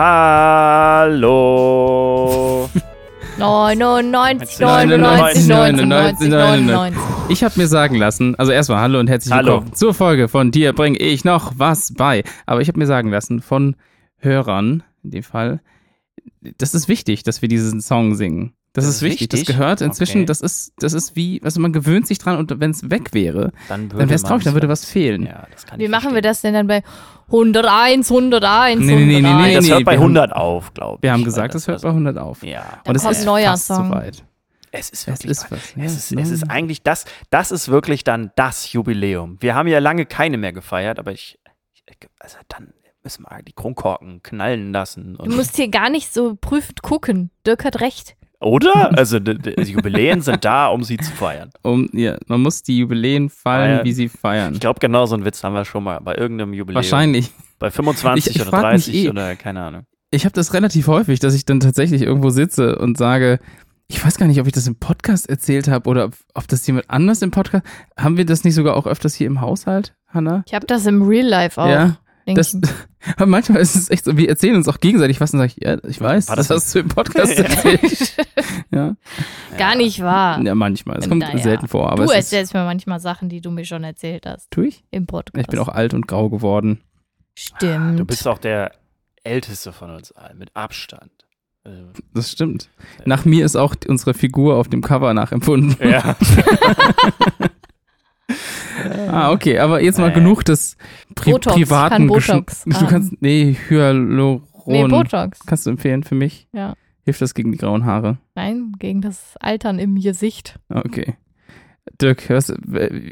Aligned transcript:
Hallo. 0.00 1.18
99, 3.36 4.60
99, 4.60 5.48
99, 5.48 5.48
99, 5.48 6.28
99. 6.28 7.02
Ich 7.30 7.42
habe 7.42 7.58
mir 7.58 7.66
sagen 7.66 7.96
lassen, 7.96 8.36
also 8.36 8.52
erstmal 8.52 8.78
hallo 8.78 9.00
und 9.00 9.08
herzlich 9.08 9.34
Hallo. 9.34 9.54
willkommen 9.54 9.74
zur 9.74 9.94
Folge 9.94 10.28
von 10.28 10.52
dir 10.52 10.72
bringe 10.72 10.98
ich 10.98 11.24
noch 11.24 11.54
was 11.56 11.94
bei. 11.94 12.22
Aber 12.46 12.60
ich 12.60 12.68
habe 12.68 12.78
mir 12.78 12.86
sagen 12.86 13.10
lassen 13.10 13.42
von 13.42 13.74
Hörern, 14.18 14.84
in 15.02 15.10
dem 15.10 15.24
Fall, 15.24 15.60
das 16.58 16.74
ist 16.74 16.86
wichtig, 16.86 17.24
dass 17.24 17.42
wir 17.42 17.48
diesen 17.48 17.80
Song 17.80 18.14
singen. 18.14 18.52
Das, 18.74 18.84
Das 18.84 18.90
ist 18.90 18.96
ist 18.96 19.02
wichtig. 19.02 19.20
wichtig? 19.32 19.46
Das 19.46 19.56
gehört 19.56 19.80
inzwischen, 19.80 20.18
Okay. 20.18 20.26
das 20.26 20.40
ist, 20.40 20.72
das 20.78 20.92
ist 20.92 21.16
wie, 21.16 21.40
also 21.42 21.58
man 21.60 21.72
gewöhnt 21.72 22.06
sich 22.06 22.18
dran 22.18 22.36
und 22.38 22.60
wenn 22.60 22.70
es 22.70 22.88
weg 22.90 23.12
wäre, 23.14 23.50
Dann, 23.68 23.88
dann 23.88 23.98
wäre 23.98 24.14
es 24.14 24.22
traurig, 24.22 24.44
dann 24.44 24.54
würde 24.54 24.68
was 24.68 24.84
fehlen. 24.84 25.24
Ja, 25.24 25.46
das 25.50 25.66
kann 25.66 25.80
Wie 25.80 25.88
machen 25.88 26.14
wir 26.14 26.22
verstehen. 26.22 26.22
das 26.22 26.40
denn 26.42 26.54
dann 26.54 26.66
bei 26.66 26.82
101, 27.32 28.10
101, 28.10 28.80
Nee, 28.80 28.86
nee, 28.86 29.04
nee, 29.06 29.06
nee, 29.06 29.28
101? 29.28 29.46
nee, 29.48 29.54
Das 29.54 29.64
nee, 29.64 29.70
hört 29.70 29.84
bei 29.84 29.92
wir 29.92 29.98
haben- 29.98 30.02
100 30.04 30.32
auf, 30.32 30.74
glaube 30.74 30.96
ich. 30.98 31.02
Wir 31.02 31.12
haben 31.12 31.24
gesagt, 31.24 31.54
das 31.54 31.66
hört 31.66 31.76
was- 31.76 31.82
bei 31.82 31.88
100 31.92 32.18
auf. 32.18 32.42
Ja, 32.42 32.62
Dann 32.84 32.90
Und 32.92 32.96
es 32.96 33.02
kommt 33.02 33.12
ist 33.14 33.20
ein 33.20 33.26
neuer 33.26 33.50
fast 33.50 33.66
Song. 33.66 33.88
soweit. 33.88 34.24
es 34.70 34.90
ist 34.90 35.00
Es 35.00 35.06
wirklich 35.08 35.30
ist 35.32 35.44
weit. 35.44 35.50
was. 35.52 35.74
Ja, 35.76 35.84
Es 35.84 35.92
ist, 35.96 36.12
es 36.12 36.30
ist 36.30 36.50
eigentlich 36.50 36.82
das, 36.82 37.04
das 37.30 37.50
ist 37.50 37.68
wirklich 37.68 38.04
dann 38.04 38.32
das 38.36 38.72
Jubiläum. 38.72 39.38
Wir 39.40 39.54
haben 39.54 39.66
ja 39.68 39.78
lange 39.78 40.04
keine 40.06 40.36
mehr 40.36 40.52
gefeiert, 40.52 40.98
aber 40.98 41.12
ich, 41.12 41.38
ich 41.74 41.82
also 42.20 42.36
dann 42.48 42.74
müssen 43.02 43.22
wir 43.22 43.42
die 43.42 43.52
Kronkorken 43.54 44.22
knallen 44.22 44.72
lassen. 44.72 45.16
Du 45.22 45.34
musst 45.34 45.56
hier 45.56 45.68
gar 45.68 45.88
nicht 45.88 46.12
so 46.12 46.36
prüfend 46.38 46.82
gucken. 46.82 47.30
Dirk 47.46 47.64
hat 47.64 47.80
recht. 47.80 48.14
Oder? 48.40 48.96
Also 48.96 49.18
die, 49.18 49.36
die 49.38 49.72
Jubiläen 49.72 50.20
sind 50.20 50.44
da, 50.44 50.68
um 50.68 50.82
sie 50.84 50.96
zu 50.96 51.10
feiern. 51.12 51.50
um, 51.62 51.88
ja, 51.92 52.16
man 52.26 52.40
muss 52.42 52.62
die 52.62 52.78
Jubiläen 52.78 53.28
feiern, 53.30 53.70
Feiern. 53.78 53.84
wie 53.84 53.92
sie 53.92 54.08
feiern. 54.08 54.54
Ich 54.54 54.60
glaube, 54.60 54.80
genau 54.80 55.06
so 55.06 55.14
einen 55.14 55.24
Witz 55.24 55.42
haben 55.42 55.54
wir 55.54 55.64
schon 55.64 55.84
mal 55.84 55.98
bei 56.00 56.14
irgendeinem 56.16 56.54
Jubiläum. 56.54 56.76
Wahrscheinlich. 56.76 57.30
Bei 57.58 57.70
25 57.70 58.26
Ich- 58.28 58.36
ich 58.36 58.42
oder 58.42 58.50
frag 58.50 58.72
mich 58.74 58.84
30 58.84 58.94
eh. 58.94 59.08
oder 59.10 59.34
keine 59.36 59.62
Ahnung. 59.62 59.82
Ich 60.10 60.24
habe 60.24 60.32
das 60.32 60.54
relativ 60.54 60.86
häufig, 60.86 61.20
dass 61.20 61.34
ich 61.34 61.44
dann 61.44 61.60
tatsächlich 61.60 62.02
irgendwo 62.02 62.30
sitze 62.30 62.78
und 62.78 62.96
sage, 62.96 63.40
ich 63.88 64.02
weiß 64.04 64.16
gar 64.18 64.26
nicht, 64.26 64.40
ob 64.40 64.46
ich 64.46 64.52
das 64.52 64.66
im 64.66 64.76
Podcast 64.76 65.28
erzählt 65.28 65.66
habe 65.68 65.88
oder 65.88 66.04
ob, 66.06 66.14
ob 66.34 66.46
das 66.48 66.66
jemand 66.66 66.88
anders 66.88 67.20
im 67.22 67.30
Podcast. 67.30 67.64
Haben 67.98 68.16
wir 68.16 68.24
das 68.24 68.44
nicht 68.44 68.54
sogar 68.54 68.76
auch 68.76 68.86
öfters 68.86 69.14
hier 69.14 69.26
im 69.26 69.40
Haushalt, 69.40 69.94
Hanna? 70.06 70.44
Ich 70.46 70.54
habe 70.54 70.66
das 70.66 70.86
im 70.86 71.02
Real 71.02 71.26
Life 71.26 71.60
auch. 71.60 71.68
Ja. 71.68 71.96
Das, 72.36 72.56
manchmal 73.26 73.60
ist 73.60 73.74
es 73.76 73.90
echt 73.90 74.04
so, 74.04 74.16
wir 74.16 74.28
erzählen 74.28 74.56
uns 74.56 74.68
auch 74.68 74.80
gegenseitig 74.80 75.20
was 75.20 75.32
und 75.32 75.38
sage 75.38 75.52
ich, 75.56 75.64
ja, 75.64 75.78
ich 75.84 76.00
weiß, 76.00 76.28
War 76.28 76.36
das 76.36 76.48
das 76.48 76.64
hast 76.64 76.74
du 76.74 76.80
im 76.80 76.88
Podcast 76.88 77.32
erzählt. 77.38 78.16
ja. 78.70 78.96
Gar 79.56 79.76
nicht 79.76 80.00
wahr. 80.02 80.40
ja, 80.42 80.54
manchmal. 80.54 80.98
Es 80.98 81.08
kommt 81.08 81.20
Naja. 81.22 81.38
selten 81.38 81.68
vor, 81.68 81.90
aber 81.90 82.04
du 82.04 82.10
es 82.12 82.18
ist, 82.18 82.32
erzählst 82.32 82.54
mir 82.54 82.64
manchmal 82.64 83.00
Sachen, 83.00 83.28
die 83.28 83.40
du 83.40 83.50
mir 83.50 83.64
schon 83.64 83.84
erzählt 83.84 84.26
hast 84.26 84.50
tu 84.50 84.62
ich? 84.62 84.84
im 84.90 85.06
Podcast. 85.06 85.40
Ich 85.40 85.46
bin 85.46 85.58
auch 85.60 85.68
alt 85.68 85.94
und 85.94 86.06
grau 86.08 86.28
geworden. 86.28 86.80
Stimmt. 87.34 87.98
Du 88.00 88.04
bist 88.04 88.26
auch 88.26 88.38
der 88.38 88.72
Älteste 89.24 89.72
von 89.72 89.90
uns 89.90 90.12
allen, 90.12 90.38
mit 90.38 90.50
Abstand. 90.54 91.10
Also, 91.64 91.84
Das 92.14 92.30
stimmt. 92.32 92.70
Nach 93.04 93.24
mir 93.24 93.44
ist 93.44 93.56
auch 93.56 93.74
unsere 93.86 94.14
Figur 94.14 94.56
auf 94.56 94.68
dem 94.68 94.80
Cover 94.80 95.12
nachempfunden. 95.14 95.76
ja. 95.88 96.16
Ah, 99.08 99.32
okay, 99.32 99.58
aber 99.58 99.82
jetzt 99.82 99.98
mal 99.98 100.08
Nee. 100.08 100.14
genug 100.14 100.44
des 100.44 100.76
Pri 101.14 101.32
Botox, 101.32 101.56
privaten 101.56 101.90
kann 101.94 102.06
Botox 102.06 102.64
Du 102.64 102.74
haben. 102.76 102.86
kannst, 102.86 103.20
nee, 103.20 103.56
Hyaluron. 103.68 104.42
nee, 104.66 104.86
Botox. 104.86 105.40
Kannst 105.46 105.66
du 105.66 105.70
empfehlen 105.70 106.04
für 106.04 106.14
mich? 106.14 106.46
Ja. 106.52 106.74
Hilft 107.04 107.20
das 107.22 107.34
gegen 107.34 107.50
die 107.52 107.58
grauen 107.58 107.84
Haare? 107.86 108.18
Nein, 108.34 108.72
gegen 108.78 109.00
das 109.00 109.36
Altern 109.40 109.78
im 109.78 110.00
Gesicht. 110.00 110.58
Ah, 110.68 110.82
Okay. 110.84 111.14
Dirk, 112.02 112.28
hörst, 112.28 112.54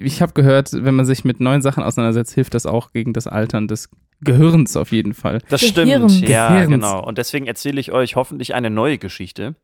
ich 0.03 0.20
habe 0.20 0.34
gehört, 0.34 0.70
wenn 0.72 0.94
man 0.94 1.06
sich 1.06 1.25
mit 1.25 1.41
neuen 1.41 1.62
Sachen 1.62 1.83
auseinandersetzt, 1.83 2.34
hilft 2.34 2.53
das 2.53 2.67
auch 2.67 2.92
gegen 2.92 3.14
das 3.14 3.26
Altern 3.26 3.69
des 3.69 3.88
Gehirns 4.21 4.76
auf 4.76 4.93
jeden 4.93 5.15
Fall. 5.15 5.38
Das 5.49 5.62
Gehirns. 5.62 6.16
stimmt. 6.16 6.28
Ja, 6.31 6.49
Gehirns. 6.50 6.71
genau. 6.71 7.03
Und 7.05 7.16
deswegen 7.16 7.47
erzähle 7.47 7.81
ich 7.81 7.91
euch 7.93 8.16
hoffentlich 8.16 8.55
eine 8.55 8.69
neue 8.69 8.99
Geschichte. 8.99 9.56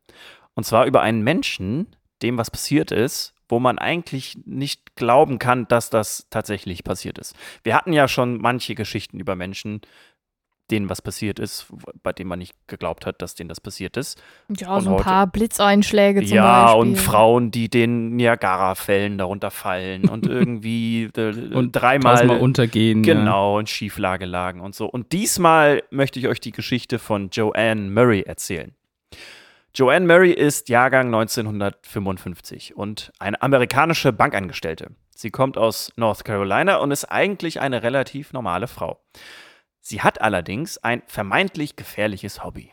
Und 0.55 0.65
zwar 0.65 0.87
über 0.87 1.01
einen 1.01 1.21
Menschen, 1.23 1.95
dem 2.23 2.37
was 2.39 2.49
passiert 2.49 2.91
ist, 2.91 3.35
wo 3.53 3.59
man 3.59 3.77
eigentlich 3.77 4.35
nicht 4.45 4.95
glauben 4.95 5.37
kann, 5.37 5.67
dass 5.67 5.91
das 5.91 6.25
tatsächlich 6.31 6.83
passiert 6.83 7.19
ist. 7.19 7.35
Wir 7.61 7.75
hatten 7.75 7.93
ja 7.93 8.07
schon 8.07 8.39
manche 8.41 8.73
Geschichten 8.73 9.19
über 9.19 9.35
Menschen, 9.35 9.81
denen 10.71 10.89
was 10.89 11.03
passiert 11.03 11.37
ist, 11.37 11.67
bei 12.01 12.13
denen 12.13 12.29
man 12.29 12.39
nicht 12.39 12.55
geglaubt 12.67 13.05
hat, 13.05 13.21
dass 13.21 13.35
denen 13.35 13.49
das 13.49 13.61
passiert 13.61 13.95
ist. 13.95 14.19
Ja, 14.57 14.75
Und 14.77 14.81
so 14.81 14.89
ein 14.89 14.93
heute- 14.95 15.03
paar 15.03 15.27
Blitzeinschläge 15.27 16.25
zum 16.25 16.35
ja, 16.35 16.65
Beispiel. 16.73 16.81
und 16.81 16.95
Frauen, 16.97 17.51
die 17.51 17.69
den 17.69 18.15
Niagara-Fällen 18.15 19.19
darunter 19.19 19.51
fallen 19.51 20.09
und 20.09 20.25
irgendwie 20.25 21.09
äh, 21.15 21.53
Und 21.53 21.73
dreimal 21.73 22.27
untergehen. 22.39 23.03
Ja. 23.03 23.13
Genau, 23.13 23.59
in 23.59 23.67
Schieflage 23.67 24.25
lagen 24.25 24.61
und 24.61 24.73
so. 24.73 24.85
Und 24.87 25.11
diesmal 25.11 25.83
möchte 25.91 26.17
ich 26.17 26.27
euch 26.27 26.39
die 26.39 26.51
Geschichte 26.51 26.97
von 26.97 27.29
Joanne 27.29 27.91
Murray 27.91 28.21
erzählen. 28.21 28.73
Joanne 29.75 30.05
Murray 30.05 30.31
ist 30.31 30.69
Jahrgang 30.69 31.07
1955 31.07 32.77
und 32.77 33.11
eine 33.17 33.41
amerikanische 33.41 34.13
Bankangestellte. 34.13 34.91
Sie 35.15 35.31
kommt 35.31 35.57
aus 35.57 35.91
North 35.95 36.25
Carolina 36.25 36.77
und 36.77 36.91
ist 36.91 37.05
eigentlich 37.05 37.59
eine 37.59 37.81
relativ 37.81 38.33
normale 38.33 38.67
Frau. 38.67 39.01
Sie 39.81 40.01
hat 40.01 40.21
allerdings 40.21 40.77
ein 40.77 41.01
vermeintlich 41.07 41.75
gefährliches 41.75 42.43
Hobby. 42.43 42.69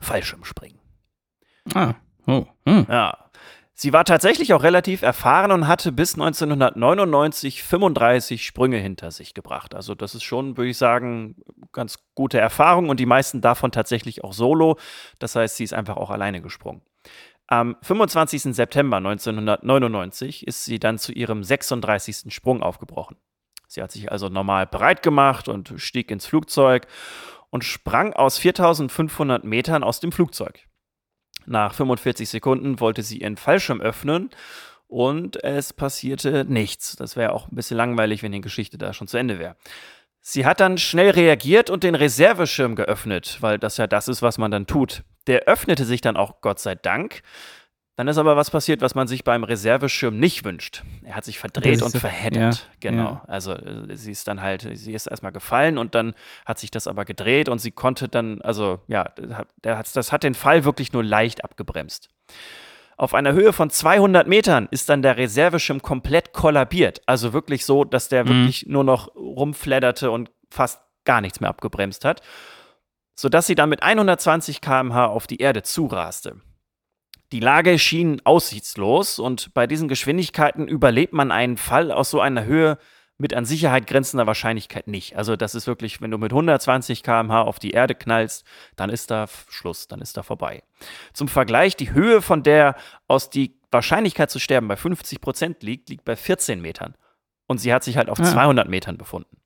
Fallschirmspringen. 0.00 0.80
Ah, 1.74 1.94
oh. 2.26 2.44
Hm. 2.66 2.86
Ja. 2.90 3.30
Sie 3.72 3.92
war 3.92 4.04
tatsächlich 4.04 4.52
auch 4.54 4.64
relativ 4.64 5.02
erfahren 5.02 5.52
und 5.52 5.68
hatte 5.68 5.92
bis 5.92 6.14
1999 6.14 7.62
35 7.62 8.44
Sprünge 8.44 8.78
hinter 8.78 9.12
sich 9.12 9.32
gebracht. 9.32 9.76
Also 9.76 9.94
das 9.94 10.16
ist 10.16 10.24
schon, 10.24 10.56
würde 10.56 10.70
ich 10.70 10.76
sagen, 10.76 11.36
ganz 11.72 11.98
gute 12.14 12.38
Erfahrung 12.38 12.88
und 12.88 13.00
die 13.00 13.06
meisten 13.06 13.40
davon 13.40 13.72
tatsächlich 13.72 14.24
auch 14.24 14.32
solo. 14.32 14.78
Das 15.18 15.36
heißt, 15.36 15.56
sie 15.56 15.64
ist 15.64 15.74
einfach 15.74 15.96
auch 15.96 16.10
alleine 16.10 16.42
gesprungen. 16.42 16.82
Am 17.46 17.76
25. 17.82 18.54
September 18.54 18.98
1999 18.98 20.46
ist 20.46 20.64
sie 20.64 20.78
dann 20.78 20.98
zu 20.98 21.12
ihrem 21.12 21.44
36. 21.44 22.32
Sprung 22.32 22.62
aufgebrochen. 22.62 23.16
Sie 23.66 23.82
hat 23.82 23.90
sich 23.90 24.12
also 24.12 24.28
normal 24.28 24.66
bereit 24.66 25.02
gemacht 25.02 25.48
und 25.48 25.74
stieg 25.76 26.10
ins 26.10 26.26
Flugzeug 26.26 26.86
und 27.50 27.64
sprang 27.64 28.12
aus 28.12 28.38
4500 28.38 29.44
Metern 29.44 29.82
aus 29.82 30.00
dem 30.00 30.12
Flugzeug. 30.12 30.66
Nach 31.46 31.74
45 31.74 32.28
Sekunden 32.28 32.80
wollte 32.80 33.02
sie 33.02 33.18
ihren 33.18 33.36
Fallschirm 33.36 33.80
öffnen 33.80 34.30
und 34.86 35.42
es 35.42 35.72
passierte 35.72 36.44
nichts. 36.46 36.96
Das 36.96 37.16
wäre 37.16 37.32
auch 37.32 37.48
ein 37.48 37.56
bisschen 37.56 37.76
langweilig, 37.76 38.22
wenn 38.22 38.32
die 38.32 38.40
Geschichte 38.40 38.78
da 38.78 38.92
schon 38.92 39.08
zu 39.08 39.16
Ende 39.16 39.38
wäre. 39.38 39.56
Sie 40.24 40.46
hat 40.46 40.60
dann 40.60 40.78
schnell 40.78 41.10
reagiert 41.10 41.68
und 41.68 41.82
den 41.82 41.96
Reserveschirm 41.96 42.76
geöffnet, 42.76 43.38
weil 43.40 43.58
das 43.58 43.76
ja 43.76 43.88
das 43.88 44.06
ist, 44.06 44.22
was 44.22 44.38
man 44.38 44.50
dann 44.52 44.66
tut. 44.68 45.02
Der 45.26 45.42
öffnete 45.42 45.84
sich 45.84 46.00
dann 46.00 46.16
auch, 46.16 46.40
Gott 46.40 46.60
sei 46.60 46.76
Dank. 46.76 47.22
Dann 47.96 48.08
ist 48.08 48.16
aber 48.18 48.36
was 48.36 48.50
passiert, 48.50 48.80
was 48.80 48.94
man 48.94 49.06
sich 49.06 49.22
beim 49.24 49.44
Reserveschirm 49.44 50.18
nicht 50.18 50.44
wünscht. 50.44 50.82
Er 51.02 51.14
hat 51.16 51.24
sich 51.24 51.38
verdreht 51.38 51.82
und 51.82 51.90
so- 51.90 51.98
verheddert. 51.98 52.54
ja, 52.54 52.90
genau. 52.90 53.02
ja. 53.02 53.24
Also 53.26 53.52
äh, 53.52 53.96
sie 53.96 54.12
ist 54.12 54.26
dann 54.28 54.40
halt, 54.40 54.66
sie 54.74 54.94
ist 54.94 55.06
erstmal 55.08 55.32
gefallen 55.32 55.76
und 55.76 55.94
dann 55.94 56.14
hat 56.46 56.58
sich 56.58 56.70
das 56.70 56.86
aber 56.86 57.04
gedreht 57.04 57.48
und 57.50 57.58
sie 57.58 57.70
konnte 57.72 58.08
dann, 58.08 58.40
also 58.42 58.80
ja, 58.86 59.10
das 59.60 60.10
hat 60.12 60.22
den 60.22 60.34
Fall 60.34 60.64
wirklich 60.64 60.92
nur 60.92 61.04
leicht 61.04 61.44
abgebremst. 61.44 62.08
Auf 62.96 63.14
einer 63.14 63.32
Höhe 63.32 63.52
von 63.52 63.70
200 63.70 64.28
Metern 64.28 64.68
ist 64.70 64.88
dann 64.88 65.02
der 65.02 65.16
Reserveschirm 65.16 65.82
komplett 65.82 66.32
kollabiert. 66.32 67.00
Also 67.06 67.32
wirklich 67.32 67.64
so, 67.64 67.84
dass 67.84 68.08
der 68.08 68.24
Mhm. 68.24 68.28
wirklich 68.28 68.66
nur 68.68 68.84
noch 68.84 69.14
rumfledderte 69.16 70.10
und 70.10 70.30
fast 70.50 70.80
gar 71.04 71.20
nichts 71.20 71.40
mehr 71.40 71.50
abgebremst 71.50 72.04
hat. 72.04 72.20
Sodass 73.14 73.46
sie 73.46 73.54
dann 73.54 73.68
mit 73.68 73.82
120 73.82 74.60
km/h 74.60 75.06
auf 75.06 75.26
die 75.26 75.38
Erde 75.38 75.62
zuraste. 75.62 76.40
Die 77.32 77.40
Lage 77.40 77.78
schien 77.78 78.20
aussichtslos 78.24 79.18
und 79.18 79.54
bei 79.54 79.66
diesen 79.66 79.88
Geschwindigkeiten 79.88 80.68
überlebt 80.68 81.14
man 81.14 81.30
einen 81.32 81.56
Fall 81.56 81.90
aus 81.90 82.10
so 82.10 82.20
einer 82.20 82.44
Höhe 82.44 82.78
mit 83.22 83.34
an 83.34 83.44
Sicherheit 83.44 83.86
grenzender 83.86 84.26
Wahrscheinlichkeit 84.26 84.88
nicht. 84.88 85.16
Also 85.16 85.36
das 85.36 85.54
ist 85.54 85.68
wirklich, 85.68 86.00
wenn 86.00 86.10
du 86.10 86.18
mit 86.18 86.32
120 86.32 87.04
km/h 87.04 87.42
auf 87.42 87.60
die 87.60 87.70
Erde 87.70 87.94
knallst, 87.94 88.44
dann 88.74 88.90
ist 88.90 89.12
da 89.12 89.26
Schluss, 89.48 89.86
dann 89.86 90.00
ist 90.00 90.16
da 90.16 90.24
vorbei. 90.24 90.64
Zum 91.14 91.28
Vergleich, 91.28 91.76
die 91.76 91.92
Höhe, 91.92 92.20
von 92.20 92.42
der 92.42 92.74
aus 93.06 93.30
die 93.30 93.54
Wahrscheinlichkeit 93.70 94.28
zu 94.30 94.40
sterben 94.40 94.66
bei 94.66 94.74
50 94.76 95.20
Prozent 95.20 95.62
liegt, 95.62 95.88
liegt 95.88 96.04
bei 96.04 96.16
14 96.16 96.60
Metern. 96.60 96.96
Und 97.46 97.58
sie 97.58 97.72
hat 97.72 97.84
sich 97.84 97.96
halt 97.96 98.10
auf 98.10 98.18
Ah. 98.18 98.24
200 98.24 98.68
Metern 98.68 98.98
befunden. 98.98 99.36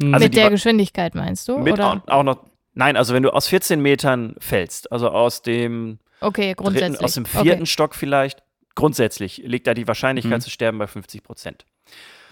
Hm. 0.00 0.14
Also 0.14 0.24
Mit 0.26 0.36
der 0.36 0.50
Geschwindigkeit 0.50 1.14
meinst 1.16 1.48
du? 1.48 1.58
Mit 1.58 1.72
oder? 1.74 2.04
auch, 2.06 2.08
auch 2.08 2.22
noch, 2.22 2.44
nein, 2.74 2.96
also 2.96 3.14
wenn 3.14 3.24
du 3.24 3.30
aus 3.30 3.48
14 3.48 3.80
Metern 3.82 4.36
fällst, 4.38 4.92
also 4.92 5.08
aus 5.10 5.42
dem 5.42 5.98
Okay, 6.20 6.54
dritten, 6.54 6.62
grundsätzlich. 6.62 7.02
aus 7.02 7.14
dem 7.14 7.26
vierten 7.26 7.62
Okay. 7.62 7.66
Stock 7.66 7.94
vielleicht, 7.96 8.44
grundsätzlich 8.76 9.38
liegt 9.38 9.66
da 9.66 9.74
die 9.74 9.88
Wahrscheinlichkeit 9.88 10.38
Mhm. 10.38 10.42
zu 10.42 10.50
sterben 10.50 10.78
bei 10.78 10.86
50 10.86 11.22
Prozent. 11.24 11.66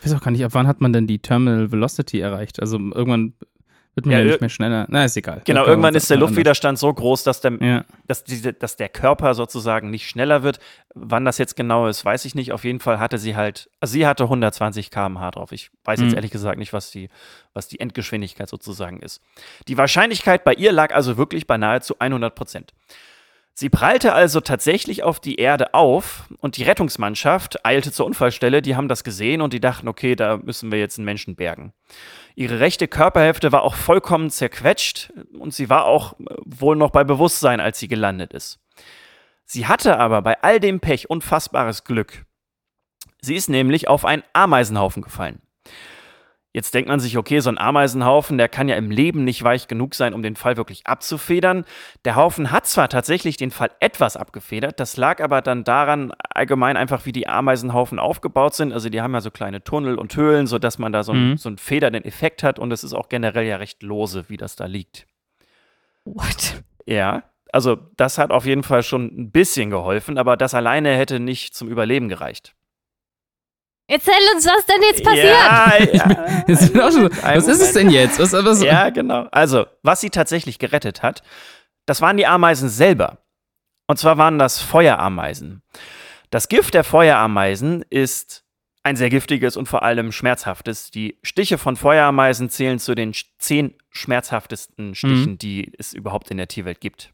Ich 0.05 0.11
weiß 0.11 0.19
auch 0.19 0.23
gar 0.23 0.31
nicht, 0.33 0.45
ab 0.45 0.51
wann 0.55 0.67
hat 0.67 0.81
man 0.81 0.93
denn 0.93 1.07
die 1.07 1.19
Terminal 1.19 1.73
Velocity 1.73 2.21
erreicht? 2.21 2.61
Also 2.61 2.77
irgendwann 2.79 3.33
Wird 3.97 4.07
mir 4.07 4.15
Ja, 4.15 4.19
ja, 4.19 4.25
nicht 4.25 4.41
mehr 4.41 4.51
schneller. 4.51 4.87
Na, 4.91 5.05
ist 5.05 5.17
egal. 5.17 5.43
Genau, 5.45 5.65
irgendwann 5.67 5.95
ist 5.95 6.11
der 6.11 6.17
anders- 6.17 6.31
Luftwiderstand 6.31 6.81
so 6.81 6.93
groß, 6.93 7.23
dass 7.23 7.41
der, 7.41 7.53
Ja. 7.61 7.85
dass, 8.09 8.25
diese, 8.25 8.53
dass 8.53 8.75
der 8.75 8.89
Körper 8.89 9.35
sozusagen 9.35 9.89
nicht 9.91 10.09
schneller 10.09 10.43
wird. 10.43 10.59
Wann 10.97 11.25
das 11.25 11.39
jetzt 11.39 11.55
genau 11.55 11.87
ist, 11.87 12.05
weiß 12.05 12.25
ich 12.25 12.35
nicht. 12.35 12.51
Auf 12.51 12.65
jeden 12.65 12.81
Fall 12.81 12.99
hatte 12.99 13.19
sie 13.19 13.37
halt, 13.37 13.71
also 13.79 13.93
sie 13.93 14.05
hatte 14.05 14.29
120 14.29 14.91
km/h 14.91 15.31
drauf. 15.31 15.53
Ich 15.53 15.71
weiß 15.85 16.01
jetzt 16.01 16.11
Mhm. 16.11 16.17
ehrlich 16.17 16.33
gesagt 16.33 16.59
nicht, 16.59 16.73
was 16.73 16.91
die, 16.91 17.09
was 17.53 17.69
die 17.69 17.79
Endgeschwindigkeit 17.79 18.49
sozusagen 18.49 18.99
ist. 18.99 19.23
Die 19.69 19.79
Wahrscheinlichkeit 19.79 20.43
bei 20.43 20.55
ihr 20.55 20.73
lag 20.73 20.93
also 20.93 21.17
wirklich 21.17 21.47
bei 21.47 21.57
nahezu 21.57 21.95
100 22.01 22.35
Prozent. 22.35 22.73
Sie 23.57 23.71
prallte 23.71 24.15
also 24.15 24.41
tatsächlich 24.41 25.05
auf 25.05 25.21
die 25.21 25.37
Erde 25.37 25.75
auf 25.75 26.25
und 26.39 26.57
die 26.57 26.65
Rettungsmannschaft 26.65 27.65
eilte 27.65 27.93
zur 27.93 28.05
Unfallstelle. 28.05 28.63
Die 28.63 28.75
haben 28.75 28.89
das 28.89 29.05
gesehen 29.05 29.41
und 29.41 29.53
die 29.53 29.61
dachten, 29.61 29.87
okay, 29.87 30.17
da 30.17 30.39
müssen 30.39 30.73
wir 30.73 30.81
jetzt 30.81 30.99
einen 30.99 31.05
Menschen 31.05 31.37
bergen. 31.37 31.73
Ihre 32.35 32.59
rechte 32.59 32.89
Körperhälfte 32.89 33.53
war 33.53 33.63
auch 33.63 33.77
vollkommen 33.77 34.31
zerquetscht 34.31 35.13
und 35.39 35.55
sie 35.55 35.71
war 35.71 35.85
auch 35.85 36.15
äh, 36.15 36.25
wohl 36.45 36.75
noch 36.75 36.91
bei 36.91 37.05
Bewusstsein, 37.05 37.61
als 37.61 37.79
sie 37.79 37.87
gelandet 37.87 38.33
ist. 38.33 38.59
Sie 39.45 39.69
hatte 39.69 39.99
aber 39.99 40.21
bei 40.23 40.43
all 40.43 40.59
dem 40.59 40.81
Pech 40.81 41.09
unfassbares 41.09 41.85
Glück. 41.85 42.25
Sie 43.21 43.37
ist 43.37 43.49
nämlich 43.49 43.87
auf 43.87 44.05
einen 44.05 44.25
Ameisenhaufen 44.33 45.01
gefallen. 45.01 45.41
Jetzt 46.57 46.73
denkt 46.73 46.89
man 46.89 47.01
sich, 47.01 47.19
okay, 47.19 47.41
so 47.41 47.51
ein 47.51 47.59
Ameisenhaufen, 47.59 48.39
der 48.39 48.49
kann 48.49 48.69
ja 48.69 48.77
im 48.77 48.93
Leben 48.93 49.25
nicht 49.25 49.43
weich 49.43 49.67
genug 49.67 49.97
sein, 49.97 50.15
um 50.15 50.23
den 50.23 50.37
Fall 50.37 50.57
wirklich 50.57 50.87
abzufedern. 50.87 51.65
Der 52.05 52.15
Haufen 52.15 52.53
hat 52.53 52.67
zwar 52.69 52.89
tatsächlich 52.89 53.37
den 53.37 53.51
Fall 53.51 53.73
etwas 53.81 54.17
abgefedert, 54.17 54.79
das 54.79 54.97
lag 54.97 55.21
aber 55.21 55.43
dann 55.43 55.65
daran 55.65 56.13
allgemein 56.33 56.77
einfach, 56.77 57.07
wie 57.07 57.13
die 57.13 57.27
Ameisenhaufen 57.27 57.99
aufgebaut 57.99 58.55
sind. 58.55 58.73
Also 58.73 58.89
die 58.89 59.03
haben 59.03 59.13
ja 59.15 59.21
so 59.21 59.33
kleine 59.33 59.65
Tunnel 59.65 59.99
und 59.99 60.15
Höhlen, 60.17 60.47
sodass 60.47 60.79
man 60.79 60.93
da 60.93 61.03
so, 61.03 61.11
einen- 61.11 61.31
Mhm. 61.33 61.37
so 61.39 61.49
einen 61.49 61.59
federnden 61.59 62.05
Effekt 62.05 62.45
hat 62.45 62.61
und 62.61 62.71
es 62.73 62.85
ist 62.85 62.93
auch 62.95 63.09
generell 63.09 63.47
ja 63.47 63.57
recht 63.57 63.83
lose, 63.83 64.27
wie 64.29 64.37
das 64.37 64.55
da 64.55 64.67
liegt. 64.67 65.09
What? 66.05 66.63
Ja, 66.87 67.25
also 67.53 67.77
das 67.97 68.17
hat 68.19 68.31
auf 68.31 68.47
jeden 68.47 68.63
Fall 68.63 68.85
schon 68.85 69.07
ein 69.07 69.31
bisschen 69.33 69.71
geholfen, 69.71 70.19
aber 70.19 70.37
das 70.37 70.55
alleine 70.55 70.95
hätte 70.97 71.19
nicht 71.19 71.55
zum 71.57 71.69
Überleben 71.69 72.09
gereicht. 72.09 72.55
Erzähl 73.87 74.15
uns, 74.35 74.47
was 74.47 74.65
denn 74.67 74.83
jetzt 74.83 75.05
passiert? 75.05 75.27
Ja, 75.27 75.75
ja. 75.93 76.45
Jetzt 76.49 76.61
sind 76.63 76.81
auch 76.81 76.91
schon, 76.91 77.13
so- 77.13 77.23
was 77.23 77.49
ist 77.49 77.61
es 77.61 77.73
denn 77.75 77.91
jetzt? 77.91 78.19
Was, 78.19 78.33
was, 78.33 78.63
Ja, 78.63 78.89
genau. 78.91 79.27
Also, 79.31 79.67
was 79.83 80.01
sie 80.01 80.11
tatsächlich 80.11 80.59
gerettet 80.59 81.03
hat, 81.03 81.23
das 81.87 82.01
waren 82.01 82.17
die 82.17 82.27
Ameisen 82.27 82.69
selber. 82.71 83.19
Und 83.87 83.99
zwar 83.99 84.17
waren 84.17 84.39
das 84.39 84.61
Feuerameisen. 84.63 85.63
Das 86.31 86.49
Gift 86.49 86.73
der 86.73 86.85
Feuerameisen 86.85 87.85
ist 87.91 88.45
ein 88.83 88.97
sehr 88.97 89.11
giftiges 89.11 89.57
und 89.57 89.67
vor 89.67 89.83
allem 89.83 90.11
schmerzhaftes. 90.13 90.91
Die 90.91 91.19
Stiche 91.23 91.59
von 91.59 91.77
Feuerameisen 91.77 92.49
zählen 92.49 92.79
zu 92.79 92.95
den 92.95 93.13
zehn 93.39 93.75
schmerzhaftesten 93.91 94.95
Stichen, 94.95 95.37
die 95.39 95.73
es 95.79 95.93
überhaupt 95.93 96.31
in 96.31 96.39
der 96.39 96.49
Tierwelt 96.49 96.81
gibt. 96.81 97.13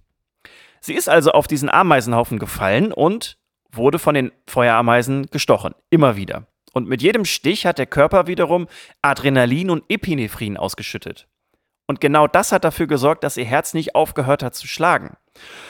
Sie 0.80 0.94
ist 0.94 1.08
also 1.08 1.32
auf 1.32 1.46
diesen 1.48 1.68
Ameisenhaufen 1.68 2.38
gefallen 2.38 2.92
und 2.92 3.38
wurde 3.72 3.98
von 3.98 4.14
den 4.14 4.32
Feuerameisen 4.46 5.26
gestochen. 5.26 5.74
Immer 5.90 6.16
wieder. 6.16 6.46
Und 6.72 6.88
mit 6.88 7.02
jedem 7.02 7.24
Stich 7.24 7.66
hat 7.66 7.78
der 7.78 7.86
Körper 7.86 8.26
wiederum 8.26 8.68
Adrenalin 9.02 9.70
und 9.70 9.84
Epinephrin 9.88 10.56
ausgeschüttet. 10.56 11.26
Und 11.90 12.00
genau 12.00 12.28
das 12.28 12.52
hat 12.52 12.62
dafür 12.62 12.86
gesorgt, 12.86 13.24
dass 13.24 13.36
ihr 13.36 13.44
Herz 13.44 13.74
nicht 13.74 13.96
aufgehört 13.96 14.44
hat 14.44 14.54
zu 14.54 14.68
schlagen. 14.68 15.16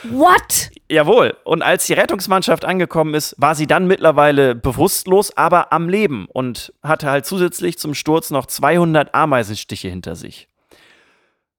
What? 0.03 0.69
Jawohl. 0.87 1.35
Und 1.45 1.63
als 1.63 1.87
die 1.87 1.93
Rettungsmannschaft 1.93 2.63
angekommen 2.63 3.15
ist, 3.15 3.33
war 3.39 3.55
sie 3.55 3.65
dann 3.65 3.87
mittlerweile 3.87 4.53
bewusstlos, 4.53 5.35
aber 5.35 5.73
am 5.73 5.89
Leben 5.89 6.27
und 6.31 6.73
hatte 6.83 7.09
halt 7.09 7.25
zusätzlich 7.25 7.79
zum 7.79 7.95
Sturz 7.95 8.29
noch 8.29 8.45
200 8.45 9.15
Ameisenstiche 9.15 9.87
hinter 9.87 10.15
sich. 10.15 10.47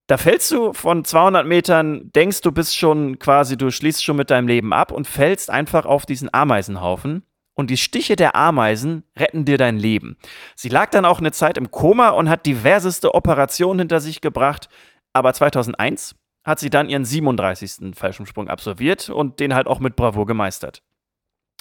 Da 0.07 0.17
fällst 0.17 0.51
du 0.53 0.73
von 0.73 1.05
200 1.05 1.47
Metern, 1.47 2.13
denkst 2.13 2.43
du 2.43 2.53
bist 2.53 2.77
schon 2.77 3.19
quasi, 3.19 3.57
du 3.57 3.71
schließt 3.71 4.05
schon 4.05 4.17
mit 4.17 4.31
deinem 4.31 4.47
Leben 4.47 4.73
ab 4.73 4.93
und 4.93 5.09
fällst 5.09 5.51
einfach 5.51 5.87
auf 5.87 6.07
diesen 6.07 6.33
Ameisenhaufen. 6.33 7.25
Und 7.55 7.69
die 7.69 7.77
Stiche 7.77 8.17
der 8.17 8.35
Ameisen 8.35 9.05
retten 9.19 9.45
dir 9.45 9.59
dein 9.59 9.77
Leben. 9.77 10.17
Sie 10.57 10.69
lag 10.69 10.91
dann 10.91 11.05
auch 11.05 11.19
eine 11.19 11.33
Zeit 11.33 11.59
im 11.59 11.71
Koma 11.71 12.11
und 12.11 12.29
hat 12.29 12.47
diverseste 12.47 13.15
Operationen 13.15 13.81
hinter 13.81 14.01
sich 14.01 14.21
gebracht. 14.21 14.69
Aber 15.13 15.35
2001 15.35 16.15
hat 16.45 16.59
sie 16.59 16.71
dann 16.71 16.89
ihren 16.89 17.05
37. 17.05 17.95
Fallschirmsprung 17.95 18.49
absolviert 18.49 19.11
und 19.11 19.39
den 19.39 19.55
halt 19.55 19.67
auch 19.67 19.81
mit 19.81 19.97
Bravour 19.97 20.27
gemeistert. 20.27 20.83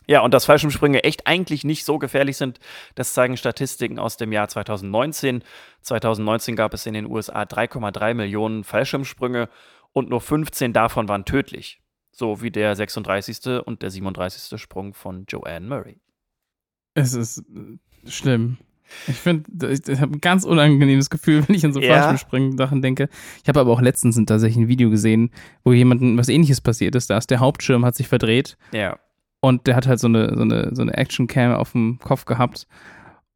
Ja, 0.08 0.22
und 0.22 0.34
dass 0.34 0.46
Fallschirmsprünge 0.46 1.04
echt 1.04 1.28
eigentlich 1.28 1.64
nicht 1.64 1.86
so 1.86 2.00
gefährlich 2.00 2.36
sind, 2.38 2.60
das 2.96 3.14
zeigen 3.14 3.38
Statistiken 3.38 4.00
aus 4.00 4.18
dem 4.18 4.32
Jahr 4.32 4.48
2019. 4.48 5.44
2019 5.82 6.56
gab 6.56 6.74
es 6.74 6.86
in 6.86 6.94
den 6.94 7.06
USA 7.06 7.44
3,3 7.44 8.16
Millionen 8.16 8.64
Fallschirmsprünge 8.64 9.48
und 9.94 10.10
nur 10.10 10.22
15 10.22 10.74
davon 10.74 11.08
waren 11.08 11.26
tödlich. 11.26 11.82
So 12.12 12.42
wie 12.42 12.52
der 12.52 12.76
36. 12.76 13.64
und 13.66 13.82
der 13.82 13.90
37. 13.90 14.60
Sprung 14.60 14.94
von 14.94 15.26
Joanne 15.28 15.68
Murray. 15.68 16.00
Es 16.94 17.14
ist 17.14 17.40
äh, 17.40 18.10
schlimm. 18.10 18.58
Ich 19.08 19.16
finde, 19.16 19.72
ich, 19.72 19.88
ich 19.88 20.02
habe 20.02 20.18
ein 20.18 20.20
ganz 20.22 20.44
unangenehmes 20.44 21.10
Gefühl, 21.10 21.48
wenn 21.48 21.56
ich 21.56 21.64
an 21.66 21.72
so 21.72 21.80
Ja. 21.80 21.94
Fallschirmspringen-Sachen 21.96 22.82
denke. 22.82 23.08
Ich 23.42 23.48
habe 23.48 23.62
aber 23.62 23.72
auch 23.72 23.80
letztens 23.82 24.18
tatsächlich 24.26 24.58
ein 24.66 24.68
Video 24.68 24.90
gesehen, 24.90 25.32
wo 25.64 25.72
jemandem 25.72 26.18
was 26.18 26.28
ähnliches 26.28 26.60
passiert 26.60 26.96
ist. 26.96 27.10
Da 27.10 27.18
ist 27.18 27.32
der 27.32 27.40
Hauptschirm 27.40 27.86
hat 27.86 27.96
sich 27.96 28.10
verdreht 28.10 28.58
Ja. 28.74 29.00
und 29.40 29.66
der 29.68 29.78
hat 29.78 29.88
halt 29.88 30.02
so 30.02 30.08
eine, 30.08 30.36
so 30.36 30.42
eine, 30.42 30.76
so 30.76 30.82
eine 30.82 30.94
Action-Cam 30.94 31.54
auf 31.54 31.72
dem 31.72 32.00
Kopf 32.00 32.26
gehabt. 32.26 32.68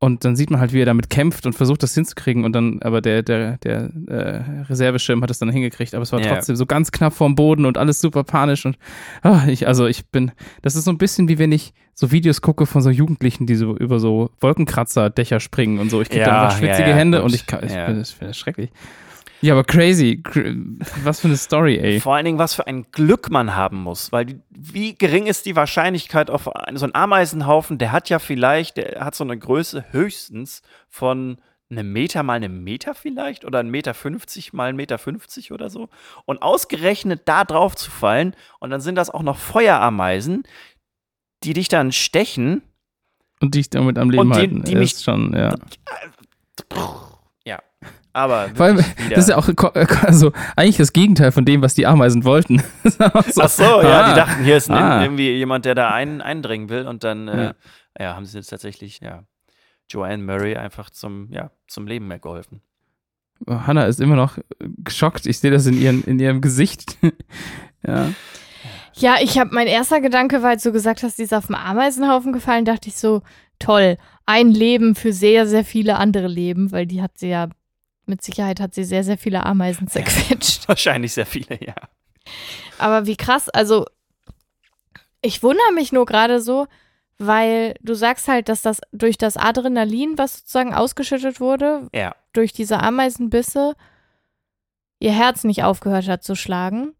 Und 0.05 0.23
dann 0.23 0.35
sieht 0.35 0.51
man 0.51 0.59
halt, 0.59 0.71
wie 0.71 0.81
er 0.81 0.85
damit 0.85 1.09
kämpft 1.09 1.47
und 1.47 1.53
versucht, 1.53 1.81
das 1.81 1.95
hinzukriegen. 1.95 2.45
Und 2.45 2.53
dann, 2.53 2.79
aber 2.83 3.01
der, 3.01 3.23
der, 3.23 3.57
der 3.57 3.89
äh, 4.07 4.61
Reserveschirm 4.69 5.23
hat 5.23 5.31
es 5.31 5.39
dann 5.39 5.49
hingekriegt. 5.49 5.95
Aber 5.95 6.03
es 6.03 6.11
war 6.11 6.21
Ja. 6.21 6.35
trotzdem 6.35 6.55
so 6.55 6.67
ganz 6.67 6.91
knapp 6.91 7.13
vorm 7.13 7.33
Boden 7.33 7.65
und 7.65 7.79
alles 7.79 7.99
super 8.01 8.23
panisch. 8.23 8.65
Und 8.67 8.77
ah, 9.23 9.47
ich, 9.47 9.67
also 9.67 9.87
ich 9.87 10.05
bin, 10.07 10.31
das 10.61 10.75
ist 10.75 10.83
so 10.83 10.91
ein 10.91 10.99
bisschen 10.99 11.27
wie 11.27 11.39
wenn 11.39 11.51
ich 11.51 11.73
so 11.95 12.11
Videos 12.11 12.41
gucke 12.41 12.67
von 12.67 12.83
so 12.83 12.91
Jugendlichen, 12.91 13.47
die 13.47 13.55
so 13.55 13.75
über 13.75 13.99
so 13.99 14.29
Wolkenkratzer-Dächer 14.41 15.39
springen 15.39 15.79
und 15.79 15.89
so. 15.89 16.01
Ich 16.01 16.09
kriege 16.09 16.21
Ja, 16.21 16.27
dann 16.27 16.35
einfach 16.45 16.57
schwitzige 16.59 16.83
ja, 16.83 16.89
ja, 16.89 16.95
Hände 16.95 17.17
gut. 17.19 17.25
und 17.25 17.33
ich, 17.35 17.47
kann, 17.47 17.63
ich 17.65 17.71
Ja. 17.71 17.85
finde 17.85 18.01
das, 18.01 18.11
find 18.11 18.29
das 18.29 18.37
schrecklich. 18.37 18.69
Ja, 19.41 19.53
aber 19.53 19.63
crazy. 19.63 20.21
Cr 20.23 20.55
was 21.03 21.19
für 21.19 21.27
eine 21.27 21.37
Story, 21.37 21.77
ey. 21.77 21.99
Vor 21.99 22.15
allen 22.15 22.25
Dingen, 22.25 22.37
was 22.39 22.55
für 22.55 22.67
ein 22.67 22.83
Glück 22.91 23.29
man 23.29 23.55
haben 23.55 23.77
muss, 23.77 24.11
weil 24.11 24.25
die, 24.25 24.39
wie 24.49 24.95
gering 24.95 25.27
ist 25.27 25.45
die 25.45 25.55
Wahrscheinlichkeit 25.55 26.29
auf 26.29 26.53
einen, 26.55 26.77
so 26.77 26.85
einen 26.85 26.95
Ameisenhaufen, 26.95 27.77
der 27.77 27.91
hat 27.91 28.09
ja 28.09 28.19
vielleicht, 28.19 28.77
der 28.77 29.03
hat 29.03 29.15
so 29.15 29.23
eine 29.23 29.37
Größe 29.37 29.85
höchstens 29.91 30.61
von 30.89 31.37
einem 31.69 31.91
Meter 31.91 32.21
mal 32.23 32.33
einem 32.33 32.63
Meter 32.63 32.93
vielleicht 32.93 33.43
oder 33.43 33.59
ein 33.59 33.69
Meter 33.69 33.93
50 33.95 34.53
mal 34.53 34.69
ein 34.69 34.75
Meter 34.75 34.97
50 34.99 35.51
oder 35.51 35.69
so. 35.69 35.89
Und 36.25 36.41
ausgerechnet 36.43 37.23
da 37.25 37.43
drauf 37.43 37.75
zu 37.75 37.89
fallen 37.89 38.35
und 38.59 38.69
dann 38.69 38.81
sind 38.81 38.95
das 38.95 39.09
auch 39.09 39.23
noch 39.23 39.37
Feuerameisen, 39.37 40.43
die 41.43 41.53
dich 41.53 41.67
dann 41.67 41.91
stechen. 41.91 42.61
Und 43.41 43.55
dich 43.55 43.69
damit 43.69 43.97
am 43.97 44.09
Leben 44.11 44.29
die- 44.29 44.35
halten. 44.37 44.63
die 44.63 44.75
mich- 44.75 44.93
ist 44.93 45.03
schon, 45.03 45.33
ja. 45.33 45.49
Ja, 46.71 47.14
aber 48.15 48.49
Vor 48.55 48.65
allem, 48.65 48.77
wieder- 48.77 49.09
das 49.15 49.19
ist 49.25 49.29
ja 49.29 49.37
auch 49.37 49.49
ko- 49.55 49.71
also 50.03 50.31
eigentlich 50.55 50.77
das 50.77 50.93
Gegenteil 50.93 51.31
von 51.31 51.45
dem, 51.45 51.61
was 51.61 51.73
die 51.73 51.85
Ameisen 51.85 52.23
wollten. 52.23 52.63
So, 52.83 53.41
Ach 53.41 53.49
so, 53.49 53.63
ja, 53.63 54.01
ah, 54.01 54.09
die 54.09 54.15
dachten, 54.19 54.43
hier 54.43 54.57
ist 54.57 54.69
ein, 54.71 54.77
ah. 54.77 55.01
irgendwie 55.03 55.31
jemand, 55.31 55.65
der 55.65 55.75
da 55.75 55.89
ein, 55.91 56.21
eindringen 56.21 56.69
will 56.69 56.87
und 56.87 57.03
dann 57.03 57.27
äh, 57.27 57.43
Ja. 57.43 57.53
ja. 57.99 58.15
haben 58.15 58.25
sie 58.25 58.37
jetzt 58.37 58.47
tatsächlich, 58.47 58.99
ja, 59.01 59.23
Joanne 59.89 60.23
Murray 60.23 60.55
einfach 60.55 60.89
zum, 60.89 61.27
ja, 61.31 61.51
zum 61.67 61.87
Leben 61.87 62.07
mehr 62.07 62.19
geholfen. 62.19 62.61
Hannah 63.47 63.85
ist 63.85 63.99
immer 63.99 64.15
noch 64.15 64.37
geschockt. 64.83 65.25
Ich 65.25 65.39
sehe 65.39 65.51
das 65.51 65.65
in, 65.65 65.79
ihren, 65.79 66.03
in 66.05 66.17
ihrem 66.19 66.39
Gesicht. 66.41 66.97
ja. 67.85 68.09
Ja, 68.97 69.15
ich 69.21 69.37
habe 69.37 69.53
mein 69.53 69.67
erster 69.67 69.99
Gedanke 69.99 70.41
als 70.41 70.63
du 70.63 70.71
gesagt 70.71 71.03
hast, 71.03 71.17
die 71.19 71.23
ist 71.23 71.33
auf 71.33 71.47
dem 71.47 71.55
Ameisenhaufen 71.55 72.31
gefallen, 72.31 72.63
dachte 72.63 72.87
ich 72.87 72.95
so, 72.95 73.21
toll, 73.59 73.97
ein 74.25 74.49
Leben 74.51 74.95
für 74.95 75.11
sehr, 75.11 75.47
sehr 75.47 75.65
viele 75.65 75.97
andere 75.97 76.27
Leben, 76.27 76.71
weil 76.71 76.85
die 76.85 77.01
hat 77.01 77.17
sie 77.17 77.27
ja, 77.27 77.49
mit 78.07 78.23
Sicherheit 78.23 78.59
hat 78.59 78.73
sie 78.73 78.83
sehr, 78.83 79.03
sehr 79.03 79.17
viele 79.17 79.45
Ameisen 79.45 79.87
zerquetscht. 79.87 80.65
Wahrscheinlich 80.67 81.13
sehr 81.13 81.25
viele, 81.25 81.59
ja. 81.63 81.75
Aber 82.79 83.05
wie 83.05 83.15
krass, 83.17 83.49
also 83.49 83.85
ich 85.21 85.43
wundere 85.43 85.71
mich 85.73 85.91
nur 85.91 86.05
gerade 86.05 86.41
so, 86.41 86.67
weil 87.17 87.75
du 87.81 87.93
sagst 87.93 88.27
halt, 88.27 88.49
dass 88.49 88.61
das 88.61 88.81
durch 88.91 89.17
das 89.17 89.37
Adrenalin, 89.37 90.17
was 90.17 90.39
sozusagen 90.39 90.73
ausgeschüttet 90.73 91.39
wurde, 91.39 91.87
Ja, 91.93 92.15
durch 92.33 92.51
diese 92.51 92.79
Ameisenbisse, 92.79 93.75
ihr 94.99 95.13
Herz 95.13 95.43
nicht 95.43 95.63
aufgehört 95.63 96.07
hat 96.07 96.23
zu 96.23 96.35
schlagen. 96.35 96.94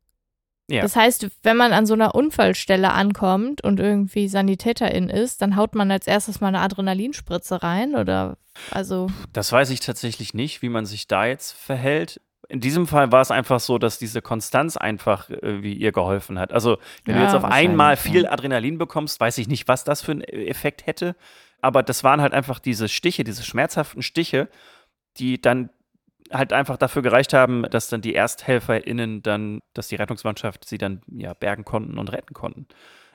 Ja. 0.68 0.82
Das 0.82 0.96
heißt, 0.96 1.28
wenn 1.44 1.58
man 1.58 1.74
an 1.74 1.86
so 1.86 1.94
einer 1.94 2.16
Unfallstelle 2.16 2.92
ankommt 2.92 3.62
und 3.62 3.80
irgendwie 3.80 4.28
Sanitäterin 4.28 5.10
ist, 5.10 5.42
dann 5.42 5.56
haut 5.56 5.76
man 5.76 5.92
als 5.92 6.08
erstes 6.08 6.42
mal 6.42 6.48
eine 6.48 6.62
Adrenalinspritze 6.62 7.62
rein 7.62 7.96
oder 7.96 8.38
also 8.72 9.08
das 9.34 9.52
weiß 9.52 9.70
ich 9.70 9.80
tatsächlich 9.82 10.34
nicht, 10.34 10.62
wie 10.62 10.70
man 10.70 10.86
sich 10.86 11.08
da 11.08 11.26
jetzt 11.26 11.52
verhält. 11.52 12.20
In 12.48 12.62
diesem 12.62 12.88
Fall 12.88 13.12
war 13.12 13.22
es 13.22 13.32
einfach 13.32 13.60
so, 13.60 13.78
dass 13.78 13.98
diese 14.00 14.22
Konstanz 14.22 14.78
einfach 14.78 15.30
äh, 15.30 15.64
wie 15.64 15.74
ihr 15.74 15.92
geholfen 15.92 16.38
hat. 16.40 16.52
Also, 16.54 16.78
wenn 17.04 17.16
Ja, 17.16 17.22
du 17.22 17.26
jetzt 17.28 17.36
auf 17.36 17.44
einmal 17.44 17.98
viel. 17.98 18.28
Adrenalin 18.28 18.78
bekommst, 18.78 19.20
weiß 19.20 19.40
ich 19.40 19.48
nicht, 19.48 19.68
was 19.68 19.84
das 19.84 20.04
für 20.04 20.12
einen 20.12 20.22
Effekt 20.22 20.86
hätte. 20.86 21.16
Aber 21.62 21.82
das 21.82 22.04
waren 22.04 22.22
halt 22.22 22.34
einfach 22.34 22.60
diese 22.60 22.88
Stiche, 22.88 23.24
diese 23.24 23.44
schmerzhaften 23.44 24.04
Stiche, 24.04 24.48
die 25.18 25.42
dann 25.42 25.70
halt 26.38 26.54
einfach 26.54 26.78
dafür 26.78 27.02
gereicht 27.02 27.34
haben, 27.34 27.64
dass 27.70 27.88
dann 27.88 28.02
die 28.02 28.16
ErsthelferInnen 28.16 29.22
dann, 29.24 29.62
dass 29.74 29.88
die 29.88 29.96
Rettungsmannschaft 29.96 30.66
sie 30.66 30.78
dann 30.78 31.02
ja 31.08 31.34
bergen 31.34 31.66
konnten 31.66 31.98
und 31.98 32.12
retten 32.12 32.34
konnten. 32.34 32.68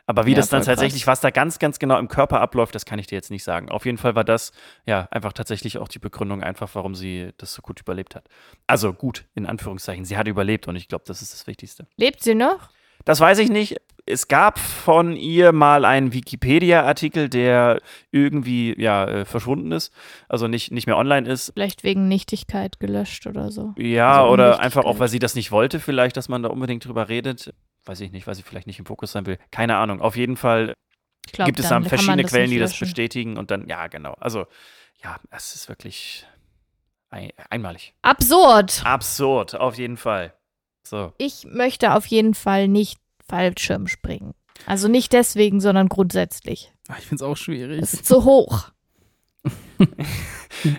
Aber 0.07 0.27
wie 0.27 0.33
Ja, 0.33 0.39
das 0.39 0.49
dann 0.49 0.65
tatsächlich, 0.65 1.07
was 1.07 1.21
da 1.21 1.31
ganz, 1.31 1.61
ganz 1.61 1.79
genau 1.79 1.97
im 1.99 2.09
Körper 2.09 2.41
abläuft, 2.41 2.75
das 2.75 2.85
kann 2.85 2.99
ich 2.99 3.07
dir 3.07 3.15
jetzt 3.15 3.31
nicht 3.31 3.45
sagen. 3.45 3.69
Auf 3.69 3.87
jeden 3.87 3.97
Fall 3.97 4.17
war 4.17 4.25
das 4.25 4.51
ja 4.85 5.07
einfach 5.13 5.33
tatsächlich 5.33 5.79
auch 5.79 5.87
die 5.87 6.01
Begründung, 6.01 6.43
einfach 6.43 6.69
warum 6.75 6.97
sie 6.97 7.31
das 7.37 7.55
so 7.55 7.63
gut 7.63 7.81
überlebt 7.81 8.17
hat. 8.17 8.25
Also 8.67 8.93
gut, 8.93 9.27
in 9.35 9.47
Anführungszeichen. 9.47 10.05
Sie 10.05 10.17
hat 10.17 10.27
überlebt 10.27 10.67
und 10.67 10.75
ich 10.75 10.89
glaube, 10.89 11.05
das 11.07 11.23
ist 11.23 11.33
das 11.33 11.47
Wichtigste. 11.47 11.87
Lebt 11.97 12.25
sie 12.25 12.35
noch? 12.35 12.71
Das 13.05 13.21
weiß 13.21 13.39
ich 13.39 13.51
nicht. 13.51 13.77
Es 14.11 14.29
gab 14.29 14.59
von 14.59 15.17
ihr 15.17 15.53
mal 15.53 15.85
einen 15.85 16.13
Wikipedia-Artikel, 16.13 17.29
der 17.29 17.81
irgendwie 18.11 18.75
ja 18.81 19.05
äh, 19.05 19.25
verschwunden 19.25 19.73
ist, 19.73 19.93
also 20.29 20.49
nicht, 20.49 20.73
nicht 20.73 20.87
mehr 20.87 20.97
online 20.97 21.29
ist. 21.29 21.53
Vielleicht 21.55 21.85
wegen 21.85 22.09
Nichtigkeit 22.09 22.81
gelöscht 22.81 23.27
oder 23.27 23.51
so. 23.51 23.75
Ja, 23.79 24.21
Also 24.21 24.33
oder 24.33 24.61
einfach 24.61 24.85
auch, 24.85 24.99
weil 24.99 25.09
sie 25.09 25.19
das 25.19 25.35
nicht 25.35 25.53
wollte, 25.53 25.81
vielleicht, 25.81 26.17
dass 26.17 26.29
man 26.29 26.43
da 26.43 26.49
unbedingt 26.49 26.85
drüber 26.85 27.09
redet. 27.09 27.55
Weiß 27.85 28.01
ich 28.01 28.13
nicht, 28.13 28.27
weil 28.27 28.35
sie 28.35 28.43
vielleicht 28.43 28.67
nicht 28.67 28.79
im 28.79 28.87
Fokus 28.87 29.13
sein 29.13 29.27
will. 29.27 29.39
Keine 29.51 29.77
Ahnung. 29.77 30.01
Auf 30.01 30.17
jeden 30.17 30.37
Fall 30.37 30.75
glaub, 31.33 31.47
gibt 31.47 31.59
es 31.59 31.69
dann 31.69 31.83
dann 31.83 31.89
verschiedene 31.89 32.25
Quellen, 32.25 32.51
die 32.51 32.59
das 32.59 32.79
bestätigen 32.79 33.37
und 33.37 33.51
dann, 33.51 33.69
ja, 33.69 33.87
genau. 33.87 34.15
Also, 34.21 34.47
ja, 35.03 35.17
es 35.31 35.55
ist 35.55 35.69
wirklich 35.69 36.27
ein, 37.11 37.31
einmalig. 37.49 37.95
Absurd. 38.03 38.83
Absurd, 38.85 39.55
auf 39.55 39.79
jeden 39.79 39.97
Fall. 39.97 40.35
So. 40.83 41.13
Ich 41.19 41.45
möchte 41.45 41.95
auf 41.95 42.07
jeden 42.07 42.35
Fall 42.35 42.69
nicht 42.69 43.00
Fallschirm 43.31 43.87
springen. 43.87 44.35
Also 44.67 44.89
nicht 44.89 45.13
deswegen, 45.13 45.61
sondern 45.61 45.89
grundsätzlich. 45.89 46.73
Ah, 46.89 46.95
Ich 46.99 47.07
finde 47.07 47.25
es 47.25 47.29
auch 47.31 47.37
schwierig. 47.37 47.81
Es 47.83 47.95
ist 47.95 48.07
zu 48.07 48.25
hoch. 48.25 48.71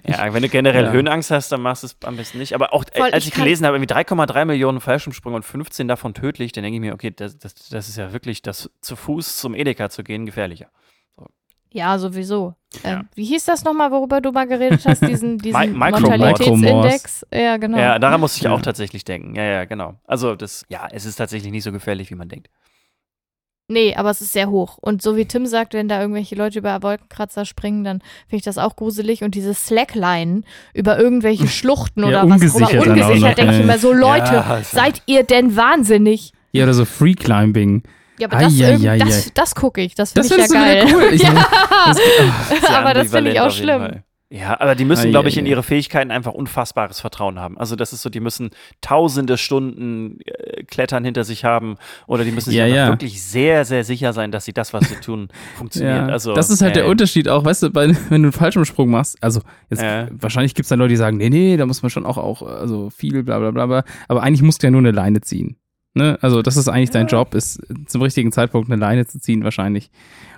Ja, 0.06 0.32
wenn 0.34 0.44
du 0.44 0.50
generell 0.50 0.86
Ja. 0.86 0.92
Höhenangst 0.92 1.32
hast, 1.32 1.52
dann 1.52 1.62
machst 1.62 1.82
du 1.82 1.88
es 1.88 1.98
am 2.04 2.16
besten 2.18 2.38
nicht. 2.38 2.54
Aber 2.54 2.72
auch, 2.74 2.84
Voll, 2.96 3.10
als 3.12 3.24
ich 3.26 3.30
ich 3.32 3.36
gelesen 3.36 3.66
habe, 3.66 3.78
irgendwie 3.78 3.92
3,3 3.92 4.46
Millionen 4.46 4.80
Fallschirmsprünge 4.80 5.36
und 5.38 5.44
15 5.44 5.88
davon 5.88 6.14
tödlich, 6.14 6.52
dann 6.52 6.64
denke 6.64 6.76
ich 6.76 6.82
mir, 6.82 6.94
okay, 6.94 7.10
das, 7.10 7.40
das, 7.40 7.56
das 7.56 7.90
ist 7.90 7.98
ja 7.98 8.14
wirklich, 8.14 8.44
das 8.44 8.70
zu 8.82 8.96
Fuß 8.96 9.38
zum 9.38 9.56
Edeka 9.56 9.90
zu 9.90 10.04
gehen, 10.04 10.28
gefährlicher. 10.28 10.70
Ja, 11.74 11.98
sowieso. 12.00 12.54
Ja. 12.84 12.92
Ähm, 13.00 13.10
wie 13.16 13.24
hieß 13.26 13.46
das 13.46 13.64
nochmal, 13.64 13.92
worüber 13.92 14.20
du 14.22 14.32
mal 14.32 14.46
geredet 14.48 14.82
hast? 14.86 15.02
Diesen, 15.08 15.38
diesen 15.40 15.60
Mi- 15.60 15.68
Mortalitätsindex? 15.68 17.26
Ja, 17.34 17.58
genau. 17.58 17.78
Ja, 17.78 17.98
daran 18.00 18.20
muss 18.20 18.36
ich 18.38 18.44
Ja. 18.44 18.52
auch 18.52 18.62
tatsächlich 18.62 19.06
denken. 19.06 19.36
Ja, 19.36 19.44
ja, 19.44 19.66
genau. 19.66 19.96
Also, 20.06 20.36
das, 20.36 20.66
ja, 20.70 20.88
es 20.92 21.06
ist 21.06 21.16
tatsächlich 21.16 21.52
nicht 21.52 21.64
so 21.64 21.72
gefährlich, 21.72 22.10
wie 22.12 22.16
man 22.16 22.28
denkt. 22.30 22.50
Nee, 23.70 23.96
aber 23.96 24.10
es 24.10 24.20
ist 24.20 24.34
sehr 24.34 24.50
hoch. 24.50 24.78
Und 24.82 25.02
so 25.02 25.16
wie 25.16 25.26
Tim 25.26 25.46
sagt, 25.46 25.74
wenn 25.74 25.88
da 25.88 26.02
irgendwelche 26.02 26.36
Leute 26.36 26.60
über 26.60 26.84
Wolkenkratzer 26.84 27.46
springen, 27.46 27.86
dann 27.86 28.00
finde 28.28 28.36
ich 28.38 28.42
das 28.44 28.58
auch 28.58 28.76
gruselig. 28.76 29.24
Und 29.24 29.34
diese 29.34 29.54
Slackline 29.54 30.42
über 30.74 31.00
irgendwelche 31.00 31.48
Schluchten 31.48 32.02
Ja, 32.02 32.08
oder 32.08 32.18
was 32.30 32.62
auch 32.62 32.70
immer, 32.70 32.86
ungesichert 32.88 33.38
denke 33.38 33.54
ich 33.56 33.62
immer 33.62 33.78
so, 33.78 33.94
Leute, 33.94 34.34
Ja, 34.34 34.42
also- 34.42 34.76
seid 34.76 35.02
ihr 35.06 35.24
denn 35.24 35.56
wahnsinnig? 35.56 36.34
Ja, 36.52 36.66
oder 36.66 36.74
so 36.74 36.84
Free 36.84 37.14
Climbing. 37.14 37.84
Ja, 38.22 38.28
aber 38.28 38.40
das, 38.40 38.54
Ai, 38.62 38.90
ai, 38.90 38.98
das, 39.00 39.28
ai. 39.28 39.32
das 39.34 39.56
gucke 39.56 39.82
ich, 39.82 39.96
das 39.96 40.14
Das 40.14 40.28
finde 40.30 40.46
ich 40.46 40.52
ja 40.52 40.62
geil. 40.64 40.86
cool. 40.94 41.10
Ich- 41.12 41.22
ja, 41.24 41.46
Sehr 41.94 42.70
aber 42.80 42.94
das 42.94 43.10
finde 43.12 43.32
ich 43.32 43.40
auch 43.42 43.52
schlimm. 43.52 44.04
Ja, 44.34 44.58
aber 44.62 44.76
die 44.76 44.86
müssen, 44.86 45.12
glaube 45.12 45.28
ich, 45.28 45.38
in 45.38 45.46
ihre 45.46 45.62
Fähigkeiten 45.62 46.10
einfach 46.10 46.32
unfassbares 46.32 47.02
Vertrauen 47.02 47.38
haben. 47.38 47.58
Also 47.58 47.76
das 47.76 47.92
ist 47.92 48.02
so, 48.02 48.10
die 48.10 48.22
müssen 48.22 48.52
tausende 48.80 49.38
Stunden 49.38 50.20
äh, 50.24 50.64
Klettern 50.64 51.04
hinter 51.04 51.26
sich 51.26 51.44
haben 51.44 51.76
oder 52.08 52.24
die 52.24 52.32
müssen 52.32 52.52
sich 52.52 52.58
Ja, 52.60 52.66
ja. 52.66 52.88
wirklich 52.88 53.22
sehr, 53.22 53.66
sehr 53.66 53.84
sicher 53.84 54.14
sein, 54.14 54.32
dass 54.32 54.46
sie 54.46 54.54
das, 54.54 54.72
was 54.72 54.88
sie 54.88 54.96
tun, 54.96 55.28
funktioniert. 55.58 55.98
Ja, 55.98 56.06
Also, 56.08 56.34
das 56.34 56.50
ist 56.50 56.62
halt 56.62 56.78
der 56.78 56.86
äh, 56.86 56.90
Unterschied 56.90 57.28
auch, 57.28 57.44
weißt 57.44 57.64
du, 57.64 57.70
bei, 57.72 57.88
wenn 57.90 58.22
du 58.22 58.28
einen 58.28 58.32
Fallschirmsprung 58.32 58.90
machst, 58.90 59.18
also 59.22 59.42
jetzt, 59.70 59.82
Ja. 59.82 60.08
wahrscheinlich 60.12 60.56
gibt 60.56 60.64
es 60.64 60.70
dann 60.70 60.80
Leute, 60.80 60.92
die 60.92 60.96
sagen, 60.96 61.18
nee, 61.18 61.30
nee, 61.30 61.58
da 61.58 61.66
muss 61.66 61.82
man 61.84 61.90
schon 61.90 62.06
auch, 62.06 62.18
auch 62.18 62.42
also 62.42 62.90
viel, 62.90 63.24
bla 63.24 63.38
bla 63.40 63.52
bla 63.52 63.66
bla, 63.66 63.84
aber 64.08 64.24
eigentlich 64.24 64.44
musst 64.44 64.64
du 64.64 64.68
ja 64.68 64.72
nur 64.72 64.80
eine 64.80 64.92
Leine 64.92 65.20
ziehen. 65.20 65.58
Ne? 65.94 66.18
Also 66.22 66.42
das 66.42 66.56
ist 66.58 66.68
eigentlich 66.70 66.92
dein 66.92 67.08
Job, 67.08 67.34
ist 67.34 67.62
zum 67.88 68.02
richtigen 68.02 68.32
Zeitpunkt 68.32 68.70
eine 68.72 68.80
Leine 68.80 69.06
zu 69.06 69.20
ziehen 69.20 69.44
wahrscheinlich 69.44 69.92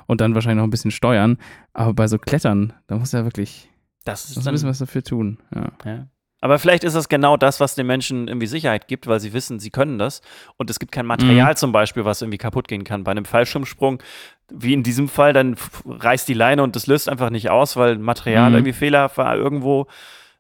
und 0.08 0.20
dann 0.20 0.34
wahrscheinlich 0.34 0.58
noch 0.58 0.64
ein 0.68 0.72
bisschen 0.72 0.92
steuern, 0.92 1.38
aber 1.74 1.94
bei 1.94 2.08
so 2.08 2.18
Klettern, 2.18 2.74
da 2.88 2.98
musst 2.98 3.14
du 3.14 3.18
ja 3.18 3.24
wirklich 3.24 3.70
Das 4.04 4.24
da 4.34 4.40
ist 4.40 4.46
dann, 4.46 4.52
ein 4.52 4.56
bisschen 4.56 4.70
was 4.70 4.80
dafür 4.80 5.04
tun. 5.04 5.38
Ja. 5.54 5.72
Ja. 5.86 6.08
Aber 6.42 6.60
vielleicht 6.60 6.84
ist 6.84 6.96
das 6.96 7.08
genau 7.08 7.38
das, 7.38 7.62
was 7.62 7.74
den 7.76 7.88
Menschen 7.88 8.28
irgendwie 8.28 8.48
Sicherheit 8.48 8.90
gibt, 8.90 9.08
weil 9.08 9.22
sie 9.22 9.32
wissen, 9.32 9.60
sie 9.60 9.70
können 9.70 9.98
das. 9.98 10.22
Und 10.58 10.70
es 10.70 10.78
gibt 10.78 10.92
kein 10.92 11.06
Material 11.06 11.52
Mhm. 11.52 11.56
zum 11.56 11.72
Beispiel, 11.72 12.04
was 12.04 12.22
irgendwie 12.22 12.38
kaputt 12.38 12.68
gehen 12.68 12.84
kann. 12.84 13.06
Bei 13.06 13.12
einem 13.12 13.24
Fallschirmsprung, 13.24 14.04
wie 14.52 14.74
in 14.74 14.84
diesem 14.84 15.08
Fall, 15.08 15.32
dann 15.32 15.56
reißt 15.86 16.28
die 16.28 16.34
Leine 16.34 16.62
und 16.64 16.76
das 16.76 16.86
löst 16.88 17.08
einfach 17.08 17.30
nicht 17.30 17.50
aus, 17.50 17.78
weil 17.78 17.98
Material 17.98 18.50
Mhm. 18.50 18.56
irgendwie 18.58 18.74
fehlerhaft 18.74 19.18
war 19.20 19.38
irgendwo. 19.38 19.88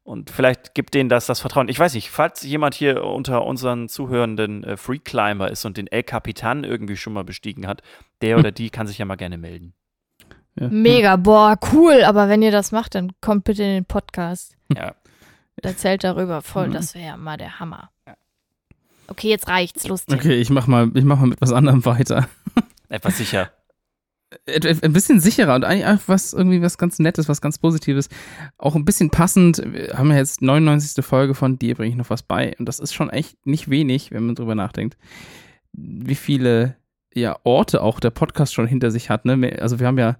Und 0.03 0.29
vielleicht 0.31 0.75
gibt 0.75 0.93
denen 0.95 1.07
das 1.09 1.27
das 1.27 1.39
Vertrauen. 1.39 1.69
Ich 1.69 1.79
weiß 1.79 1.93
nicht, 1.93 2.09
falls 2.11 2.41
jemand 2.43 2.75
hier 2.75 3.03
unter 3.05 3.45
unseren 3.45 3.87
Zuhörenden 3.87 4.63
äh, 4.65 4.75
Free 4.77 4.99
Climber 4.99 5.49
ist 5.49 5.63
und 5.65 5.77
den 5.77 5.87
El 5.87 6.03
Capitan 6.03 6.65
irgendwie 6.65 6.97
schon 6.97 7.13
mal 7.13 7.23
bestiegen 7.23 7.67
hat, 7.67 7.81
der 8.21 8.37
oder 8.37 8.51
die 8.51 8.69
kann 8.69 8.85
sich 8.85 8.97
ja 8.97 9.05
mal 9.05 9.15
gerne 9.15 9.37
melden. 9.37 9.73
Ja. 10.59 10.67
Mega, 10.67 11.15
boah, 11.15 11.57
cool. 11.71 12.03
Aber 12.03 12.27
wenn 12.27 12.41
ihr 12.41 12.51
das 12.51 12.71
macht, 12.73 12.95
dann 12.95 13.13
kommt 13.21 13.45
bitte 13.45 13.63
in 13.63 13.69
den 13.69 13.85
Podcast. 13.85 14.55
Ja. 14.75 14.89
Und 15.55 15.65
Erzählt 15.65 16.03
darüber 16.03 16.41
voll, 16.41 16.67
Mhm. 16.67 16.73
das 16.73 16.95
wäre 16.95 17.05
ja 17.07 17.17
mal 17.17 17.37
der 17.37 17.59
Hammer. 17.61 17.89
Okay, 19.07 19.29
jetzt 19.29 19.47
reicht's, 19.47 19.87
lustig. 19.87 20.15
Okay, 20.19 20.35
ich 20.35 20.49
mach 20.49 20.67
mal, 20.67 20.91
ich 20.95 21.03
mach 21.05 21.19
mal 21.19 21.27
mit 21.27 21.41
was 21.41 21.51
anderem 21.53 21.85
weiter. 21.85 22.27
Etwas 22.89 23.17
sicher. 23.17 23.51
Ein 24.45 24.93
bisschen 24.93 25.19
sicherer 25.19 25.55
und 25.55 25.63
eigentlich 25.63 25.85
auch 25.85 25.99
was 26.07 26.33
irgendwie 26.33 26.61
was 26.61 26.77
ganz 26.77 26.99
Nettes, 26.99 27.29
was 27.29 27.41
ganz 27.41 27.57
Positives. 27.57 28.09
Auch 28.57 28.75
ein 28.75 28.85
bisschen 28.85 29.09
passend. 29.09 29.61
Wir 29.65 29.97
haben 29.97 30.09
ja 30.11 30.17
jetzt 30.17 30.41
99. 30.41 31.03
Folge 31.03 31.33
von 31.33 31.59
dir 31.59 31.75
bringe 31.75 31.89
ich 31.89 31.95
noch 31.95 32.09
was 32.09 32.23
bei 32.23 32.55
und 32.57 32.67
das 32.67 32.79
ist 32.79 32.93
schon 32.93 33.09
echt 33.09 33.45
nicht 33.45 33.69
wenig, 33.69 34.11
wenn 34.11 34.25
man 34.25 34.35
drüber 34.35 34.55
nachdenkt, 34.55 34.97
wie 35.73 36.15
viele 36.15 36.75
ja 37.13 37.37
Orte 37.43 37.81
auch 37.81 37.99
der 37.99 38.09
Podcast 38.09 38.53
schon 38.53 38.67
hinter 38.67 38.91
sich 38.91 39.09
hat. 39.09 39.25
Ne? 39.25 39.57
Also 39.61 39.79
wir 39.79 39.87
haben 39.87 39.97
ja 39.97 40.17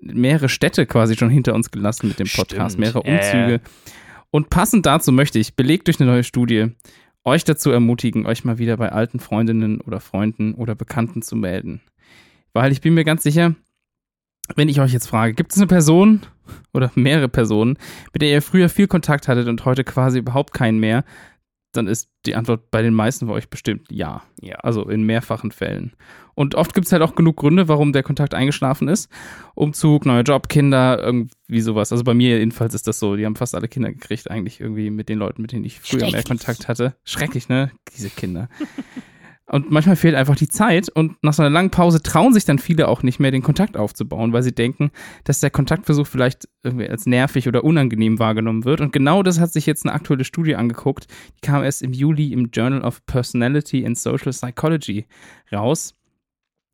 mehrere 0.00 0.48
Städte 0.48 0.86
quasi 0.86 1.16
schon 1.16 1.30
hinter 1.30 1.54
uns 1.54 1.70
gelassen 1.70 2.08
mit 2.08 2.18
dem 2.18 2.28
Podcast, 2.28 2.76
Stimmt. 2.76 2.94
mehrere. 2.94 3.00
Umzüge. 3.00 3.60
Und 4.30 4.50
passend 4.50 4.86
dazu 4.86 5.12
möchte 5.12 5.38
ich, 5.38 5.54
belegt 5.54 5.86
durch 5.86 6.00
eine 6.00 6.10
neue 6.10 6.24
Studie, 6.24 6.72
euch 7.24 7.44
dazu 7.44 7.70
ermutigen, 7.70 8.26
euch 8.26 8.44
mal 8.44 8.58
wieder 8.58 8.76
bei 8.76 8.90
alten 8.90 9.20
Freundinnen 9.20 9.80
oder 9.80 10.00
Freunden 10.00 10.54
oder 10.54 10.74
Bekannten 10.74 11.22
zu 11.22 11.36
melden. 11.36 11.80
Weil 12.56 12.72
ich 12.72 12.80
bin 12.80 12.94
mir 12.94 13.04
ganz 13.04 13.22
sicher, 13.22 13.54
wenn 14.54 14.70
ich 14.70 14.80
euch 14.80 14.90
jetzt 14.90 15.08
frage, 15.08 15.34
gibt 15.34 15.52
es 15.52 15.58
eine 15.58 15.66
Person 15.66 16.22
oder 16.72 16.90
mehrere 16.94 17.28
Personen, 17.28 17.76
mit 18.14 18.22
der 18.22 18.30
ihr 18.30 18.40
früher 18.40 18.70
viel 18.70 18.86
Kontakt 18.86 19.28
hattet 19.28 19.46
und 19.46 19.66
heute 19.66 19.84
quasi 19.84 20.20
überhaupt 20.20 20.54
keinen 20.54 20.78
mehr, 20.78 21.04
dann 21.72 21.86
ist 21.86 22.08
die 22.24 22.34
Antwort 22.34 22.70
bei 22.70 22.80
den 22.80 22.94
meisten 22.94 23.26
von 23.26 23.34
euch 23.34 23.50
bestimmt 23.50 23.88
ja. 23.90 24.22
Ja. 24.40 24.56
Also 24.56 24.88
in 24.88 25.02
mehrfachen 25.02 25.50
Fällen. 25.50 25.92
Und 26.34 26.54
oft 26.54 26.72
gibt 26.72 26.86
es 26.86 26.92
halt 26.92 27.02
auch 27.02 27.14
genug 27.14 27.36
Gründe, 27.36 27.68
warum 27.68 27.92
der 27.92 28.02
Kontakt 28.02 28.32
eingeschlafen 28.32 28.88
ist. 28.88 29.10
Umzug, 29.54 30.06
neuer 30.06 30.22
Job, 30.22 30.48
Kinder, 30.48 30.98
irgendwie 30.98 31.60
sowas. 31.60 31.92
Also 31.92 32.04
bei 32.04 32.14
mir 32.14 32.38
jedenfalls 32.38 32.72
ist 32.72 32.86
das 32.88 32.98
so. 32.98 33.16
Die 33.16 33.26
haben 33.26 33.36
fast 33.36 33.54
alle 33.54 33.68
Kinder 33.68 33.92
gekriegt, 33.92 34.30
eigentlich 34.30 34.60
irgendwie 34.60 34.88
mit 34.88 35.10
den 35.10 35.18
Leuten, 35.18 35.42
mit 35.42 35.52
denen 35.52 35.64
ich 35.64 35.78
früher 35.78 36.10
mehr. 36.10 36.22
Kontakt 36.22 36.68
hatte. 36.68 36.96
Schrecklich, 37.04 37.50
ne? 37.50 37.70
Diese 37.94 38.08
Kinder. 38.08 38.48
Und 39.48 39.70
manchmal 39.70 39.94
fehlt 39.94 40.16
einfach 40.16 40.34
die 40.34 40.48
Zeit 40.48 40.88
und 40.88 41.22
nach 41.22 41.32
so 41.32 41.42
einer 41.42 41.50
langen 41.50 41.70
Pause 41.70 42.02
trauen 42.02 42.32
sich 42.32 42.44
dann 42.44 42.58
viele 42.58 42.88
auch 42.88 43.04
nicht 43.04 43.20
mehr, 43.20 43.30
den 43.30 43.44
Kontakt 43.44 43.76
aufzubauen, 43.76 44.32
weil 44.32 44.42
sie 44.42 44.54
denken, 44.54 44.90
dass 45.22 45.38
der 45.38 45.50
Kontaktversuch 45.50 46.08
vielleicht 46.08 46.48
irgendwie 46.64 46.88
als 46.88 47.06
nervig 47.06 47.46
oder 47.46 47.62
unangenehm 47.62 48.18
wahrgenommen 48.18 48.64
wird. 48.64 48.80
Und 48.80 48.92
genau 48.92 49.22
das 49.22 49.38
hat 49.38 49.52
sich 49.52 49.64
jetzt 49.64 49.86
eine 49.86 49.94
aktuelle 49.94 50.24
Studie 50.24 50.56
angeguckt. 50.56 51.06
Die 51.36 51.46
kam 51.46 51.62
erst 51.62 51.82
im 51.82 51.92
Juli 51.92 52.32
im 52.32 52.50
Journal 52.52 52.82
of 52.82 53.06
Personality 53.06 53.86
and 53.86 53.96
Social 53.96 54.32
Psychology 54.32 55.06
raus. 55.52 55.94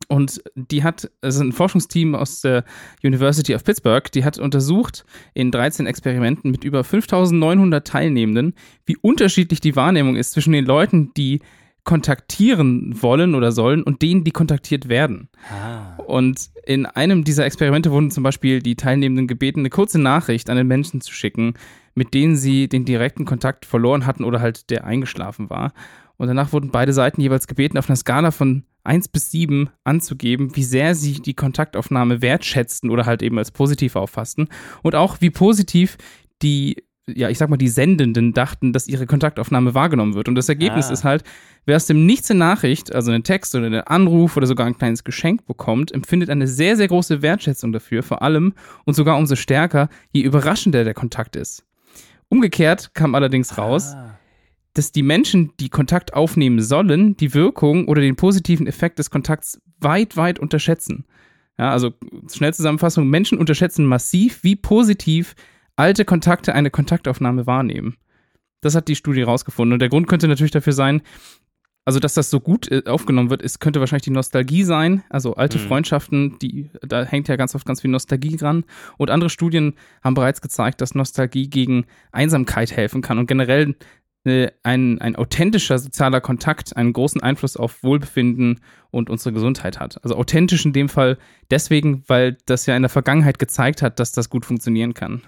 Und 0.07 0.41
die 0.55 0.83
hat, 0.83 1.11
also 1.21 1.43
ein 1.43 1.51
Forschungsteam 1.51 2.15
aus 2.15 2.41
der 2.41 2.65
University 3.03 3.53
of 3.53 3.63
Pittsburgh, 3.63 4.11
die 4.11 4.25
hat 4.25 4.39
untersucht 4.39 5.05
in 5.35 5.51
13 5.51 5.85
Experimenten 5.85 6.49
mit 6.49 6.63
über 6.63 6.83
5900 6.83 7.87
Teilnehmenden, 7.87 8.55
wie 8.85 8.97
unterschiedlich 8.97 9.61
die 9.61 9.75
Wahrnehmung 9.75 10.15
ist 10.15 10.31
zwischen 10.31 10.53
den 10.53 10.65
Leuten, 10.65 11.13
die 11.15 11.39
kontaktieren 11.83 13.01
wollen 13.01 13.35
oder 13.35 13.51
sollen 13.51 13.83
und 13.83 14.01
denen, 14.01 14.23
die 14.23 14.31
kontaktiert 14.31 14.87
werden. 14.87 15.29
Ah. 15.51 15.97
Und 16.03 16.49
in 16.65 16.85
einem 16.85 17.23
dieser 17.23 17.45
Experimente 17.45 17.91
wurden 17.91 18.11
zum 18.11 18.23
Beispiel 18.23 18.61
die 18.61 18.75
Teilnehmenden 18.75 19.27
gebeten, 19.27 19.59
eine 19.59 19.69
kurze 19.69 19.99
Nachricht 19.99 20.49
an 20.49 20.57
den 20.57 20.67
Menschen 20.67 21.01
zu 21.01 21.13
schicken, 21.13 21.55
mit 21.93 22.13
denen 22.13 22.37
sie 22.37 22.69
den 22.69 22.85
direkten 22.85 23.25
Kontakt 23.25 23.65
verloren 23.65 24.05
hatten 24.05 24.23
oder 24.23 24.39
halt 24.39 24.69
der 24.69 24.85
eingeschlafen 24.85 25.49
war. 25.49 25.73
Und 26.17 26.27
danach 26.27 26.53
wurden 26.53 26.71
beide 26.71 26.93
Seiten 26.93 27.21
jeweils 27.21 27.47
gebeten, 27.47 27.77
auf 27.77 27.89
einer 27.89 27.97
Skala 27.97 28.31
von 28.31 28.63
1 28.83 29.09
bis 29.09 29.31
7 29.31 29.69
anzugeben, 29.83 30.55
wie 30.55 30.63
sehr 30.63 30.95
sie 30.95 31.21
die 31.21 31.33
Kontaktaufnahme 31.33 32.21
wertschätzten 32.21 32.89
oder 32.89 33.05
halt 33.05 33.21
eben 33.21 33.37
als 33.37 33.51
positiv 33.51 33.95
auffassten. 33.95 34.47
Und 34.81 34.95
auch 34.95 35.21
wie 35.21 35.29
positiv 35.29 35.97
die, 36.41 36.83
ja, 37.07 37.29
ich 37.29 37.37
sag 37.37 37.49
mal, 37.49 37.57
die 37.57 37.67
Sendenden 37.67 38.33
dachten, 38.33 38.71
dass 38.71 38.87
ihre 38.87 39.05
Kontaktaufnahme 39.05 39.73
wahrgenommen 39.73 40.13
wird. 40.15 40.29
Und 40.29 40.35
das 40.35 40.47
Ergebnis 40.49 40.89
Ah. 40.89 40.93
ist 40.93 41.03
halt, 41.03 41.23
wer 41.65 41.75
aus 41.75 41.85
dem 41.85 42.05
Nichts 42.05 42.31
eine 42.31 42.39
Nachricht, 42.39 42.95
also 42.95 43.11
einen 43.11 43.23
Text 43.23 43.53
oder 43.55 43.65
einen 43.65 43.81
Anruf 43.81 44.37
oder 44.37 44.47
sogar 44.47 44.65
ein 44.67 44.77
kleines 44.77 45.03
Geschenk 45.03 45.45
bekommt, 45.45 45.91
empfindet 45.91 46.29
eine 46.29 46.47
sehr, 46.47 46.77
sehr 46.77 46.87
große 46.87 47.21
Wertschätzung 47.21 47.73
dafür, 47.73 48.03
vor 48.03 48.21
allem 48.21 48.53
und 48.85 48.93
sogar 48.93 49.17
umso 49.17 49.35
stärker, 49.35 49.89
je 50.11 50.21
überraschender 50.21 50.83
der 50.85 50.93
Kontakt 50.93 51.35
ist. 51.35 51.65
Umgekehrt 52.29 52.93
kam 52.93 53.15
allerdings 53.15 53.57
raus, 53.57 53.93
Ah. 53.95 54.17
dass 54.73 54.91
die 54.91 55.03
Menschen, 55.03 55.51
die 55.59 55.69
Kontakt 55.69 56.13
aufnehmen 56.13 56.61
sollen, 56.61 57.15
die 57.17 57.33
Wirkung 57.33 57.87
oder 57.87 58.01
den 58.01 58.15
positiven 58.15 58.65
Effekt 58.65 58.97
des 58.97 59.09
Kontakts 59.11 59.61
weit, 59.79 60.15
weit 60.17 60.39
unterschätzen. 60.39 61.05
Ja, 61.59 61.69
also 61.71 61.91
Schnellzusammenfassung, 62.31 63.07
Menschen 63.07 63.37
unterschätzen 63.37 63.85
massiv, 63.85 64.43
wie 64.43 64.55
positiv 64.55 65.35
alte 65.75 66.05
Kontakte 66.05 66.53
eine 66.53 66.69
Kontaktaufnahme 66.69 67.47
wahrnehmen. 67.47 67.97
Das 68.61 68.75
hat 68.75 68.87
die 68.87 68.95
Studie 68.95 69.23
rausgefunden. 69.23 69.73
Und 69.73 69.79
der 69.79 69.89
Grund 69.89 70.07
könnte 70.07 70.27
natürlich 70.27 70.51
dafür 70.51 70.73
sein, 70.73 71.01
also 71.85 71.99
dass 71.99 72.13
das 72.13 72.29
so 72.29 72.39
gut 72.39 72.71
äh, 72.71 72.83
aufgenommen 72.85 73.29
wird, 73.29 73.41
ist, 73.41 73.59
könnte 73.59 73.81
wahrscheinlich 73.81 74.03
die 74.03 74.11
Nostalgie 74.11 74.63
sein. 74.63 75.03
Also 75.09 75.35
alte 75.35 75.57
Mhm. 75.57 75.63
Freundschaften, 75.63 76.39
die, 76.41 76.69
da 76.81 77.03
hängt 77.03 77.27
ja 77.27 77.35
ganz 77.35 77.55
oft 77.55 77.65
ganz 77.65 77.81
viel 77.81 77.91
Nostalgie 77.91 78.37
dran. 78.37 78.63
Und 78.97 79.11
andere 79.11 79.29
Studien 79.29 79.73
haben 80.01 80.13
bereits 80.13 80.41
gezeigt, 80.41 80.79
dass 80.79 80.95
Nostalgie 80.95 81.49
gegen 81.49 81.85
Einsamkeit 82.11 82.71
helfen 82.71 83.01
kann 83.01 83.19
und 83.19 83.27
generell 83.27 83.75
äh, 84.25 84.51
ein, 84.63 85.01
ein 85.01 85.17
authentischer 85.17 85.77
sozialer 85.77 86.21
Kontakt 86.21 86.77
einen 86.77 86.93
großen 86.93 87.21
Einfluss 87.21 87.57
auf 87.57 87.83
Wohlbefinden 87.83 88.61
und 88.89 89.09
unsere 89.09 89.33
Gesundheit 89.33 89.81
hat. 89.81 90.01
Also 90.03 90.15
authentisch 90.15 90.65
in 90.65 90.71
dem 90.71 90.87
Fall 90.87 91.17
deswegen, 91.51 92.03
weil 92.07 92.37
das 92.45 92.65
ja 92.65 92.77
in 92.77 92.83
der 92.83 92.89
Vergangenheit 92.89 93.39
gezeigt 93.39 93.81
hat, 93.81 93.99
dass 93.99 94.13
das 94.13 94.29
gut 94.29 94.45
funktionieren 94.45 94.93
kann. 94.93 95.21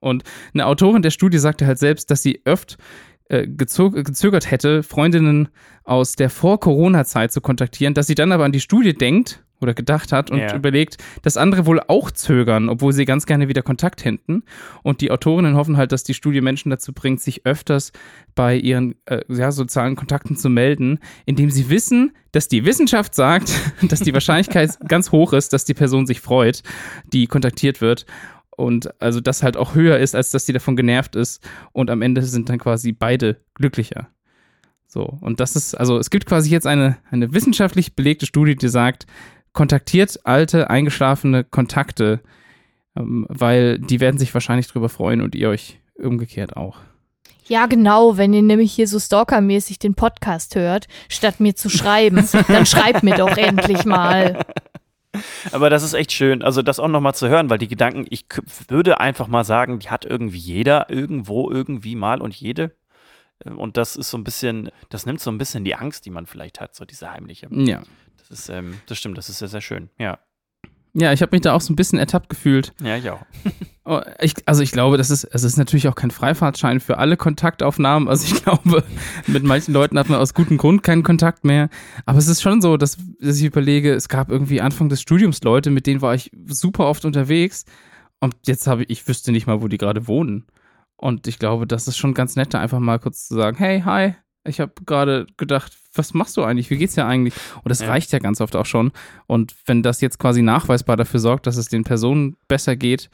Und 0.00 0.24
eine 0.52 0.66
Autorin 0.66 1.02
der 1.02 1.10
Studie 1.10 1.38
sagte 1.38 1.66
halt 1.66 1.78
selbst, 1.78 2.10
dass 2.10 2.22
sie 2.22 2.40
öft 2.44 2.78
äh, 3.28 3.46
gezögert 3.46 4.50
hätte, 4.50 4.82
Freundinnen 4.82 5.48
aus 5.84 6.16
der 6.16 6.30
Vor-Corona-Zeit 6.30 7.32
zu 7.32 7.40
kontaktieren, 7.40 7.94
dass 7.94 8.06
sie 8.08 8.14
dann 8.14 8.32
aber 8.32 8.44
an 8.44 8.52
die 8.52 8.60
Studie 8.60 8.92
denkt 8.92 9.44
oder 9.60 9.74
gedacht 9.74 10.10
hat 10.10 10.30
und 10.30 10.38
Ja. 10.38 10.56
überlegt, 10.56 10.96
dass 11.22 11.36
andere 11.36 11.66
wohl 11.66 11.80
auch 11.86 12.10
zögern, 12.10 12.68
obwohl 12.68 12.92
sie 12.92 13.04
ganz 13.04 13.26
gerne 13.26 13.46
wieder 13.46 13.62
Kontakt 13.62 14.04
hätten. 14.04 14.42
Und 14.82 15.00
die 15.00 15.10
Autorinnen 15.10 15.54
hoffen 15.54 15.76
halt, 15.76 15.92
dass 15.92 16.02
die 16.02 16.14
Studie 16.14 16.40
Menschen 16.40 16.70
dazu 16.70 16.92
bringt, 16.92 17.20
sich 17.20 17.44
öfters 17.44 17.92
bei 18.34 18.56
ihren 18.56 18.94
äh, 19.04 19.20
ja, 19.28 19.52
sozialen 19.52 19.96
Kontakten 19.96 20.36
zu 20.36 20.48
melden, 20.48 20.98
indem 21.26 21.50
sie 21.50 21.68
wissen, 21.68 22.12
dass 22.32 22.48
die 22.48 22.64
Wissenschaft 22.64 23.14
sagt, 23.14 23.52
dass 23.88 24.00
die 24.00 24.14
Wahrscheinlichkeit 24.14 24.78
ganz 24.88 25.12
hoch 25.12 25.34
ist, 25.34 25.52
dass 25.52 25.64
die 25.66 25.74
Person 25.74 26.06
sich 26.06 26.20
freut, 26.20 26.62
die 27.12 27.26
kontaktiert 27.26 27.80
wird. 27.80 28.06
Und 28.60 29.00
also 29.00 29.20
das 29.20 29.42
halt 29.42 29.56
auch 29.56 29.74
höher 29.74 29.98
ist, 29.98 30.14
als 30.14 30.30
dass 30.30 30.46
sie 30.46 30.52
davon 30.52 30.76
genervt 30.76 31.16
ist. 31.16 31.42
Und 31.72 31.90
am 31.90 32.02
Ende 32.02 32.22
sind 32.22 32.48
dann 32.48 32.58
quasi 32.58 32.92
beide 32.92 33.38
glücklicher. 33.54 34.08
So, 34.86 35.18
und 35.20 35.40
das 35.40 35.56
ist, 35.56 35.74
also 35.74 35.98
es 35.98 36.10
gibt 36.10 36.26
quasi 36.26 36.50
jetzt 36.50 36.66
eine, 36.66 36.98
eine 37.10 37.32
wissenschaftlich 37.32 37.94
belegte 37.94 38.26
Studie, 38.26 38.56
die 38.56 38.68
sagt, 38.68 39.06
kontaktiert 39.52 40.20
alte, 40.24 40.68
eingeschlafene 40.68 41.44
Kontakte, 41.44 42.20
ähm, 42.96 43.26
weil 43.28 43.78
die 43.78 44.00
werden 44.00 44.18
sich 44.18 44.34
wahrscheinlich 44.34 44.66
drüber 44.68 44.88
freuen 44.88 45.20
und 45.20 45.34
ihr 45.34 45.48
euch 45.48 45.80
umgekehrt 45.94 46.56
auch. 46.56 46.78
Ja, 47.46 47.66
genau, 47.66 48.16
wenn 48.16 48.32
ihr 48.32 48.42
nämlich 48.42 48.72
hier 48.72 48.86
so 48.86 49.00
stalkermäßig 49.00 49.78
den 49.78 49.94
Podcast 49.94 50.54
hört, 50.54 50.86
statt 51.08 51.40
mir 51.40 51.56
zu 51.56 51.68
schreiben, 51.68 52.28
dann 52.48 52.66
schreibt 52.66 53.02
mir 53.02 53.16
doch 53.16 53.36
endlich 53.36 53.84
mal. 53.84 54.44
Aber 55.52 55.70
das 55.70 55.82
ist 55.82 55.94
echt 55.94 56.12
schön, 56.12 56.42
also 56.42 56.62
das 56.62 56.78
auch 56.78 56.88
nochmal 56.88 57.14
zu 57.14 57.28
hören, 57.28 57.50
weil 57.50 57.58
die 57.58 57.68
Gedanken, 57.68 58.06
ich 58.10 58.26
würde 58.68 59.00
einfach 59.00 59.26
mal 59.26 59.44
sagen, 59.44 59.78
die 59.78 59.90
hat 59.90 60.04
irgendwie 60.04 60.38
jeder 60.38 60.88
irgendwo 60.90 61.50
irgendwie 61.50 61.96
mal 61.96 62.20
und 62.20 62.34
jede. 62.34 62.76
Ähm, 63.44 63.58
Und 63.58 63.76
das 63.76 63.96
ist 63.96 64.10
so 64.10 64.18
ein 64.18 64.24
bisschen, 64.24 64.70
das 64.88 65.06
nimmt 65.06 65.20
so 65.20 65.30
ein 65.30 65.38
bisschen 65.38 65.64
die 65.64 65.74
Angst, 65.74 66.06
die 66.06 66.10
man 66.10 66.26
vielleicht 66.26 66.60
hat, 66.60 66.74
so 66.74 66.84
diese 66.84 67.10
heimliche. 67.10 67.48
Ja. 67.50 67.82
Das 68.18 68.30
ist, 68.30 68.48
ähm, 68.50 68.80
das 68.86 68.98
stimmt, 68.98 69.18
das 69.18 69.28
ist 69.28 69.38
sehr, 69.38 69.48
sehr 69.48 69.60
schön. 69.60 69.90
Ja. 69.98 70.18
Ja, 70.92 71.12
ich 71.12 71.22
habe 71.22 71.34
mich 71.34 71.42
da 71.42 71.54
auch 71.54 71.60
so 71.60 71.72
ein 71.72 71.76
bisschen 71.76 71.98
ertappt 71.98 72.28
gefühlt. 72.28 72.72
Ja, 72.82 72.96
ich 72.96 73.08
auch. 73.08 73.20
Oh, 73.84 74.00
ich, 74.20 74.34
also 74.46 74.62
ich 74.62 74.72
glaube, 74.72 74.98
das 74.98 75.10
ist, 75.10 75.24
es 75.24 75.42
ist 75.42 75.56
natürlich 75.56 75.88
auch 75.88 75.94
kein 75.94 76.10
Freifahrtschein 76.10 76.80
für 76.80 76.98
alle 76.98 77.16
Kontaktaufnahmen. 77.16 78.08
Also 78.08 78.32
ich 78.32 78.42
glaube, 78.44 78.84
mit 79.26 79.42
manchen 79.42 79.72
Leuten 79.72 79.98
hat 79.98 80.08
man 80.08 80.20
aus 80.20 80.34
gutem 80.34 80.58
Grund 80.58 80.82
keinen 80.82 81.02
Kontakt 81.02 81.44
mehr. 81.44 81.70
Aber 82.06 82.18
es 82.18 82.28
ist 82.28 82.42
schon 82.42 82.60
so, 82.60 82.76
dass, 82.76 82.98
dass 83.20 83.38
ich 83.38 83.44
überlege, 83.44 83.92
es 83.92 84.08
gab 84.08 84.30
irgendwie 84.30 84.60
Anfang 84.60 84.88
des 84.88 85.00
Studiums 85.00 85.42
Leute, 85.42 85.70
mit 85.70 85.86
denen 85.86 86.02
war 86.02 86.14
ich 86.14 86.30
super 86.46 86.86
oft 86.86 87.04
unterwegs. 87.04 87.64
Und 88.20 88.36
jetzt 88.46 88.66
habe 88.66 88.82
ich, 88.82 88.90
ich 88.90 89.08
wüsste 89.08 89.32
nicht 89.32 89.46
mal, 89.46 89.62
wo 89.62 89.68
die 89.68 89.78
gerade 89.78 90.06
wohnen. 90.06 90.46
Und 90.96 91.26
ich 91.26 91.38
glaube, 91.38 91.66
das 91.66 91.88
ist 91.88 91.96
schon 91.96 92.14
ganz 92.14 92.36
nett, 92.36 92.52
da 92.52 92.60
einfach 92.60 92.78
mal 92.78 92.98
kurz 92.98 93.26
zu 93.26 93.34
sagen, 93.34 93.56
hey, 93.56 93.80
hi, 93.80 94.14
ich 94.44 94.60
habe 94.60 94.72
gerade 94.84 95.26
gedacht, 95.36 95.72
was 95.94 96.14
machst 96.14 96.36
du 96.36 96.42
eigentlich? 96.44 96.70
Wie 96.70 96.76
geht's 96.76 96.94
dir 96.94 97.06
eigentlich? 97.06 97.34
Und 97.62 97.68
das 97.68 97.80
Ja. 97.80 97.88
reicht 97.88 98.12
ja 98.12 98.18
ganz 98.18 98.40
oft 98.40 98.54
auch 98.56 98.66
schon. 98.66 98.92
Und 99.26 99.54
wenn 99.66 99.82
das 99.82 100.00
jetzt 100.00 100.18
quasi 100.18 100.42
nachweisbar 100.42 100.96
dafür 100.96 101.20
sorgt, 101.20 101.46
dass 101.46 101.56
es 101.56 101.68
den 101.68 101.84
Personen 101.84 102.36
besser 102.48 102.76
geht, 102.76 103.10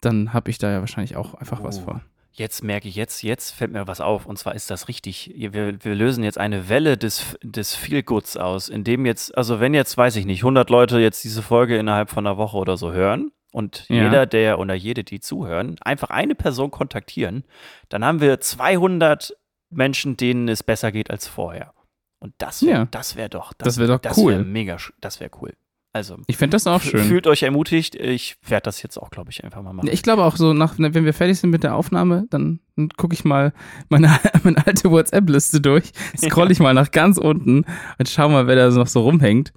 dann 0.00 0.32
habe 0.32 0.50
ich 0.50 0.58
da 0.58 0.70
ja 0.70 0.80
wahrscheinlich 0.80 1.16
auch 1.16 1.34
einfach 1.34 1.62
was 1.62 1.80
Oh. 1.80 1.84
vor. 1.84 2.00
Jetzt 2.36 2.64
merke 2.64 2.88
ich, 2.88 2.96
jetzt, 2.96 3.22
jetzt 3.22 3.52
fällt 3.52 3.70
mir 3.72 3.86
was 3.86 4.00
auf. 4.00 4.26
Und 4.26 4.38
zwar 4.38 4.56
ist 4.56 4.68
das 4.68 4.88
richtig. 4.88 5.32
Wir, 5.36 5.78
wir 5.84 5.94
lösen 5.94 6.24
jetzt 6.24 6.36
eine 6.36 6.68
Welle 6.68 6.96
des, 6.98 7.36
des 7.44 7.76
Feelgoods 7.76 8.36
aus, 8.36 8.68
indem 8.68 9.06
jetzt, 9.06 9.36
also 9.38 9.60
wenn 9.60 9.72
jetzt, 9.72 9.96
weiß 9.96 10.16
ich 10.16 10.26
nicht, 10.26 10.40
100 10.42 10.68
Leute 10.68 10.98
jetzt 10.98 11.22
diese 11.22 11.42
Folge 11.42 11.76
innerhalb 11.76 12.10
von 12.10 12.26
einer 12.26 12.36
Woche 12.36 12.56
oder 12.56 12.76
so 12.76 12.90
hören 12.92 13.30
und 13.52 13.84
Ja. 13.88 14.02
jeder, 14.04 14.26
der 14.26 14.58
oder 14.58 14.74
jede, 14.74 15.04
die 15.04 15.20
zuhören, 15.20 15.76
einfach 15.82 16.10
eine 16.10 16.34
Person 16.34 16.72
kontaktieren, 16.72 17.44
dann 17.88 18.04
haben 18.04 18.20
wir 18.20 18.40
200 18.40 19.36
Menschen, 19.70 20.16
denen 20.16 20.48
es 20.48 20.64
besser 20.64 20.90
geht 20.90 21.10
als 21.10 21.28
vorher. 21.28 21.72
Und 22.20 22.34
das 22.38 22.62
wäre 22.62 22.78
Ja. 22.80 22.84
das 22.90 23.16
wär 23.16 23.28
doch, 23.28 23.52
Das 23.54 23.78
wär 23.78 23.86
doch 23.86 23.98
das 24.00 24.16
cool. 24.18 24.32
Wär 24.32 24.44
mega, 24.44 24.76
das 25.00 25.20
wäre 25.20 25.30
cool. 25.40 25.52
Also, 25.92 26.16
Ich 26.26 26.36
fände 26.38 26.56
das 26.56 26.66
auch 26.66 26.80
schön. 26.80 27.04
fühlt 27.04 27.28
euch 27.28 27.44
ermutigt. 27.44 27.94
Ich 27.94 28.36
werde 28.48 28.64
das 28.64 28.82
jetzt 28.82 28.96
auch, 28.98 29.10
glaube 29.10 29.30
ich, 29.30 29.44
einfach 29.44 29.62
mal 29.62 29.72
machen. 29.72 29.88
Ich 29.92 30.02
glaube 30.02 30.24
auch 30.24 30.36
so, 30.36 30.52
nach, 30.52 30.74
wenn 30.76 31.04
wir 31.04 31.14
fertig 31.14 31.38
sind 31.38 31.50
mit 31.50 31.62
der 31.62 31.76
Aufnahme, 31.76 32.26
dann 32.30 32.58
gucke 32.96 33.14
ich 33.14 33.24
mal 33.24 33.52
meine, 33.90 34.08
meine 34.42 34.66
alte 34.66 34.90
WhatsApp-Liste 34.90 35.60
durch, 35.60 35.92
scroll 36.18 36.50
ich 36.50 36.58
mal 36.58 36.74
nach 36.74 36.90
ganz 36.90 37.16
unten 37.16 37.64
und 37.98 38.08
schau 38.08 38.28
mal, 38.28 38.48
wer 38.48 38.56
da 38.56 38.70
noch 38.70 38.88
so 38.88 39.02
rumhängt. 39.02 39.52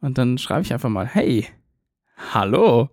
Und 0.00 0.16
dann 0.16 0.38
schreibe 0.38 0.62
ich 0.62 0.72
einfach 0.72 0.88
mal, 0.88 1.06
hey, 1.06 1.48
hallo. 2.32 2.88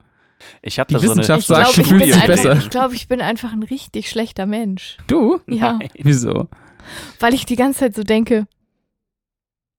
Ich 0.62 0.80
habe 0.80 0.88
Die 0.88 0.96
da 0.96 1.00
so 1.00 1.12
eine, 1.12 1.22
Wissenschaft 1.22 1.42
Ich 1.42 1.48
sagt, 1.48 1.74
glaube, 1.74 1.82
ich, 1.82 1.88
fühlst 1.88 1.90
bin 1.92 2.00
dich 2.08 2.16
einfach- 2.16 2.28
besser. 2.28 2.54
ich, 2.58 2.70
glaub, 2.72 2.94
ich 2.94 3.08
bin 3.08 3.22
einfach 3.22 3.54
ein 3.54 3.64
richtig 3.64 4.10
schlechter 4.10 4.46
Mensch. 4.46 4.98
Du? 5.08 5.40
Ja, 5.48 5.74
Nein. 5.74 5.90
Wieso? 6.00 6.50
weil 7.20 7.34
ich 7.36 7.46
die 7.46 7.56
ganze 7.56 7.80
Zeit 7.82 7.96
so 7.96 8.04
denke, 8.04 8.48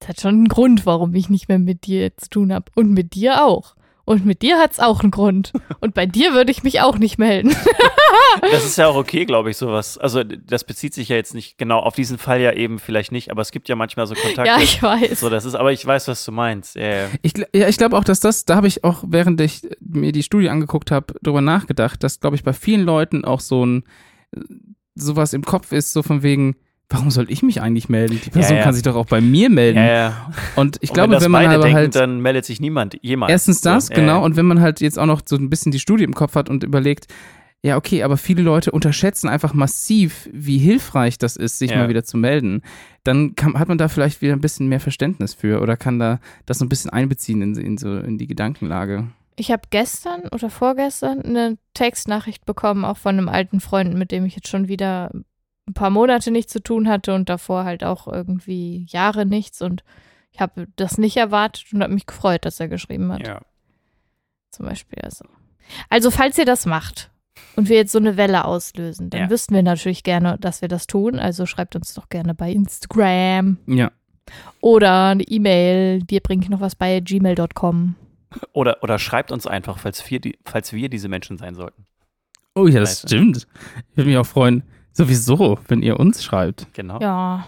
das 0.03 0.09
hat 0.09 0.21
schon 0.21 0.35
einen 0.35 0.49
Grund, 0.49 0.85
warum 0.85 1.15
ich 1.15 1.31
nicht 1.31 1.49
mehr 1.49 1.61
mit 1.61 1.87
dir 1.87 2.17
zu 2.17 2.29
tun 2.29 2.53
habe. 2.53 2.67
Und 2.75 2.91
mit 2.91 3.15
dir 3.15 3.45
auch. 3.45 3.77
Und 4.05 4.27
mit 4.27 4.43
dir 4.43 4.59
hat's 4.59 4.81
auch 4.81 5.01
einen 5.01 5.13
Grund. 5.13 5.53
Und 5.81 5.95
bei 5.95 6.07
dir 6.07 6.35
würde 6.35 6.51
ich 6.51 6.65
mich 6.65 6.81
auch 6.81 6.99
nicht 6.99 7.19
melden. 7.19 7.55
Das 8.41 8.65
ist 8.65 8.79
ja 8.79 8.87
auch 8.87 8.97
okay, 8.97 9.27
glaube 9.27 9.51
ich, 9.51 9.59
sowas. 9.59 9.99
Also 9.99 10.25
das 10.25 10.65
bezieht 10.65 10.95
sich 10.95 11.11
ja 11.11 11.17
jetzt 11.17 11.35
nicht 11.35 11.59
genau 11.59 11.81
auf 11.81 11.95
diesen 11.95 12.17
Fall 12.17 12.41
ja 12.41 12.53
eben 12.53 12.79
vielleicht 12.79 13.13
nicht, 13.13 13.31
aber 13.31 13.43
es 13.43 13.51
gibt 13.51 13.69
ja 13.69 13.77
manchmal 13.77 14.07
so 14.07 14.15
Kontakte. 14.15 14.47
Ja, 14.47 14.59
ich 14.59 14.83
weiß. 14.83 15.21
so, 15.21 15.29
das 15.29 15.45
ist, 15.45 15.55
aber 15.55 15.71
ich 15.71 15.85
weiß, 15.85 16.09
was 16.09 16.25
du 16.25 16.33
meinst. 16.33 16.75
Ja, 16.75 16.83
ja. 16.83 17.09
Ich, 17.21 17.35
ja, 17.55 17.69
ich 17.69 17.77
glaube 17.77 17.97
auch, 17.97 18.05
dass 18.05 18.21
das, 18.21 18.47
da 18.47 18.57
habe 18.57 18.69
ich 18.69 18.85
auch, 18.85 19.05
während 19.07 19.39
ich 19.43 19.69
mir 19.81 20.13
die 20.13 20.23
Studie 20.23 20.49
angeguckt 20.49 20.91
habe, 20.91 21.15
drüber 21.23 21.43
nachgedacht, 21.43 22.03
dass, 22.03 22.21
glaube 22.21 22.37
ich, 22.37 22.43
bei 22.43 22.55
vielen 22.55 22.85
Leuten 22.85 23.27
auch 23.27 23.41
so 23.41 23.67
ein 23.67 23.85
sowas 24.95 25.35
im 25.35 25.43
Kopf 25.45 25.73
ist, 25.73 25.93
so 25.93 26.03
von 26.03 26.23
wegen, 26.23 26.57
warum 26.93 27.11
soll 27.11 27.31
ich 27.31 27.43
mich 27.43 27.61
eigentlich 27.61 27.89
melden? 27.89 28.21
Die 28.25 28.31
Person 28.31 28.57
ja. 28.59 28.63
kann 28.63 28.75
sich 28.75 28.83
doch 28.83 28.95
auch 28.97 29.07
bei 29.07 29.21
mir 29.21 29.51
melden. 29.51 29.79
ja, 29.79 29.87
ja. 29.93 30.33
Und 30.57 30.79
ich 30.81 30.91
Und 30.91 30.95
glaube, 30.95 31.11
wenn, 31.11 31.15
das 31.17 31.25
wenn 31.25 31.31
man 31.31 31.43
beide 31.45 31.55
aber 31.55 31.65
denken, 31.65 31.77
halt 31.77 31.95
dann 31.97 32.21
meldet 32.21 32.45
sich 32.45 32.61
niemand 32.61 32.99
jemals. 33.03 33.31
erstens 33.33 33.61
das, 33.61 33.89
genau, 33.89 34.19
ja, 34.19 34.25
und 34.25 34.37
wenn 34.37 34.47
man 34.47 34.61
halt 34.61 34.81
jetzt 34.81 34.99
auch 34.99 35.07
noch 35.07 35.23
so 35.25 35.37
ein 35.37 35.51
bisschen 35.51 35.73
die 35.73 35.81
Studie 35.81 36.05
im 36.05 36.15
Kopf 36.15 36.35
hat 36.35 36.49
und 36.49 36.63
überlegt, 36.65 37.07
ja, 37.65 37.77
okay, 37.77 38.03
aber 38.03 38.17
viele 38.17 38.43
Leute 38.43 38.73
unterschätzen 38.73 39.29
einfach 39.29 39.55
massiv, 39.55 40.29
wie 40.33 40.59
hilfreich 40.59 41.17
das 41.19 41.37
ist, 41.37 41.59
sich 41.59 41.71
Ja. 41.71 41.79
mal 41.79 41.89
wieder 41.89 42.03
zu 42.03 42.17
melden. 42.17 42.63
Dann 43.05 43.37
kann, 43.37 43.57
hat 43.57 43.69
man 43.69 43.79
da 43.79 43.87
vielleicht 43.89 44.21
wieder 44.21 44.33
ein 44.33 44.41
bisschen 44.41 44.67
mehr 44.69 44.81
Verständnis 44.81 45.33
für 45.35 45.61
oder 45.61 45.77
kann 45.77 46.01
da 46.01 46.19
das 46.47 46.59
so 46.59 46.65
ein 46.65 46.69
bisschen 46.69 46.91
einbeziehen 46.91 47.41
in, 47.41 47.55
in, 47.57 47.79
so, 47.79 47.99
in 47.99 48.19
die 48.19 48.27
Gedankenlage. 48.27 49.07
Ich 49.37 49.51
habe 49.53 49.63
gestern 49.71 50.23
oder 50.33 50.51
vorgestern 50.51 51.23
eine 51.23 51.57
Textnachricht 51.73 52.45
bekommen, 52.47 52.85
auch 52.85 52.97
von 52.99 53.17
einem 53.17 53.29
alten 53.29 53.61
Freund, 53.61 53.95
mit 53.95 54.11
dem 54.11 54.27
ich 54.27 54.35
jetzt 54.35 54.49
schon 54.49 54.67
wieder 54.69 55.11
ein 55.73 55.75
paar 55.75 55.91
Monate 55.91 56.31
nichts 56.31 56.53
zu 56.53 56.63
tun 56.63 56.89
hatte 56.89 57.15
und 57.15 57.29
davor 57.29 57.65
halt 57.65 57.83
auch 57.83 58.07
irgendwie 58.07 58.87
Jahre 58.89 59.27
nichts. 59.27 59.61
Und 59.63 59.83
ich 60.31 60.41
habe 60.41 60.69
das 60.77 60.99
nicht 60.99 61.17
erwartet 61.17 61.67
und 61.73 61.83
habe 61.83 61.93
mich 61.95 62.07
gefreut, 62.07 62.45
dass 62.45 62.61
er 62.61 62.69
geschrieben 62.69 63.13
hat. 63.13 63.27
ja. 63.27 63.41
Zum 64.51 64.67
Beispiel. 64.67 64.99
Also. 65.03 65.25
also, 65.89 66.11
falls 66.11 66.37
ihr 66.37 66.45
das 66.45 66.67
macht 66.67 67.11
und 67.57 67.71
wir 67.71 67.77
jetzt 67.77 67.93
so 67.93 67.99
eine 67.99 68.19
Welle 68.19 68.45
auslösen, 68.45 69.09
dann 69.09 69.23
Ja. 69.23 69.31
wüssten 69.31 69.55
wir 69.55 69.63
natürlich 69.63 70.03
gerne, 70.03 70.37
dass 70.39 70.61
wir 70.61 70.69
das 70.69 70.87
tun. 70.87 71.19
Also 71.19 71.47
schreibt 71.47 71.75
uns 71.75 71.95
doch 71.95 72.11
gerne 72.11 72.35
bei 72.35 72.53
Instagram 72.53 73.57
Ja. 73.67 73.91
oder 74.61 75.07
eine 75.09 75.23
E-Mail. 75.23 76.01
Dir 76.03 76.21
bringe 76.21 76.43
ich 76.43 76.51
noch 76.51 76.61
was 76.61 76.75
bei 76.75 77.01
gmail.com. 77.01 77.95
Oder, 78.53 78.83
oder 78.83 78.99
schreibt 78.99 79.33
uns 79.33 79.47
einfach, 79.47 79.79
falls 79.79 80.11
wir, 80.11 80.21
die, 80.21 80.39
falls 80.45 80.73
wir 80.75 80.89
diese 80.91 81.09
Menschen 81.09 81.39
sein 81.39 81.55
sollten. 81.55 81.87
Oh 82.55 82.67
ja, 82.67 82.81
das 82.81 83.01
stimmt. 83.01 83.47
Ich 83.91 83.97
würde 83.97 84.11
mich 84.11 84.19
auch 84.19 84.27
freuen, 84.27 84.63
sowieso, 84.93 85.59
wenn 85.69 85.83
ihr 85.83 85.99
uns 86.01 86.23
schreibt. 86.25 86.73
Genau. 86.75 87.01
Ja. 87.01 87.47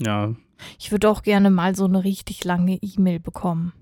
Ja. 0.00 0.34
Ich 0.78 0.90
würde 0.92 1.08
auch 1.08 1.22
gerne 1.22 1.50
mal 1.50 1.74
so 1.74 1.84
eine 1.86 2.04
richtig 2.04 2.44
lange 2.44 2.76
E-Mail 2.82 3.20
bekommen. 3.20 3.72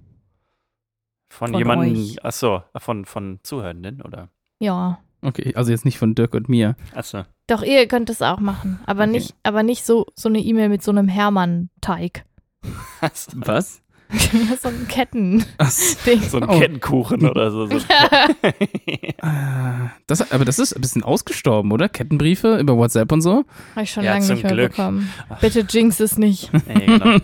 Von, 1.30 1.50
Von 1.50 1.58
jemandem, 1.58 1.94
euch. 1.96 2.24
achso, 2.24 2.62
von, 2.76 3.04
von 3.04 3.40
Zuhörenden, 3.42 4.00
oder? 4.02 4.28
Ja. 4.60 4.98
Okay, 5.20 5.54
also 5.56 5.70
jetzt 5.72 5.84
nicht 5.84 5.98
von 5.98 6.14
Dirk 6.14 6.34
und 6.34 6.48
mir. 6.48 6.76
Achso. 6.94 7.24
Doch, 7.48 7.62
ihr 7.62 7.86
könnt 7.88 8.08
es 8.10 8.22
auch 8.22 8.38
machen. 8.40 8.80
Aber 8.86 9.02
Okay. 9.02 9.10
nicht, 9.12 9.34
aber 9.42 9.62
nicht 9.62 9.84
so, 9.84 10.06
so 10.14 10.28
eine 10.28 10.38
E-Mail 10.38 10.68
mit 10.68 10.82
so 10.82 10.90
einem 10.90 11.08
Hermann-Teig. 11.08 12.24
Was? 13.34 13.82
so 14.62 14.68
ein 14.68 14.86
Ketten-Ding. 14.88 15.44
Ach, 15.58 15.70
So 15.70 16.38
ein 16.38 16.44
Oh. 16.48 16.58
Kettenkuchen 16.58 17.28
oder 17.28 17.50
so. 17.50 17.66
so. 17.66 17.78
das, 20.06 20.32
aber 20.32 20.44
das 20.44 20.58
ist 20.58 20.74
ein 20.74 20.80
bisschen 20.80 21.02
ausgestorben, 21.02 21.72
oder? 21.72 21.88
Kettenbriefe 21.88 22.58
über 22.58 22.76
WhatsApp 22.76 23.12
und 23.12 23.20
so. 23.20 23.44
Habe 23.74 23.82
ich 23.84 23.90
schon 23.90 24.04
Ja, 24.04 24.12
lange 24.12 24.24
zum 24.24 24.34
nicht 24.36 24.44
mehr 24.44 24.52
Glück. 24.54 24.70
bekommen. 24.76 25.10
Bitte 25.40 25.66
jinx 25.68 26.00
es 26.00 26.16
nicht. 26.18 26.50
Nee, 26.68 26.86
genau. 26.86 27.16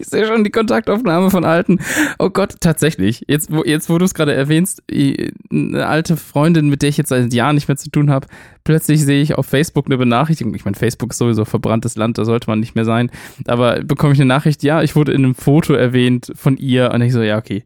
ich 0.00 0.06
sehe 0.08 0.26
schon 0.26 0.42
die 0.42 0.50
Kontaktaufnahme 0.50 1.30
von 1.30 1.44
alten. 1.44 1.78
Oh 2.18 2.30
Gott, 2.30 2.56
tatsächlich. 2.60 3.24
Jetzt, 3.28 3.52
wo, 3.52 3.62
jetzt, 3.64 3.88
wo 3.88 3.98
du 3.98 4.04
es 4.04 4.14
gerade 4.14 4.34
erwähnst, 4.34 4.82
eine 4.90 5.86
alte 5.86 6.16
Freundin, 6.16 6.68
mit 6.68 6.82
der 6.82 6.88
ich 6.88 6.96
jetzt 6.96 7.10
seit 7.10 7.32
Jahren 7.32 7.54
nicht 7.54 7.68
mehr 7.68 7.76
zu 7.76 7.90
tun 7.90 8.10
habe, 8.10 8.26
plötzlich 8.64 9.04
sehe 9.04 9.22
ich 9.22 9.34
auf 9.34 9.46
Facebook 9.46 9.86
eine 9.86 9.98
Benachrichtigung. 9.98 10.54
Ich 10.54 10.64
meine, 10.64 10.76
Facebook 10.76 11.12
ist 11.12 11.18
sowieso 11.18 11.44
verbranntes 11.44 11.96
Land, 11.96 12.18
da 12.18 12.24
sollte 12.24 12.48
man 12.48 12.60
nicht 12.60 12.74
mehr 12.74 12.84
sein. 12.84 13.10
Aber 13.46 13.82
bekomme 13.82 14.14
ich 14.14 14.20
eine 14.20 14.28
Nachricht, 14.28 14.62
ja, 14.62 14.82
ich 14.82 14.96
wurde 14.96 15.12
in 15.12 15.24
einem 15.24 15.34
Foto 15.34 15.74
erwähnt 15.74 16.32
von 16.34 16.56
ihr. 16.56 16.90
Und 16.90 17.02
ich 17.02 17.12
so, 17.12 17.22
ja, 17.22 17.38
okay. 17.38 17.64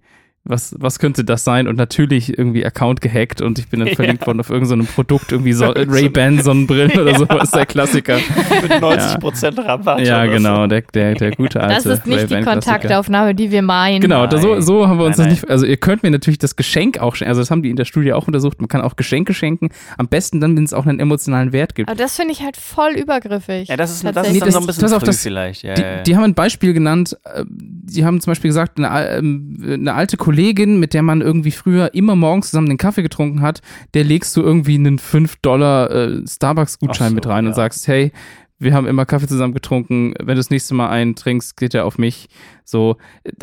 Was, 0.49 0.75
was 0.79 0.99
könnte 0.99 1.25
das 1.25 1.45
sein? 1.45 1.69
Und 1.69 1.77
natürlich 1.77 2.37
irgendwie 2.39 2.65
Account 2.65 3.01
gehackt 3.03 3.41
und 3.43 3.59
ich 3.59 3.69
bin 3.69 3.81
dann 3.81 3.89
verlinkt 3.95 4.27
worden 4.27 4.41
auf 4.41 4.49
irgendeinem 4.51 4.87
Produkt, 4.87 5.31
irgendwie 5.31 5.53
so, 5.53 5.67
Ray-Ban 5.77 6.41
Sonnenbrillen 6.41 6.93
oder 6.99 7.15
sowas, 7.19 7.51
der 7.51 7.67
Klassiker. 7.67 8.17
Mit 8.63 8.73
90% 8.73 9.65
Rabatt. 9.65 10.01
Ja, 10.01 10.23
oder 10.23 10.33
genau, 10.33 10.63
So. 10.63 10.67
der, 10.69 10.81
der, 10.95 11.15
der 11.15 11.31
gute 11.33 11.61
alte 11.63 11.75
Das 11.89 11.99
ist 11.99 12.07
nicht 12.07 12.31
die. 12.31 12.41
Kontaktaufnahme, 12.41 13.35
die 13.35 13.51
wir 13.51 13.63
meinen. 13.63 14.01
Genau, 14.01 14.27
da, 14.27 14.39
so, 14.39 14.59
so 14.61 14.89
haben 14.89 14.99
wir 14.99 15.05
uns 15.05 15.19
Nein, 15.19 15.29
das 15.29 15.43
nicht. 15.43 15.51
Also, 15.51 15.67
ihr 15.67 15.77
könnt 15.77 16.03
mir 16.03 16.11
natürlich 16.11 16.39
das 16.39 16.57
Geschenk 16.57 16.99
auch 16.99 17.15
schenken. 17.15 17.29
Also, 17.31 17.43
das 17.43 17.51
haben 17.51 17.63
die 17.63 17.71
in 17.71 17.77
der 17.77 17.85
Studie 17.85 18.13
auch 18.15 18.27
untersucht. 18.27 18.61
Man 18.61 18.69
kann 18.69 18.81
auch 18.81 18.97
Geschenke 18.97 19.35
schenken. 19.35 19.69
Am 19.99 20.09
besten 20.09 20.41
dann, 20.41 20.57
wenn 20.57 20.65
es 20.65 20.73
auch 20.73 20.87
einen 20.87 20.99
emotionalen 20.99 21.53
Wert 21.53 21.75
gibt. 21.75 21.91
Aber 21.91 21.99
das 21.99 22.17
finde 22.17 22.33
ich 22.33 22.41
halt 22.43 22.57
voll 22.57 22.93
übergriffig. 22.93 23.69
Ja, 23.69 23.77
das 23.77 23.91
ist, 23.93 24.03
das 24.05 24.29
ist 24.31 24.41
dann 24.43 24.51
so 24.53 24.61
ein 24.61 24.67
bisschen 24.67 24.93
auf, 24.93 25.01
früh 25.01 25.07
das- 25.07 25.23
vielleicht. 25.23 25.63
Ja, 25.63 25.75
Die, 25.75 25.83
ja, 25.83 25.91
ja. 25.97 26.03
die 26.03 26.17
haben 26.17 26.25
ein 26.25 26.35
Beispiel 26.35 26.73
genannt. 26.73 27.17
äh, 27.25 27.45
Die 27.47 28.05
haben 28.05 28.21
zum 28.23 28.31
Beispiel 28.31 28.49
gesagt, 28.49 28.79
eine, 28.79 29.11
ähm, 29.11 29.59
eine 29.63 29.93
alte 29.95 30.17
Kollegin, 30.17 30.38
mit 30.79 30.95
der 30.95 31.03
man 31.03 31.21
irgendwie 31.21 31.51
früher 31.51 31.95
immer 31.95 32.17
morgens 32.17 32.51
zusammen 32.51 32.69
den 32.69 32.79
Kaffee 32.79 33.03
getrunken 33.03 33.43
hat, 33.43 33.61
der 33.95 34.05
legst 34.05 34.37
du 34.37 34.43
irgendwie 34.43 34.75
einen 34.75 34.99
5 34.99 35.37
Dollar 35.37 35.91
äh, 35.91 36.27
Starbucks-Gutschein 36.27 37.07
Ach 37.07 37.11
so, 37.11 37.15
mit 37.15 37.27
rein 37.27 37.47
und 37.47 37.53
ja. 37.53 37.57
sagst, 37.57 37.89
hey, 37.89 38.13
wir 38.59 38.75
haben 38.75 38.87
immer 38.87 39.07
Kaffee 39.07 39.29
zusammen 39.29 39.55
getrunken. 39.55 40.15
Wenn 40.19 40.29
du 40.29 40.35
das 40.37 40.51
nächste 40.51 40.75
Mal 40.75 40.89
einen 40.91 41.15
trinkst, 41.15 41.57
geht 41.57 41.75
er 41.75 41.85
auf 41.85 41.99
mich. 41.99 42.29
So, 42.65 42.97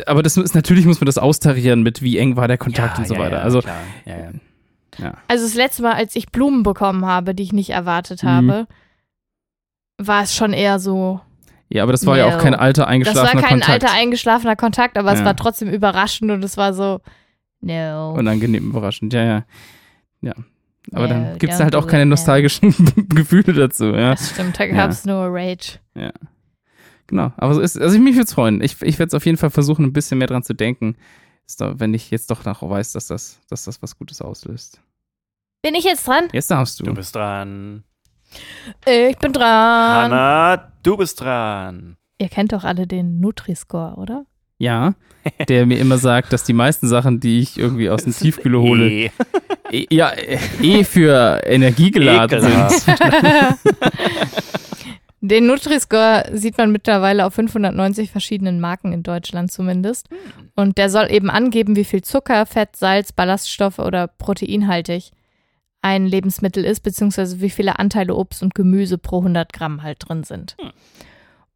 aber 0.06 0.22
das 0.22 0.36
ist 0.36 0.54
natürlich 0.54 0.84
muss 0.84 1.00
man 1.00 1.06
das 1.06 1.18
austarieren 1.18 1.82
mit 1.82 2.02
wie 2.02 2.18
eng 2.18 2.36
war 2.36 2.48
der 2.48 2.58
Kontakt 2.58 2.98
ja, 2.98 3.02
und 3.02 3.08
so 3.08 3.14
ja, 3.14 3.20
weiter. 3.20 3.36
Ja, 3.38 3.42
also 3.42 3.60
klar. 3.60 3.80
Ja, 4.04 4.16
ja. 4.98 5.14
Also 5.28 5.44
das 5.44 5.54
letzte 5.54 5.82
Mal, 5.82 5.92
als 5.94 6.16
ich 6.16 6.30
Blumen 6.32 6.62
bekommen 6.62 7.06
habe, 7.06 7.34
die 7.34 7.42
ich 7.42 7.52
nicht 7.52 7.70
erwartet 7.70 8.22
Mhm. 8.22 8.28
habe, 8.28 8.66
war 9.98 10.22
es 10.22 10.34
schon 10.34 10.52
eher 10.52 10.78
so. 10.78 11.20
Ja, 11.68 11.82
aber 11.82 11.92
das 11.92 12.06
war 12.06 12.16
ja 12.16 12.26
auch 12.26 12.36
No. 12.36 12.38
kein 12.38 12.54
alter 12.54 12.82
Das 12.82 12.88
eingeschlafener 12.90 13.34
war 13.34 13.42
kein 13.42 13.60
Kontakt. 13.60 13.70
alter 13.84 13.92
eingeschlafener 13.92 14.56
Kontakt, 14.56 14.96
aber 14.98 15.12
es 15.12 15.18
Ja. 15.20 15.24
war 15.24 15.36
trotzdem 15.36 15.68
überraschend 15.68 16.30
und 16.30 16.44
es 16.44 16.56
war 16.56 16.72
so, 16.74 17.00
no. 17.60 18.12
Unangenehm 18.16 18.70
überraschend, 18.70 19.12
ja, 19.12 19.24
ja. 19.24 19.44
Ja. 20.20 20.34
Aber 20.92 21.08
No, 21.08 21.14
dann 21.14 21.38
gibt 21.38 21.52
es 21.52 21.58
don't 21.58 21.64
halt 21.64 21.74
auch 21.74 21.86
keine 21.88 22.06
no. 22.06 22.10
nostalgischen 22.10 22.72
Gefühle 23.08 23.52
dazu, 23.52 23.86
ja. 23.86 24.12
Das 24.12 24.30
stimmt, 24.30 24.58
da 24.60 24.66
gab 24.68 24.90
es 24.90 25.04
nur 25.04 25.26
Rage. 25.28 25.80
Genau. 27.08 27.32
Aber 27.36 27.54
so 27.54 27.60
ist, 27.60 27.80
also 27.80 27.98
mich 27.98 28.14
würde 28.14 28.24
es 28.24 28.34
freuen. 28.34 28.60
Ich, 28.60 28.80
ich 28.82 28.98
werde 28.98 29.08
es 29.08 29.14
auf 29.14 29.26
jeden 29.26 29.38
Fall 29.38 29.50
versuchen, 29.50 29.84
ein 29.84 29.92
bisschen 29.92 30.18
mehr 30.18 30.26
dran 30.28 30.42
zu 30.42 30.54
denken, 30.54 30.96
ist 31.46 31.60
da, 31.60 31.78
wenn 31.78 31.94
ich 31.94 32.10
jetzt 32.10 32.30
doch 32.30 32.44
nach 32.44 32.62
weiß, 32.62 32.92
dass 32.92 33.06
das, 33.08 33.40
dass 33.48 33.64
das 33.64 33.80
was 33.82 33.96
Gutes 33.98 34.20
auslöst. 34.20 34.80
Bin 35.62 35.74
ich 35.76 35.84
jetzt 35.84 36.06
dran? 36.06 36.24
Jetzt 36.32 36.50
darfst 36.50 36.78
du. 36.80 36.84
Du 36.84 36.94
bist 36.94 37.14
dran. 37.14 37.84
Ich 38.86 39.16
bin 39.18 39.32
dran. 39.32 40.10
Hanna, 40.12 40.72
du 40.82 40.96
bist 40.96 41.20
dran. 41.20 41.96
Ihr 42.18 42.28
kennt 42.28 42.52
doch 42.52 42.64
alle 42.64 42.86
den 42.86 43.20
Nutri-Score, 43.20 43.94
oder? 43.96 44.24
Ja, 44.58 44.94
der 45.48 45.66
mir 45.66 45.78
immer 45.78 45.98
sagt, 45.98 46.32
dass 46.32 46.44
die 46.44 46.54
meisten 46.54 46.88
Sachen, 46.88 47.20
die 47.20 47.40
ich 47.40 47.58
irgendwie 47.58 47.90
aus 47.90 48.04
dem 48.04 48.14
Tiefkühler 48.14 48.60
hole, 48.60 48.88
Eh. 48.90 49.10
eh, 49.70 49.86
ja, 49.90 50.12
eh, 50.62 50.84
für 50.84 51.42
energiegeladen 51.44 52.38
Ekelhaft. 52.38 52.80
sind. 52.80 52.98
Den 55.22 55.46
Nutri-Score 55.46 56.26
sieht 56.34 56.56
man 56.56 56.70
mittlerweile 56.70 57.26
auf 57.26 57.34
590 57.34 58.10
verschiedenen 58.12 58.60
Marken 58.60 58.92
in 58.92 59.02
Deutschland 59.02 59.50
zumindest. 59.50 60.08
Und 60.54 60.78
der 60.78 60.88
soll 60.88 61.10
eben 61.10 61.30
angeben, 61.30 61.74
wie 61.74 61.84
viel 61.84 62.02
Zucker, 62.02 62.46
Fett, 62.46 62.76
Salz, 62.76 63.12
Ballaststoffe 63.12 63.78
oder 63.80 64.06
proteinhaltig 64.06 65.10
ein 65.86 66.06
Lebensmittel 66.06 66.64
ist, 66.64 66.80
beziehungsweise 66.80 67.40
wie 67.40 67.50
viele 67.50 67.78
Anteile 67.78 68.16
Obst 68.16 68.42
und 68.42 68.54
Gemüse 68.54 68.98
pro 68.98 69.18
100 69.18 69.52
Gramm 69.52 69.82
halt 69.82 70.08
drin 70.08 70.24
sind. 70.24 70.56
Hm. 70.60 70.72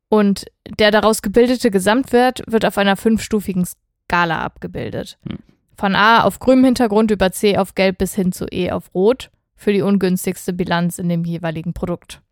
Und 0.08 0.46
der 0.78 0.92
daraus 0.92 1.20
gebildete 1.20 1.70
Gesamtwert 1.70 2.42
wird 2.46 2.64
auf 2.64 2.78
einer 2.78 2.96
fünfstufigen 2.96 3.64
Skala 3.66 4.40
abgebildet. 4.40 5.18
Hm. 5.28 5.38
Von 5.76 5.96
A 5.96 6.22
auf 6.22 6.38
grünem 6.38 6.64
Hintergrund 6.66 7.10
über 7.10 7.32
C 7.32 7.56
auf 7.56 7.74
gelb 7.74 7.98
bis 7.98 8.14
hin 8.14 8.32
zu 8.32 8.46
E 8.52 8.70
auf 8.70 8.94
rot 8.94 9.30
für 9.56 9.72
die 9.72 9.82
ungünstigste 9.82 10.52
Bilanz 10.52 10.98
in 10.98 11.08
dem 11.08 11.24
jeweiligen 11.24 11.72
Produkt. 11.72 12.22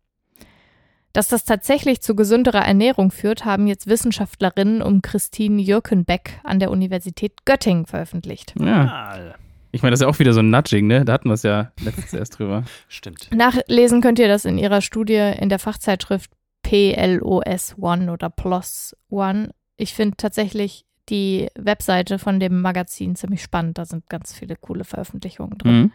Dass 1.11 1.27
das 1.27 1.43
tatsächlich 1.43 2.01
zu 2.01 2.15
gesünderer 2.15 2.65
Ernährung 2.65 3.11
führt, 3.11 3.43
haben 3.43 3.67
jetzt 3.67 3.87
Wissenschaftlerinnen 3.87 4.81
um 4.81 5.01
Christine 5.01 5.61
Jürkenbeck 5.61 6.39
an 6.43 6.59
der 6.59 6.71
Universität 6.71 7.45
Göttingen 7.45 7.85
veröffentlicht. 7.85 8.53
Ja. 8.59 9.35
Ich 9.71 9.81
meine, 9.83 9.91
das 9.91 9.99
ist 9.99 10.03
ja 10.03 10.07
auch 10.09 10.19
wieder 10.19 10.33
so 10.33 10.39
ein 10.39 10.49
Nudging, 10.49 10.87
ne? 10.87 11.05
Da 11.05 11.13
hatten 11.13 11.29
wir 11.29 11.33
es 11.35 11.43
ja 11.43 11.71
letztens 11.83 12.13
erst 12.13 12.39
drüber. 12.39 12.63
Stimmt. 12.87 13.29
Nachlesen 13.33 14.01
könnt 14.01 14.19
ihr 14.19 14.27
das 14.27 14.45
in 14.45 14.57
ihrer 14.57 14.81
Studie 14.81 15.33
in 15.39 15.49
der 15.49 15.59
Fachzeitschrift 15.59 16.31
PLOS 16.63 17.75
One 17.79 18.11
oder 18.11 18.29
PLOS 18.29 18.95
One. 19.09 19.51
Ich 19.77 19.93
finde 19.93 20.17
tatsächlich 20.17 20.85
die 21.09 21.47
Webseite 21.57 22.19
von 22.19 22.39
dem 22.39 22.61
Magazin 22.61 23.15
ziemlich 23.15 23.41
spannend. 23.41 23.77
Da 23.77 23.85
sind 23.85 24.09
ganz 24.09 24.33
viele 24.33 24.55
coole 24.55 24.83
Veröffentlichungen 24.83 25.57
drin. 25.57 25.79
Mhm. 25.81 25.91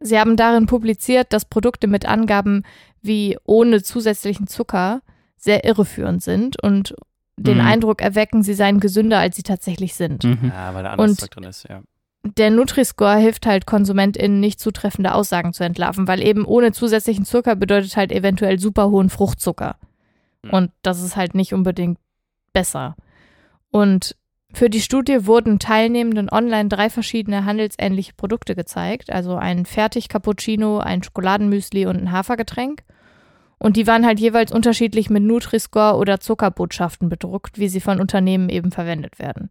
Sie 0.00 0.18
haben 0.18 0.36
darin 0.36 0.66
publiziert, 0.66 1.32
dass 1.32 1.44
Produkte 1.44 1.88
mit 1.88 2.06
Angaben 2.06 2.62
wie 3.02 3.36
ohne 3.44 3.82
zusätzlichen 3.82 4.46
Zucker 4.46 5.02
sehr 5.36 5.64
irreführend 5.64 6.22
sind 6.22 6.62
und 6.62 6.94
den 7.36 7.58
Mhm. 7.58 7.66
Eindruck 7.66 8.02
erwecken, 8.02 8.42
sie 8.42 8.54
seien 8.54 8.80
gesünder, 8.80 9.18
als 9.18 9.36
sie 9.36 9.42
tatsächlich 9.44 9.94
sind. 9.94 10.24
Mhm. 10.24 10.52
Ja, 10.54 10.74
weil 10.74 10.82
da 10.84 10.96
Zeug 11.14 11.30
drin 11.30 11.44
ist, 11.44 11.68
ja. 11.68 11.82
Der 12.24 12.50
Nutri-Score 12.50 13.16
hilft 13.16 13.46
halt 13.46 13.66
KonsumentInnen 13.66 14.40
nicht 14.40 14.60
zutreffende 14.60 15.14
Aussagen 15.14 15.52
zu 15.52 15.64
entlarven, 15.64 16.08
weil 16.08 16.22
eben 16.22 16.44
ohne 16.44 16.72
zusätzlichen 16.72 17.24
Zucker 17.24 17.56
bedeutet 17.56 17.96
halt 17.96 18.12
eventuell 18.12 18.58
super 18.58 18.90
hohen 18.90 19.08
Fruchtzucker. 19.08 19.76
Mhm. 20.42 20.50
Und 20.50 20.70
das 20.82 21.02
ist 21.02 21.16
halt 21.16 21.34
nicht 21.34 21.54
unbedingt 21.54 21.98
besser. 22.52 22.96
Und 23.70 24.16
für 24.52 24.70
die 24.70 24.80
Studie 24.80 25.26
wurden 25.26 25.58
Teilnehmenden 25.58 26.30
online 26.30 26.68
drei 26.68 26.88
verschiedene 26.90 27.44
handelsähnliche 27.44 28.14
Produkte 28.14 28.54
gezeigt, 28.54 29.12
also 29.12 29.36
ein 29.36 29.66
Fertig-Cappuccino, 29.66 30.78
ein 30.78 31.02
Schokoladenmüsli 31.02 31.86
und 31.86 31.96
ein 31.96 32.12
Hafergetränk. 32.12 32.82
Und 33.58 33.76
die 33.76 33.86
waren 33.86 34.06
halt 34.06 34.20
jeweils 34.20 34.52
unterschiedlich 34.52 35.10
mit 35.10 35.22
Nutri-Score 35.22 35.96
oder 35.96 36.20
Zuckerbotschaften 36.20 37.08
bedruckt, 37.08 37.58
wie 37.58 37.68
sie 37.68 37.80
von 37.80 38.00
Unternehmen 38.00 38.48
eben 38.48 38.70
verwendet 38.70 39.18
werden. 39.18 39.50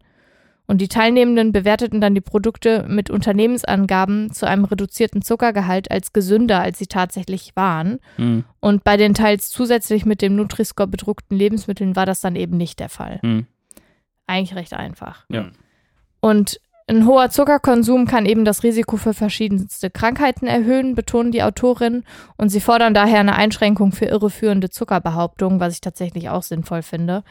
Und 0.68 0.82
die 0.82 0.88
Teilnehmenden 0.88 1.50
bewerteten 1.50 2.00
dann 2.02 2.14
die 2.14 2.20
Produkte 2.20 2.84
mit 2.86 3.08
Unternehmensangaben 3.08 4.32
zu 4.32 4.46
einem 4.46 4.64
reduzierten 4.64 5.22
Zuckergehalt 5.22 5.90
als 5.90 6.12
gesünder, 6.12 6.60
als 6.60 6.78
sie 6.78 6.86
tatsächlich 6.86 7.56
waren. 7.56 8.00
Mhm. 8.18 8.44
Und 8.60 8.84
bei 8.84 8.98
den 8.98 9.14
teils 9.14 9.48
zusätzlich 9.48 10.04
mit 10.04 10.20
dem 10.20 10.36
Nutri-Score 10.36 10.86
bedruckten 10.86 11.38
Lebensmitteln 11.38 11.96
war 11.96 12.04
das 12.04 12.20
dann 12.20 12.36
eben 12.36 12.58
nicht 12.58 12.80
der 12.80 12.90
Fall. 12.90 13.18
Mhm. 13.22 13.46
Eigentlich 14.26 14.56
recht 14.56 14.74
einfach. 14.74 15.24
Ja. 15.30 15.46
Und 16.20 16.60
ein 16.86 17.06
hoher 17.06 17.30
Zuckerkonsum 17.30 18.06
kann 18.06 18.26
eben 18.26 18.44
das 18.44 18.62
Risiko 18.62 18.96
für 18.96 19.14
verschiedenste 19.14 19.90
Krankheiten 19.90 20.46
erhöhen, 20.46 20.94
betonen 20.94 21.32
die 21.32 21.42
Autorinnen. 21.42 22.04
Und 22.36 22.50
sie 22.50 22.60
fordern 22.60 22.94
daher 22.94 23.20
eine 23.20 23.36
Einschränkung 23.36 23.92
für 23.92 24.06
irreführende 24.06 24.68
Zuckerbehauptungen, 24.68 25.60
was 25.60 25.74
ich 25.74 25.80
tatsächlich 25.80 26.28
auch 26.28 26.42
sinnvoll 26.42 26.82
finde. 26.82 27.24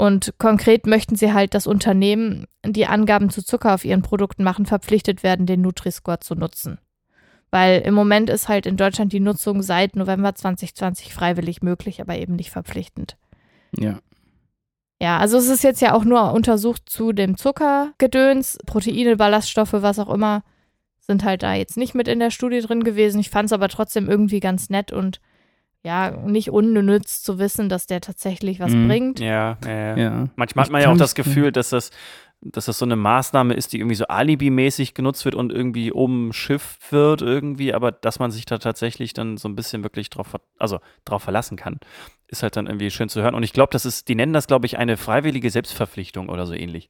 Und 0.00 0.32
konkret 0.38 0.86
möchten 0.86 1.14
sie 1.14 1.34
halt, 1.34 1.52
dass 1.52 1.66
Unternehmen, 1.66 2.46
die 2.64 2.86
Angaben 2.86 3.28
zu 3.28 3.44
Zucker 3.44 3.74
auf 3.74 3.84
ihren 3.84 4.00
Produkten 4.00 4.42
machen, 4.42 4.64
verpflichtet 4.64 5.22
werden, 5.22 5.44
den 5.44 5.60
Nutri-Score 5.60 6.20
zu 6.20 6.34
nutzen. 6.34 6.78
Weil 7.50 7.82
im 7.82 7.92
Moment 7.92 8.30
ist 8.30 8.48
halt 8.48 8.64
in 8.64 8.78
Deutschland 8.78 9.12
die 9.12 9.20
Nutzung 9.20 9.60
seit 9.60 9.96
November 9.96 10.34
2020 10.34 11.12
freiwillig 11.12 11.60
möglich, 11.60 12.00
aber 12.00 12.16
eben 12.16 12.34
nicht 12.34 12.48
verpflichtend. 12.48 13.18
Ja. 13.76 13.98
Ja, 15.02 15.18
also 15.18 15.36
es 15.36 15.48
ist 15.48 15.64
jetzt 15.64 15.82
ja 15.82 15.92
auch 15.92 16.04
nur 16.04 16.32
untersucht 16.32 16.88
zu 16.88 17.12
dem 17.12 17.36
Zuckergedöns, 17.36 18.56
Proteine, 18.64 19.18
Ballaststoffe, 19.18 19.74
was 19.74 19.98
auch 19.98 20.08
immer, 20.08 20.44
sind 21.00 21.24
halt 21.24 21.42
da 21.42 21.52
jetzt 21.52 21.76
nicht 21.76 21.94
mit 21.94 22.08
in 22.08 22.20
der 22.20 22.30
Studie 22.30 22.62
drin 22.62 22.84
gewesen. 22.84 23.20
Ich 23.20 23.28
fand 23.28 23.48
es 23.48 23.52
aber 23.52 23.68
trotzdem 23.68 24.08
irgendwie 24.08 24.40
ganz 24.40 24.70
nett 24.70 24.92
und 24.92 25.20
ja, 25.82 26.10
nicht 26.10 26.50
unnütz 26.50 27.22
zu 27.22 27.38
wissen, 27.38 27.68
dass 27.68 27.86
der 27.86 28.00
tatsächlich 28.00 28.60
was 28.60 28.72
Mhm. 28.72 28.86
bringt. 28.88 29.20
Ja, 29.20 29.56
ja, 29.64 29.96
ja. 29.96 30.28
Manchmal 30.36 30.64
Ich 30.64 30.68
hat 30.68 30.72
man 30.72 30.82
ja 30.82 30.90
auch 30.90 30.96
das 30.96 31.14
Gefühl, 31.14 31.52
dass 31.52 31.70
das 31.70 31.90
dass 32.42 32.64
das 32.64 32.78
so 32.78 32.86
eine 32.86 32.96
Maßnahme 32.96 33.52
ist, 33.52 33.72
die 33.72 33.78
irgendwie 33.78 33.96
so 33.96 34.06
alibimäßig 34.06 34.94
genutzt 34.94 35.26
wird 35.26 35.34
und 35.34 35.52
irgendwie 35.52 35.92
oben 35.92 36.32
Schiff 36.32 36.78
wird 36.90 37.20
irgendwie, 37.20 37.74
aber 37.74 37.92
dass 37.92 38.18
man 38.18 38.30
sich 38.30 38.46
da 38.46 38.56
tatsächlich 38.56 39.12
dann 39.12 39.36
so 39.36 39.46
ein 39.46 39.56
bisschen 39.56 39.82
wirklich 39.82 40.08
drauf, 40.08 40.34
also 40.58 40.80
drauf 41.04 41.22
verlassen 41.22 41.58
kann, 41.58 41.78
ist 42.28 42.42
halt 42.42 42.56
dann 42.56 42.66
irgendwie 42.66 42.90
schön 42.90 43.10
zu 43.10 43.20
hören. 43.20 43.34
Und 43.34 43.42
ich 43.42 43.52
glaube, 43.52 43.72
das 43.72 43.84
ist, 43.84 44.08
die 44.08 44.14
nennen 44.14 44.32
das, 44.32 44.46
glaube 44.46 44.64
ich, 44.64 44.78
eine 44.78 44.96
freiwillige 44.96 45.50
Selbstverpflichtung 45.50 46.30
oder 46.30 46.46
so 46.46 46.54
ähnlich. 46.54 46.88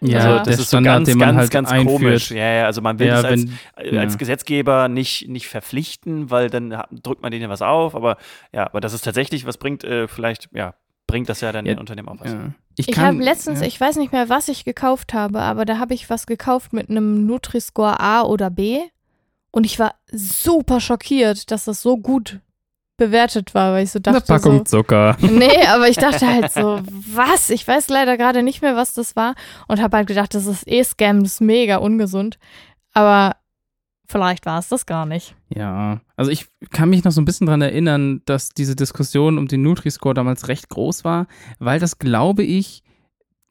Ja, 0.00 0.18
also 0.18 0.28
der 0.36 0.42
das 0.44 0.58
ist 0.60 0.68
Standard, 0.68 0.92
so 0.94 0.98
ganz, 0.98 1.08
den 1.08 1.18
man 1.18 1.28
ganz, 1.28 1.38
halt 1.38 1.50
ganz 1.50 1.70
einführt. 1.70 2.00
komisch. 2.00 2.30
Ja, 2.30 2.52
ja, 2.52 2.64
also 2.66 2.80
man 2.80 2.98
will 2.98 3.06
Ja, 3.08 3.18
es 3.18 3.24
als, 3.24 3.42
wenn- 3.42 3.94
äh, 3.94 3.98
als 3.98 4.12
ja. 4.14 4.18
Gesetzgeber 4.18 4.88
nicht, 4.88 5.28
nicht 5.28 5.48
verpflichten, 5.48 6.30
weil 6.30 6.50
dann 6.50 6.70
drückt 7.02 7.22
man 7.22 7.30
denen 7.32 7.48
was 7.50 7.62
auf, 7.62 7.94
aber 7.96 8.16
ja, 8.52 8.66
aber 8.66 8.80
dass 8.80 8.92
es 8.92 9.00
tatsächlich 9.02 9.46
was 9.46 9.58
bringt, 9.58 9.82
äh, 9.84 10.06
vielleicht, 10.08 10.48
ja, 10.52 10.74
bringt 11.06 11.28
das 11.28 11.40
ja 11.40 11.50
dann 11.52 11.66
Ja, 11.66 11.74
den 11.74 11.80
Unternehmen 11.80 12.08
auch 12.08 12.20
was. 12.20 12.32
Ja. 12.32 12.52
Ich 12.76 12.86
kann- 12.88 13.06
habe 13.06 13.18
letztens, 13.24 13.60
ja. 13.60 13.66
ich 13.66 13.80
weiß 13.80 13.96
nicht 13.96 14.12
mehr, 14.12 14.28
was 14.28 14.48
ich 14.48 14.64
gekauft 14.64 15.14
habe, 15.14 15.40
aber 15.40 15.64
da 15.64 15.78
habe 15.78 15.94
ich 15.94 16.08
was 16.10 16.26
gekauft 16.26 16.72
mit 16.72 16.90
einem 16.90 17.26
Nutri-Score 17.26 17.98
A 17.98 18.22
oder 18.22 18.50
B 18.50 18.78
und 19.50 19.64
ich 19.64 19.78
war 19.80 19.94
super 20.12 20.80
schockiert, 20.80 21.50
dass 21.50 21.64
das 21.64 21.82
so 21.82 21.96
gut 21.96 22.38
bewertet 22.98 23.54
war, 23.54 23.72
weil 23.72 23.84
ich 23.84 23.90
so 23.90 23.98
Eine 24.04 24.18
dachte 24.18 24.26
Packung 24.26 24.58
so, 24.58 24.64
Zucker. 24.64 25.16
Nee, 25.20 25.66
aber 25.66 25.88
ich 25.88 25.96
dachte 25.96 26.26
halt 26.26 26.52
so, 26.52 26.80
was? 27.14 27.48
Ich 27.48 27.66
weiß 27.66 27.88
leider 27.88 28.18
gerade 28.18 28.42
nicht 28.42 28.60
mehr, 28.60 28.76
was 28.76 28.92
das 28.92 29.16
war 29.16 29.34
und 29.68 29.80
habe 29.80 29.96
halt 29.96 30.08
gedacht, 30.08 30.34
das 30.34 30.44
ist 30.44 30.68
eh 30.68 30.84
Scam, 30.84 31.22
das 31.22 31.34
ist 31.34 31.40
mega 31.40 31.76
ungesund. 31.76 32.38
Aber 32.92 33.36
vielleicht 34.06 34.44
war 34.46 34.58
es 34.58 34.68
das 34.68 34.84
gar 34.84 35.06
nicht. 35.06 35.34
Ja, 35.48 36.00
also 36.16 36.30
ich 36.30 36.48
kann 36.70 36.90
mich 36.90 37.04
noch 37.04 37.12
so 37.12 37.20
ein 37.20 37.24
bisschen 37.24 37.46
dran 37.46 37.62
erinnern, 37.62 38.20
dass 38.26 38.50
diese 38.50 38.76
Diskussion 38.76 39.38
um 39.38 39.48
den 39.48 39.62
Nutri-Score 39.62 40.14
damals 40.14 40.48
recht 40.48 40.68
groß 40.68 41.04
war, 41.04 41.26
weil 41.58 41.78
das, 41.80 41.98
glaube 41.98 42.42
ich, 42.42 42.82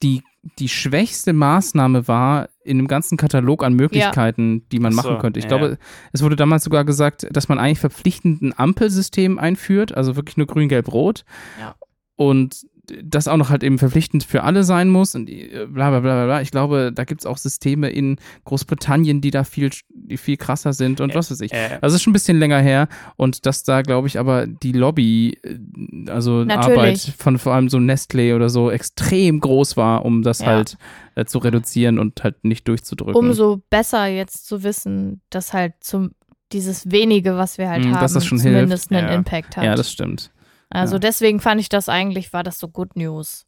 die, 0.04 0.24
die 0.60 0.70
schwächste 0.70 1.34
Maßnahme 1.34 2.08
war 2.08 2.50
in 2.64 2.78
dem 2.78 2.88
ganzen 2.88 3.18
Katalog 3.18 3.64
an 3.64 3.74
Möglichkeiten, 3.74 4.68
die 4.72 4.80
man 4.80 4.92
so, 4.92 4.98
machen 4.98 5.20
könnte. 5.20 5.40
Ich 5.40 5.46
ja, 5.46 5.50
glaube, 5.50 5.70
ja. 5.72 5.78
es 6.14 6.22
wurde 6.22 6.36
damals 6.36 6.64
sogar 6.64 6.86
gesagt, 6.86 7.28
dass 7.32 7.50
man 7.50 7.60
eigentlich 7.60 7.80
verpflichtend 7.80 8.42
ein 8.42 8.58
Ampelsystem 8.58 9.40
einführt, 9.40 9.96
also 9.96 10.16
wirklich 10.16 10.38
nur 10.38 10.48
grün, 10.48 10.70
gelb, 10.70 10.92
rot. 10.92 11.26
Ja. 11.60 11.76
Und 12.16 12.66
das 13.04 13.28
auch 13.28 13.38
noch 13.38 13.50
halt 13.50 13.64
eben 13.64 13.78
verpflichtend 13.78 14.24
für 14.24 14.44
alle 14.44 14.64
sein 14.64 14.90
muss 14.90 15.14
und 15.16 15.30
äh, 15.30 15.66
bla 15.70 15.90
bla 15.90 16.00
bla 16.00 16.16
bla, 16.16 16.26
bla. 16.26 16.42
Ich 16.42 16.52
glaube, 16.52 16.92
da 16.94 17.04
gibt 17.04 17.22
es 17.22 17.26
auch 17.26 17.38
Systeme 17.38 17.90
in 17.90 18.18
Großbritannien, 18.46 19.22
die 19.22 19.32
da 19.32 19.44
viel, 19.44 19.70
die 19.94 20.18
viel 20.18 20.38
krasser 20.38 20.74
sind 20.74 21.02
und 21.02 21.12
Ä- 21.12 21.16
was 21.16 21.30
weiß 21.32 21.42
ich. 21.42 21.52
Äh, 21.54 21.78
Also 21.82 21.88
es 21.88 21.96
ist 21.96 22.04
schon 22.04 22.12
ein 22.12 22.14
bisschen 22.14 22.40
länger 22.40 22.60
her 22.60 22.88
und 23.18 23.46
dass 23.46 23.64
da, 23.64 23.82
glaube 23.82 24.08
ich, 24.08 24.18
aber 24.20 24.48
die 24.48 24.72
Lobby, 24.72 25.38
äh, 25.44 26.10
also 26.12 26.44
Natürlich. 26.44 26.78
Arbeit 26.78 27.00
von 27.18 27.38
vor 27.38 27.54
allem 27.54 27.70
so 27.70 27.78
Nestlé 27.78 28.36
oder 28.36 28.50
so 28.50 28.72
extrem 28.72 29.40
groß 29.40 29.76
war, 29.78 30.06
um 30.06 30.24
das 30.24 30.40
Ja. 30.40 30.48
halt 30.48 30.78
äh, 31.16 31.26
zu 31.26 31.40
reduzieren 31.40 32.00
und 32.00 32.24
halt 32.24 32.44
nicht 32.44 32.68
durchzudrücken. 32.68 33.16
Umso 33.16 33.62
besser 33.70 34.06
jetzt 34.08 34.48
zu 34.48 34.64
wissen, 34.64 35.22
dass 35.30 35.52
halt 35.54 35.74
zum 35.82 36.12
dieses 36.54 36.90
wenige, 36.90 37.36
was 37.36 37.58
wir 37.58 37.70
halt 37.70 37.84
Mm, 37.84 37.94
haben, 37.96 38.00
dass 38.02 38.14
das 38.14 38.26
schon 38.26 38.38
zumindest 38.40 38.88
hilft. 38.88 39.04
einen 39.04 39.12
Ja. 39.12 39.18
Impact 39.18 39.58
hat. 39.58 39.66
ja, 39.66 39.76
das 39.76 39.92
stimmt. 39.92 40.32
Also 40.70 40.96
ja. 40.96 41.00
deswegen 41.00 41.40
fand 41.40 41.62
ich 41.62 41.70
das 41.70 41.90
eigentlich, 41.90 42.34
war 42.34 42.44
das 42.44 42.60
so 42.60 42.68
Good 42.68 42.96
News. 42.96 43.46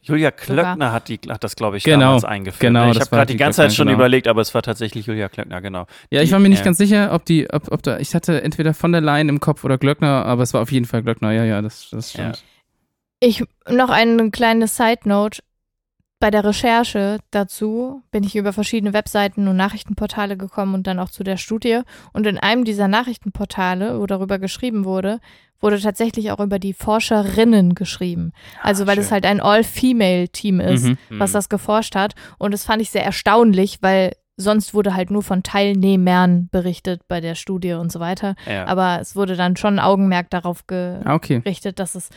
Julia 0.00 0.30
Klöckner 0.30 0.92
hat, 0.92 1.08
die, 1.08 1.18
hat 1.28 1.42
das, 1.42 1.56
glaube 1.56 1.78
ich, 1.78 1.82
Genau, 1.84 2.00
damals 2.00 2.24
eingeführt. 2.24 2.60
genau, 2.60 2.92
ich 2.92 3.00
habe 3.00 3.10
gerade 3.10 3.32
die 3.32 3.36
ganze 3.36 3.56
Zeit 3.56 3.64
Klöckner, 3.70 3.74
schon 3.76 3.86
genau. 3.88 3.98
überlegt, 3.98 4.28
aber 4.28 4.40
es 4.40 4.54
war 4.54 4.62
tatsächlich 4.62 5.06
Julia 5.06 5.28
Klöckner, 5.28 5.60
genau. 5.60 5.86
Ja, 6.10 6.22
ich 6.22 6.30
war 6.30 6.38
mir 6.38 6.48
nicht 6.48 6.60
ja. 6.60 6.64
ganz 6.64 6.78
sicher, 6.78 7.12
ob 7.12 7.24
die, 7.24 7.52
ob, 7.52 7.72
ob 7.72 7.82
da, 7.82 7.98
ich 7.98 8.14
hatte 8.14 8.40
entweder 8.42 8.72
von 8.72 8.92
der 8.92 9.00
Leyen 9.00 9.28
im 9.28 9.40
Kopf 9.40 9.64
oder 9.64 9.76
Glöckner, 9.76 10.24
aber 10.26 10.44
es 10.44 10.54
war 10.54 10.62
auf 10.62 10.70
jeden 10.70 10.86
Fall 10.86 11.02
Glöckner, 11.02 11.32
ja, 11.32 11.44
ja, 11.44 11.60
das, 11.60 11.88
das 11.90 12.12
Ja. 12.12 12.32
stimmt. 12.34 12.44
Ich 13.20 13.42
noch 13.68 13.90
eine 13.90 14.30
kleine 14.30 14.68
Side 14.68 15.00
Note. 15.08 15.42
Bei 16.20 16.30
der 16.30 16.44
Recherche 16.44 17.18
dazu 17.32 18.02
bin 18.12 18.22
ich 18.24 18.36
über 18.36 18.52
verschiedene 18.52 18.92
Webseiten 18.92 19.46
und 19.48 19.56
Nachrichtenportale 19.56 20.36
gekommen 20.36 20.74
und 20.74 20.86
dann 20.86 20.98
auch 21.00 21.10
zu 21.10 21.24
der 21.24 21.36
Studie. 21.36 21.80
Und 22.12 22.26
in 22.26 22.38
einem 22.38 22.64
dieser 22.64 22.86
Nachrichtenportale, 22.86 24.00
wo 24.00 24.06
darüber 24.06 24.38
geschrieben 24.38 24.84
wurde, 24.84 25.18
wurde 25.60 25.80
tatsächlich 25.80 26.30
auch 26.30 26.40
über 26.40 26.58
die 26.58 26.72
Forscherinnen 26.72 27.74
geschrieben. 27.74 28.32
Also 28.62 28.86
weil 28.86 28.98
es 28.98 29.10
halt 29.10 29.24
ein 29.26 29.40
All-Female-Team 29.40 30.60
ist, 30.60 30.84
Mhm. 30.84 30.96
was 31.10 31.32
das 31.32 31.48
geforscht 31.48 31.94
hat. 31.94 32.14
Und 32.38 32.52
das 32.54 32.64
fand 32.64 32.82
ich 32.82 32.90
sehr 32.90 33.04
erstaunlich, 33.04 33.78
weil 33.80 34.12
sonst 34.36 34.72
wurde 34.72 34.94
halt 34.94 35.10
nur 35.10 35.22
von 35.24 35.42
Teilnehmern 35.42 36.48
berichtet 36.52 37.02
bei 37.08 37.20
der 37.20 37.34
Studie 37.34 37.72
und 37.72 37.90
so 37.90 37.98
weiter. 38.00 38.36
Ja. 38.46 38.66
Aber 38.66 38.98
es 39.00 39.16
wurde 39.16 39.34
dann 39.36 39.56
schon 39.56 39.78
Augenmerk 39.80 40.30
darauf 40.30 40.62
Ah, 40.70 41.14
okay. 41.14 41.40
gerichtet, 41.40 41.78
dass 41.80 41.94
es 41.96 42.08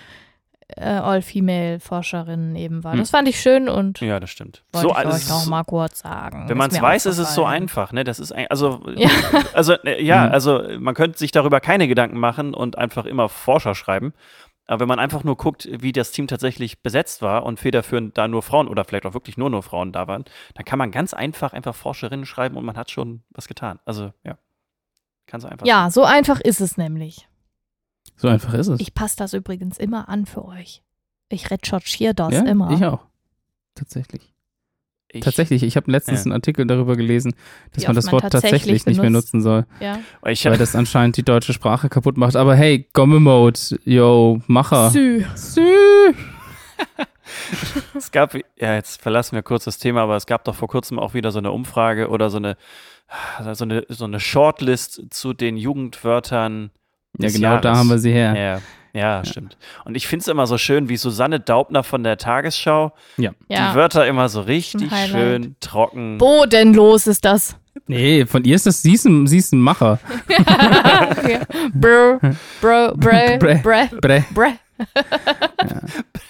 äh, 0.78 0.84
All-Female-Forscherinnen 0.86 2.56
eben 2.56 2.84
war. 2.84 2.94
Hm. 2.94 3.00
Das 3.00 3.10
fand 3.10 3.28
ich 3.28 3.40
schön 3.40 3.70
und 3.70 4.00
ja, 4.02 4.20
das 4.20 4.30
stimmt. 4.30 4.64
wollte 4.72 4.88
So, 4.88 4.92
ich 4.92 4.98
also 4.98 5.10
euch 5.10 5.22
es 5.24 5.30
noch 5.30 5.46
mal 5.48 5.64
kurz 5.64 6.00
sagen. 6.00 6.46
Wenn 6.48 6.58
man 6.58 6.72
es 6.72 6.82
weiß, 6.82 7.06
ist 7.06 7.18
es 7.18 7.34
so 7.36 7.46
einfach, 7.46 7.92
ne? 7.92 8.04
Das 8.04 8.20
ist 8.20 8.32
ein, 8.32 8.48
also, 8.50 8.82
Ja. 8.96 9.10
also 9.54 9.74
äh, 9.84 10.04
ja, 10.04 10.28
Mhm. 10.28 10.32
also 10.34 10.64
man 10.80 10.94
könnte 10.96 11.18
sich 11.18 11.32
darüber 11.32 11.60
keine 11.60 11.88
Gedanken 11.88 12.20
machen 12.20 12.54
und 12.54 12.78
einfach 12.78 13.06
immer 13.06 13.30
Forscher 13.30 13.76
schreiben. 13.76 14.14
Aber 14.68 14.80
wenn 14.82 14.88
man 14.88 15.00
einfach 15.00 15.24
nur 15.26 15.36
guckt, 15.36 15.68
wie 15.72 15.92
das 15.92 16.12
Team 16.12 16.28
tatsächlich 16.28 16.82
besetzt 16.82 17.22
war 17.22 17.44
und 17.44 17.60
federführend 17.60 18.18
da 18.18 18.28
nur 18.28 18.42
Frauen 18.42 18.68
oder 18.70 18.86
vielleicht 18.86 19.06
auch 19.06 19.14
wirklich 19.14 19.36
nur 19.36 19.50
nur 19.50 19.64
Frauen 19.64 19.92
da 19.92 20.08
waren, 20.08 20.24
dann 20.56 20.64
kann 20.64 20.80
man 20.80 20.92
ganz 20.92 21.14
einfach 21.14 21.52
einfach 21.52 21.76
Forscherinnen 21.76 22.26
schreiben 22.26 22.56
und 22.56 22.64
man 22.64 22.78
hat 22.78 22.90
schon 22.90 23.24
was 23.32 23.48
getan. 23.50 23.80
Also 23.86 24.14
ja, 24.24 24.38
kann 25.26 25.42
so 25.42 25.48
einfach. 25.50 25.66
Ja, 25.66 25.90
so 25.90 26.04
einfach 26.04 26.40
ist 26.40 26.62
es 26.62 26.78
nämlich. 26.78 27.28
So 28.16 28.28
einfach 28.28 28.54
ist 28.54 28.68
es. 28.68 28.80
Ich 28.80 28.94
passe 28.94 29.16
das 29.18 29.34
übrigens 29.34 29.78
immer 29.78 30.10
an 30.10 30.26
für 30.26 30.46
euch. 30.46 30.84
Ich 31.30 31.50
recherchiere 31.50 32.14
das 32.14 32.34
ja, 32.34 32.42
immer. 32.42 32.72
Ich 32.72 32.84
auch. 32.86 33.06
Tatsächlich. 33.76 34.34
Ich, 35.14 35.24
Tatsächlich, 35.24 35.64
ich 35.64 35.76
habe 35.76 35.92
letztens 35.92 36.20
Ja. 36.20 36.26
einen 36.26 36.34
Artikel 36.34 36.66
darüber 36.66 36.96
gelesen, 36.96 37.34
dass 37.74 37.86
man 37.86 37.96
das 37.96 38.06
man 38.06 38.14
Wort 38.14 38.22
tatsächlich 38.24 38.62
tatsächlich 38.62 38.86
nicht 38.86 39.02
mehr 39.02 39.10
nutzen 39.10 39.42
soll, 39.42 39.66
Ja. 39.82 40.00
Ich 40.26 40.46
weil 40.46 40.58
das 40.58 40.74
anscheinend 40.74 41.18
die 41.18 41.24
deutsche 41.24 41.52
Sprache 41.52 41.90
kaputt 41.90 42.16
macht. 42.16 42.38
Aber 42.38 42.56
hey, 42.56 42.88
Gomme-Mode, 42.94 43.60
yo, 43.84 44.42
Macher. 44.48 44.90
Sü. 44.90 45.26
Sü. 45.36 45.62
es 47.94 48.12
gab, 48.12 48.36
ja, 48.36 48.76
jetzt 48.76 49.02
verlassen 49.02 49.36
wir 49.36 49.44
kurz 49.44 49.66
das 49.66 49.80
Thema, 49.80 50.02
aber 50.02 50.16
es 50.16 50.26
gab 50.26 50.46
doch 50.46 50.56
vor 50.56 50.70
kurzem 50.70 50.98
auch 50.98 51.14
wieder 51.14 51.32
so 51.32 51.40
eine 51.40 51.52
Umfrage 51.52 52.08
oder 52.08 52.30
so 52.30 52.38
eine, 52.38 52.56
so 53.54 53.66
eine, 53.66 53.86
so 53.90 54.06
eine 54.06 54.22
Shortlist 54.22 55.02
zu 55.10 55.34
den 55.34 55.58
Jugendwörtern. 55.58 56.72
Ja, 57.20 57.30
genau, 57.30 57.58
da 57.58 57.70
Jahres. 57.70 57.80
haben 57.80 57.90
wir 57.90 57.98
sie 58.00 58.12
her. 58.12 58.62
Ja, 58.94 59.00
ja, 59.00 59.24
stimmt. 59.26 59.58
Und 59.86 59.96
ich 59.96 60.08
finde 60.08 60.22
es 60.24 60.28
immer 60.28 60.48
so 60.48 60.58
schön, 60.58 60.90
wie 60.90 60.98
Susanne 60.98 61.40
Daubner 61.40 61.84
von 61.84 62.04
der 62.04 62.18
Tagesschau 62.18 62.94
die 63.18 63.30
Ja. 63.50 63.76
Wörter 63.76 64.06
immer 64.08 64.28
so 64.30 64.42
richtig 64.42 64.92
schön 65.10 65.56
trocken. 65.60 66.18
Bodenlos 66.18 67.08
ist 67.08 67.24
das. 67.26 67.56
Nee, 67.88 68.26
von 68.26 68.44
ihr 68.44 68.56
ist 68.56 68.66
das, 68.66 68.82
sie 68.82 68.94
ist 68.94 69.06
ein, 69.06 69.28
sie 69.28 69.38
ist 69.38 69.54
ein 69.54 69.62
Macher. 69.62 70.00
okay. 70.30 71.40
Bro, 71.74 72.20
bro, 72.60 72.92
bre, 72.96 73.38
Bre. 73.40 73.60
bre, 73.64 73.90
Bre. 74.02 74.26
bre. 74.34 74.54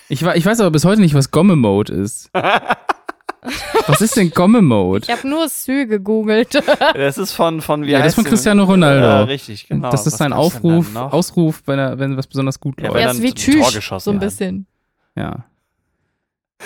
Ich, 0.09 0.21
ich 0.21 0.45
weiß 0.45 0.59
aber 0.59 0.71
bis 0.71 0.85
heute 0.85 1.01
nicht, 1.01 1.13
was 1.15 1.31
Gomme-Mode 1.31 1.93
ist. 1.93 2.29
was 3.87 4.01
ist 4.01 4.15
denn 4.17 4.29
Gomme-Mode? 4.31 5.05
Ich 5.07 5.11
habe 5.11 5.27
nur 5.27 5.49
Sü 5.49 5.85
gegoogelt. 5.87 6.61
Das 6.93 7.17
ist 7.17 7.31
von, 7.31 7.61
von 7.61 7.83
wie 7.83 7.91
Ja, 7.91 7.97
das 7.99 8.05
heißt 8.07 8.17
ist 8.17 8.23
von? 8.23 8.29
Cristiano 8.29 8.63
Ronaldo. 8.65 9.05
Ja, 9.05 9.23
richtig, 9.23 9.67
genau. 9.67 9.89
das 9.89 10.05
ist 10.05 10.13
Was 10.13 10.19
sein 10.19 10.33
Aufruf? 10.33 10.95
Ausruf, 10.95 11.63
wenn, 11.65 11.79
er, 11.79 11.97
wenn 11.99 12.17
was 12.17 12.27
besonders 12.27 12.59
gut 12.59 12.79
Ja, 12.79 12.87
läuft. 12.87 12.99
Er 12.99 13.07
dann 13.07 13.17
ist 13.17 13.23
wie 13.23 13.33
Tschüss, 13.33 13.89
so 13.99 14.11
ein 14.11 14.19
bisschen. 14.19 14.67
Ja. 15.15 15.45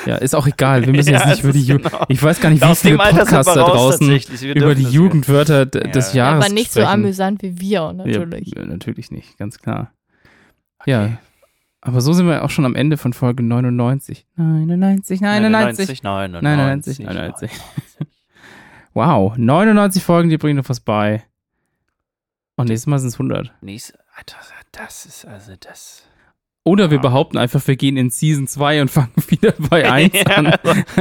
Ja, 0.06 0.16
ist 0.16 0.36
auch 0.36 0.46
egal. 0.46 0.86
Wir 0.86 0.92
müssen 0.94 1.10
Ja, 1.14 1.20
jetzt 1.20 1.28
nicht 1.28 1.38
es 1.40 1.44
über 1.44 1.54
die 1.54 1.60
ist 1.60 1.68
Ju 1.70 1.78
genau. 1.78 2.06
Ich 2.10 2.22
weiß 2.22 2.40
gar 2.42 2.50
nicht, 2.50 2.62
wie 2.68 2.76
viele 2.76 2.98
Podcasts 2.98 3.54
da 3.54 3.64
draußen 3.64 4.12
über 4.54 4.76
die 4.76 4.84
das 4.84 4.94
Jugendwörter 4.94 5.60
Ja. 5.74 5.88
des 5.92 6.14
Jahres 6.14 6.46
Aber 6.46 6.54
nicht 6.54 6.74
so 6.74 6.82
sprechen. 6.82 6.94
amüsant 6.94 7.42
wie 7.44 7.60
wir, 7.62 7.94
natürlich. 7.94 8.54
Ja, 8.56 8.66
natürlich 8.66 9.12
nicht, 9.12 9.38
ganz 9.38 9.60
klar. 9.60 9.92
Ja, 10.86 11.18
aber 11.86 12.02
so 12.02 12.14
sind 12.14 12.28
wir 12.28 12.44
auch 12.44 12.50
schon 12.50 12.66
am 12.66 12.76
Ende 12.76 12.98
von 12.98 13.14
Folge 13.14 13.44
99. 13.44 14.26
99, 14.36 15.22
99. 15.22 16.02
99, 16.02 16.04
99, 16.04 17.00
99, 17.00 17.00
99. 17.06 17.52
Wow, 18.96 19.38
99 19.38 20.04
Folgen, 20.04 20.30
die 20.30 20.38
bringen 20.38 20.58
noch 20.58 20.70
was 20.70 20.80
bei. 20.80 21.24
Und 22.56 22.70
nächstes 22.70 22.88
Mal 22.88 22.98
sind 22.98 23.10
es 23.10 23.16
100. 23.16 23.54
Nächste, 23.62 24.00
Alter, 24.16 24.38
das 24.72 25.06
ist 25.06 25.26
also 25.26 25.54
das. 25.60 26.08
Oder 26.68 26.90
wir 26.90 26.98
behaupten 26.98 27.38
einfach, 27.38 27.62
wir 27.68 27.76
gehen 27.76 27.96
in 27.96 28.10
Season 28.10 28.48
2 28.48 28.82
und 28.82 28.90
fangen 28.92 29.12
wieder 29.28 29.54
bei 29.70 29.88
1 29.90 30.26
an. 30.36 30.52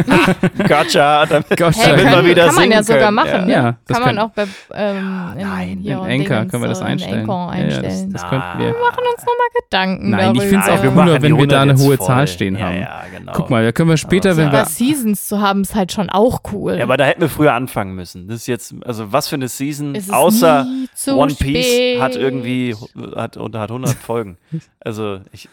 Gotcha. 0.68 1.24
Damit, 1.26 1.56
Gosh, 1.56 1.76
Hey, 1.78 1.96
damit 1.96 2.04
kann, 2.12 2.26
wieder 2.26 2.46
kann 2.46 2.54
man 2.56 2.70
ja 2.70 2.82
sogar 2.82 3.00
können. 3.00 3.14
machen, 3.14 3.30
Ja. 3.30 3.44
ne? 3.46 3.52
Ja, 3.52 3.76
das 3.86 3.96
kann 3.96 4.04
man 4.04 4.16
können- 4.16 4.18
auch 4.18 4.30
bei 4.30 4.46
ähm, 4.74 4.96
in, 5.38 5.48
nein, 5.48 5.78
hier 5.80 5.92
in 6.06 6.20
Anchor 6.20 6.44
können 6.44 6.62
wir 6.64 6.68
das 6.68 6.78
so 6.80 6.84
einstellen. 6.84 7.14
In 7.24 7.30
Anchor 7.30 7.54
Ja, 7.56 7.64
das- 7.64 7.76
einstellen. 7.78 8.12
das 8.12 8.28
könnten 8.28 8.58
wir. 8.58 8.66
wir 8.66 8.72
machen 8.74 9.04
uns 9.10 9.20
nochmal 9.20 9.48
Gedanken 9.62 10.10
Nein, 10.10 10.20
darüber. 10.20 10.42
ich 10.42 10.48
find's 10.50 10.66
Nein, 10.66 10.78
auch 10.78 10.82
cooler, 10.94 11.22
wenn 11.22 11.36
wir 11.38 11.46
da 11.46 11.60
100 11.60 11.62
eine 11.62 11.78
hohe 11.78 11.96
voll. 11.96 12.06
Zahl 12.06 12.28
stehen 12.28 12.56
ja, 12.58 12.66
haben. 12.66 12.80
Ja, 12.80 13.02
genau. 13.18 13.32
Guck 13.34 13.48
mal, 13.50 13.64
da 13.64 13.72
können 13.72 13.88
wir 13.88 13.96
später, 13.96 14.30
Aber 14.32 14.36
wenn 14.38 14.48
Aber 14.48 14.58
wir. 14.58 14.66
Seasons 14.66 15.26
zu 15.28 15.40
haben, 15.40 15.62
ist 15.62 15.74
halt 15.74 15.92
schon 15.92 16.10
auch 16.10 16.42
cool. 16.52 16.76
Ja, 16.76 16.84
aber 16.84 16.98
da 16.98 17.04
hätten 17.06 17.22
wir 17.22 17.30
früher 17.30 17.54
anfangen 17.54 17.94
müssen. 17.94 18.28
Das 18.28 18.36
ist 18.36 18.46
jetzt, 18.48 18.74
also 18.84 19.12
was 19.12 19.28
für 19.28 19.36
eine 19.36 19.48
Season, 19.48 19.94
Es 19.94 20.04
ist 20.04 20.12
außer 20.12 20.66
One 21.06 21.34
Piece 21.34 21.64
spät. 21.66 22.00
hat 22.02 22.16
irgendwie, 22.16 22.76
hat, 23.16 23.38
und 23.38 23.56
hat 23.56 23.70
100 23.70 23.94
Folgen. 23.94 24.36
Also 24.80 25.20
ich, 25.32 25.48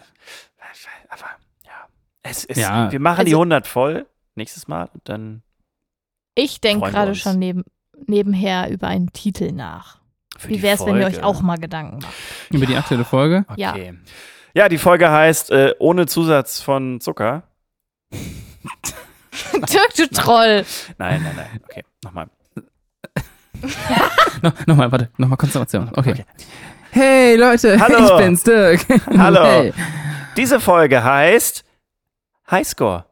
aber 1.09 1.25
ja, 1.65 1.71
es, 2.23 2.45
es, 2.45 2.57
Ja. 2.57 2.91
wir 2.91 2.99
machen 2.99 3.25
die 3.25 3.31
Also- 3.31 3.41
100 3.41 3.67
voll 3.67 4.05
nächstes 4.35 4.67
Mal 4.67 4.89
und 4.93 5.07
dann 5.09 5.43
Ich 6.35 6.61
denke 6.61 6.89
gerade 6.91 7.15
schon 7.15 7.37
neben, 7.39 7.63
nebenher 8.07 8.69
über 8.69 8.87
einen 8.87 9.11
Titel 9.13 9.51
nach. 9.51 9.99
Für 10.37 10.49
Wie 10.49 10.53
die 10.57 10.61
wäre 10.63 10.75
es, 10.75 10.85
wenn 10.85 10.97
ihr 10.99 11.05
euch 11.05 11.21
auch 11.23 11.41
mal 11.41 11.57
Gedanken 11.57 11.99
macht? 11.99 12.13
Über 12.49 12.65
die 12.65 12.75
aktuelle 12.75 13.03
Folge. 13.05 13.45
Ja. 13.57 13.71
Okay. 13.71 13.93
Ja, 14.53 14.67
die 14.69 14.77
Folge 14.79 15.09
heißt 15.11 15.51
äh, 15.51 15.75
Ohne 15.79 16.07
Zusatz 16.07 16.61
von 16.61 16.99
Zucker. 16.99 17.43
Dirk, 18.11 19.93
du 19.95 20.07
Troll. 20.09 20.65
Nein, 20.97 21.21
nein, 21.23 21.33
nein. 21.35 21.61
Okay, 21.69 21.83
nochmal. 22.03 22.27
No, 24.41 24.51
nochmal, 24.65 24.91
warte, 24.91 25.09
nochmal 25.17 25.37
Konzentration. 25.37 25.89
Okay. 25.95 26.11
Okay. 26.13 26.25
Hey 26.91 27.35
Leute, 27.35 27.79
Hallo. 27.79 28.05
ich 28.17 28.17
bin's, 28.25 28.43
Dirk. 28.43 28.81
Hallo. 29.17 29.43
Hey. 29.43 29.73
Diese 30.37 30.61
Folge 30.61 31.03
heißt 31.03 31.65
Highscore. 32.49 33.10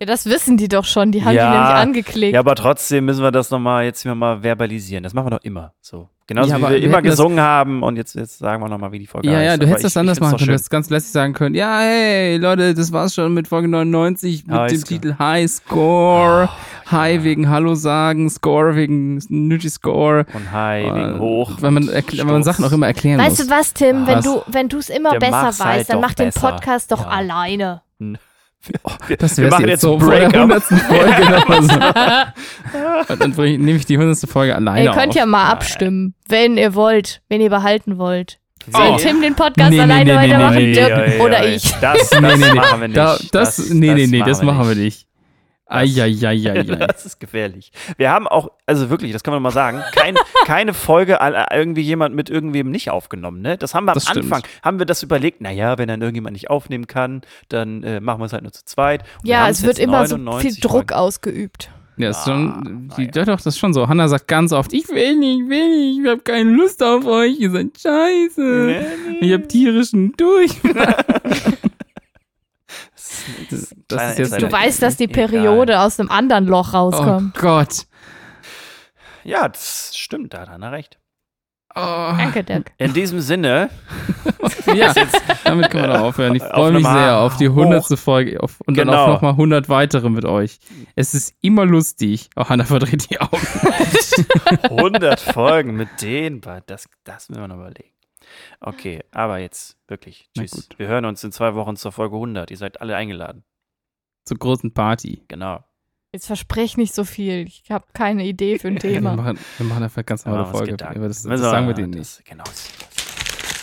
Ja, 0.00 0.06
das 0.06 0.26
wissen 0.26 0.56
die 0.56 0.66
doch 0.66 0.84
schon. 0.84 1.12
Die 1.12 1.24
haben 1.24 1.34
Ja. 1.36 1.48
die 1.52 1.56
nämlich 1.58 1.74
angeklickt. 1.76 2.34
Ja, 2.34 2.40
aber 2.40 2.56
trotzdem 2.56 3.04
müssen 3.04 3.22
wir 3.22 3.30
das 3.30 3.50
nochmal 3.52 3.84
jetzt 3.84 4.02
hier 4.02 4.14
mal 4.16 4.42
verbalisieren. 4.42 5.04
Das 5.04 5.14
machen 5.14 5.26
wir 5.26 5.30
doch 5.38 5.44
immer 5.44 5.74
so. 5.80 6.08
Genauso 6.26 6.50
Ja, 6.50 6.56
wie 6.58 6.70
wir 6.70 6.82
immer 6.82 7.02
gesungen 7.02 7.38
haben 7.40 7.84
und 7.84 7.94
jetzt, 7.94 8.16
jetzt 8.16 8.38
sagen 8.38 8.60
wir 8.60 8.68
nochmal, 8.68 8.90
wie 8.90 8.98
die 8.98 9.06
Folge 9.06 9.28
Ja, 9.30 9.34
heißt. 9.36 9.44
ja, 9.46 9.56
du 9.58 9.62
Aber 9.62 9.68
hättest 9.70 9.84
das 9.84 9.92
ich- 9.92 9.96
anders 9.98 10.18
ich 10.18 10.22
machen 10.22 10.36
können. 10.38 10.46
Du 10.48 10.52
hättest 10.54 10.70
ganz 10.70 10.90
lässig 10.90 11.12
sagen 11.12 11.34
können, 11.34 11.54
ja, 11.54 11.78
hey, 11.78 12.36
Leute, 12.36 12.74
das 12.74 12.90
war's 12.92 13.14
schon 13.14 13.32
mit 13.32 13.46
Folge 13.46 13.68
99 13.68 14.44
mit 14.48 14.56
High 14.56 14.72
dem 14.72 14.78
Score. 14.80 14.88
Titel 15.00 15.14
High 15.20 15.48
Score. 15.48 16.48
Oh, 16.50 16.90
High 16.90 17.22
wegen 17.22 17.48
Hallo 17.48 17.76
sagen, 17.76 18.28
Score 18.28 18.74
wegen 18.74 19.22
Nutri-Score. 19.28 20.26
Und 20.34 20.50
High 20.50 20.84
wegen 20.96 21.14
Äh, 21.14 21.18
hoch. 21.20 21.52
Weil 21.60 21.70
man, 21.70 21.86
weil 21.86 22.24
man. 22.24 22.42
Sachen 22.42 22.64
auch 22.64 22.72
immer 22.72 22.88
erklären 22.88 23.20
Weißt 23.20 23.38
muss. 23.38 23.46
du 23.46 23.54
was, 23.54 23.72
Tim? 23.72 24.08
Wenn 24.08 24.16
Was? 24.16 24.24
du 24.24 24.42
wenn 24.48 24.68
du 24.68 24.78
es 24.78 24.88
immer 24.90 25.10
Der 25.12 25.20
besser 25.20 25.30
macht's 25.42 25.60
weißt, 25.60 25.68
halt 25.76 25.90
dann 25.90 26.00
mach 26.00 26.14
den 26.14 26.26
besser. 26.30 26.40
Podcast 26.50 26.90
doch 26.90 27.02
Ja. 27.04 27.10
Alleine. 28.84 28.98
Das 29.18 29.36
wir 29.36 29.48
machen 29.48 29.62
jetzt 29.62 29.70
jetzt 29.70 29.80
so 29.82 29.98
vor 29.98 30.14
der 30.14 30.32
100. 30.34 30.62
Folge 30.62 31.30
nochmal 31.30 31.62
so. 31.62 33.12
Und 33.12 33.20
dann 33.20 33.30
ich, 33.46 33.58
nehme 33.58 33.78
ich 33.78 33.86
die 33.86 33.96
100. 33.96 34.28
Folge 34.28 34.54
alleine 34.54 34.84
ihr 34.84 34.92
könnt 34.92 35.10
auf. 35.10 35.16
ja 35.16 35.26
mal 35.26 35.48
abstimmen, 35.48 36.14
wenn 36.28 36.56
ihr 36.56 36.74
wollt, 36.74 37.22
wenn 37.28 37.40
ihr 37.40 37.50
behalten 37.50 37.98
wollt. 37.98 38.38
Oh. 38.72 38.78
Soll 38.78 38.96
Tim 38.96 39.20
den 39.22 39.34
Podcast 39.34 39.70
Nee, 39.70 39.76
nee, 39.76 39.82
alleine 39.82 40.04
nee, 40.04 40.10
nee, 40.10 40.32
weitermachen, 40.32 40.56
nee, 40.56 40.72
Dirk 40.74 40.98
oi, 40.98 41.20
oder 41.20 41.46
ich? 41.46 41.72
Das, 41.80 42.10
das 42.10 42.20
Nee, 42.20 42.36
nee, 42.36 42.36
nee. 42.36 42.54
machen 42.54 42.80
wir 42.80 42.88
nicht. 42.88 42.96
Da, 42.96 43.18
das, 43.30 43.70
nee, 43.70 43.94
nee, 43.94 44.06
nee, 44.08 44.22
das 44.26 44.42
machen 44.42 44.68
wir 44.68 44.74
nicht. 44.74 45.06
Eieieiei. 45.66 46.62
Das 46.86 47.04
ist 47.06 47.18
gefährlich. 47.20 47.72
Wir 47.96 48.10
haben 48.10 48.26
auch, 48.28 48.50
also 48.66 48.88
wirklich, 48.90 49.12
das 49.12 49.22
kann 49.22 49.34
man 49.34 49.42
mal 49.42 49.50
sagen, 49.50 49.82
kein, 49.92 50.14
keine 50.46 50.74
Folge 50.74 51.20
all- 51.20 51.46
irgendwie 51.52 51.80
jemand 51.82 52.14
mit 52.14 52.30
irgendwem 52.30 52.70
nicht 52.70 52.90
aufgenommen. 52.90 53.42
Ne? 53.42 53.56
Das 53.58 53.74
haben 53.74 53.84
wir 53.86 53.90
am 53.92 53.94
Das 53.94 54.04
stimmt. 54.08 54.26
Anfang, 54.32 54.42
haben 54.62 54.78
wir 54.78 54.86
das 54.86 55.02
überlegt, 55.02 55.40
naja, 55.40 55.76
wenn 55.78 55.88
dann 55.88 56.00
irgendjemand 56.02 56.34
nicht 56.34 56.50
aufnehmen 56.50 56.86
kann, 56.86 57.22
dann 57.48 57.82
äh, 57.82 58.00
machen 58.00 58.20
wir 58.20 58.26
es 58.26 58.32
halt 58.32 58.42
nur 58.44 58.52
zu 58.52 58.64
zweit. 58.64 59.02
Und 59.22 59.28
Ja, 59.28 59.48
es 59.48 59.62
wird 59.62 59.78
immer 59.78 60.06
so 60.06 60.16
99 60.16 60.52
viel 60.52 60.60
Druck 60.62 60.72
Folgen. 60.90 60.94
ausgeübt. 60.94 61.70
Ja, 61.98 62.10
ist 62.10 62.18
Ah, 62.18 62.24
schon, 62.26 62.90
die, 62.98 63.06
naja. 63.06 63.10
ja, 63.14 63.24
doch, 63.24 63.36
das 63.36 63.46
ist 63.46 63.58
schon 63.58 63.72
so. 63.72 63.88
Hannah 63.88 64.06
sagt 64.08 64.28
ganz 64.28 64.52
oft, 64.52 64.72
ich 64.74 64.86
will 64.90 65.16
nicht, 65.16 65.40
ich 65.44 65.48
will 65.48 65.68
nicht, 65.94 66.00
ich 66.04 66.06
hab 66.12 66.24
keine 66.26 66.50
Lust 66.50 66.82
auf 66.82 67.06
euch, 67.06 67.40
ihr 67.40 67.50
seid 67.50 67.68
scheiße. 67.80 68.40
Nee, 68.40 68.80
nee. 69.20 69.26
Ich 69.26 69.32
hab 69.32 69.48
tierischen 69.48 70.12
Durchfall. 70.12 70.94
Das 73.50 73.74
Das 73.88 74.18
jetzt-. 74.18 74.40
Du 74.42 74.50
weißt, 74.50 74.82
dass 74.82 74.96
die 74.96 75.04
Egal. 75.04 75.28
Periode 75.28 75.80
aus 75.80 75.98
einem 76.00 76.10
anderen 76.10 76.46
Loch 76.46 76.72
Oh 76.72 76.76
rauskommt. 76.78 77.34
Gott. 77.38 77.86
Ja, 79.24 79.48
das 79.48 79.92
stimmt, 79.96 80.34
da 80.34 80.40
hat 80.42 80.48
Anna 80.50 80.68
recht. 80.70 80.98
Oh. 81.78 82.14
Danke, 82.16 82.42
Dirk. 82.42 82.72
In 82.78 82.94
diesem 82.94 83.20
Sinne, 83.20 83.68
Ja, 84.74 84.94
damit 85.44 85.70
können 85.70 85.84
wir 85.88 85.94
doch 85.94 86.00
aufhören. 86.04 86.34
Ich 86.34 86.42
freue 86.42 86.72
mich 86.72 86.86
sehr 86.86 87.18
auf 87.18 87.36
die 87.36 87.50
hoch. 87.50 87.58
100. 87.64 87.98
Folge 87.98 88.42
auf, 88.42 88.60
und 88.66 88.78
dann 88.78 88.86
Genau. 88.88 89.04
auch 89.04 89.08
nochmal 89.08 89.32
100 89.32 89.68
weitere 89.68 90.08
mit 90.08 90.24
euch. 90.24 90.58
Es 90.94 91.12
ist 91.12 91.34
immer 91.42 91.66
lustig. 91.66 92.30
Oh, 92.34 92.48
Hannah 92.48 92.64
verdreht 92.64 93.10
die 93.10 93.20
Augen. 93.20 93.46
100 94.62 95.20
Folgen 95.20 95.76
mit 95.76 95.88
denen, 96.00 96.40
das, 96.66 96.88
das 97.04 97.28
müssen 97.28 97.42
wir 97.42 97.48
noch 97.48 97.56
überlegen. 97.56 97.90
Okay, 98.60 99.02
aber 99.12 99.38
jetzt 99.38 99.76
wirklich, 99.88 100.28
tschüss. 100.36 100.68
Wir 100.76 100.88
hören 100.88 101.04
uns 101.04 101.22
in 101.24 101.32
zwei 101.32 101.54
Wochen 101.54 101.76
zur 101.76 101.92
Folge 101.92 102.16
100. 102.16 102.50
Ihr 102.50 102.56
seid 102.56 102.80
alle 102.80 102.96
eingeladen. 102.96 103.44
Zur 104.24 104.38
großen 104.38 104.72
Party. 104.72 105.22
Genau. 105.28 105.62
Jetzt 106.12 106.26
versprech 106.26 106.76
nicht 106.76 106.94
so 106.94 107.04
viel. 107.04 107.46
Ich 107.46 107.70
habe 107.70 107.84
keine 107.92 108.24
Idee 108.24 108.58
für 108.58 108.68
ein 108.68 108.74
Wir 108.82 108.94
Thema. 108.94 109.14
machen, 109.14 109.38
wir 109.58 109.66
machen 109.66 109.82
einfach 109.82 110.04
ganz 110.06 110.24
normale 110.24 110.44
was 110.46 110.50
Folge. 110.52 110.72
Aber 110.88 111.08
das, 111.08 111.22
das 111.22 111.30
wir- 111.30 111.38
sagen 111.38 111.66
wir 111.66 111.74
denen 111.74 111.92
das- 111.92 112.18
nicht. 112.18 112.28
Genau. 112.28 112.44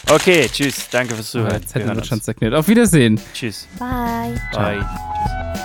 Okay, 0.09 0.47
tschüss. 0.51 0.89
Danke 0.89 1.15
fürs 1.15 1.31
Zuhören. 1.31 1.53
Jetzt 1.61 1.73
Wir 1.73 1.79
hätten 1.81 1.89
hören 1.89 1.97
wir 1.97 2.03
schon 2.05 2.21
zerknirt. 2.21 2.53
Auf 2.53 2.67
Wiedersehen. 2.67 3.19
Tschüss. 3.33 3.67
Bye. 3.79 4.39
Bye. 4.53 5.62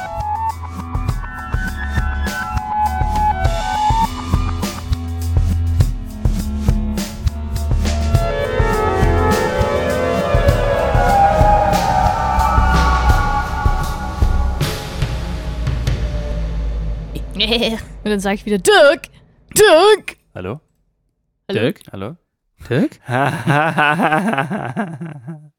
Und 18.05 18.11
dann 18.11 18.21
sage 18.21 18.37
ich 18.37 18.47
wieder, 18.47 18.59
Dirk! 18.59 19.09
Dirk! 19.57 20.17
Hallo? 20.35 20.61
Hallo? 21.49 21.61
Dirk? 21.61 21.81
Hallo? 21.93 22.17
Dirk? 22.69 22.99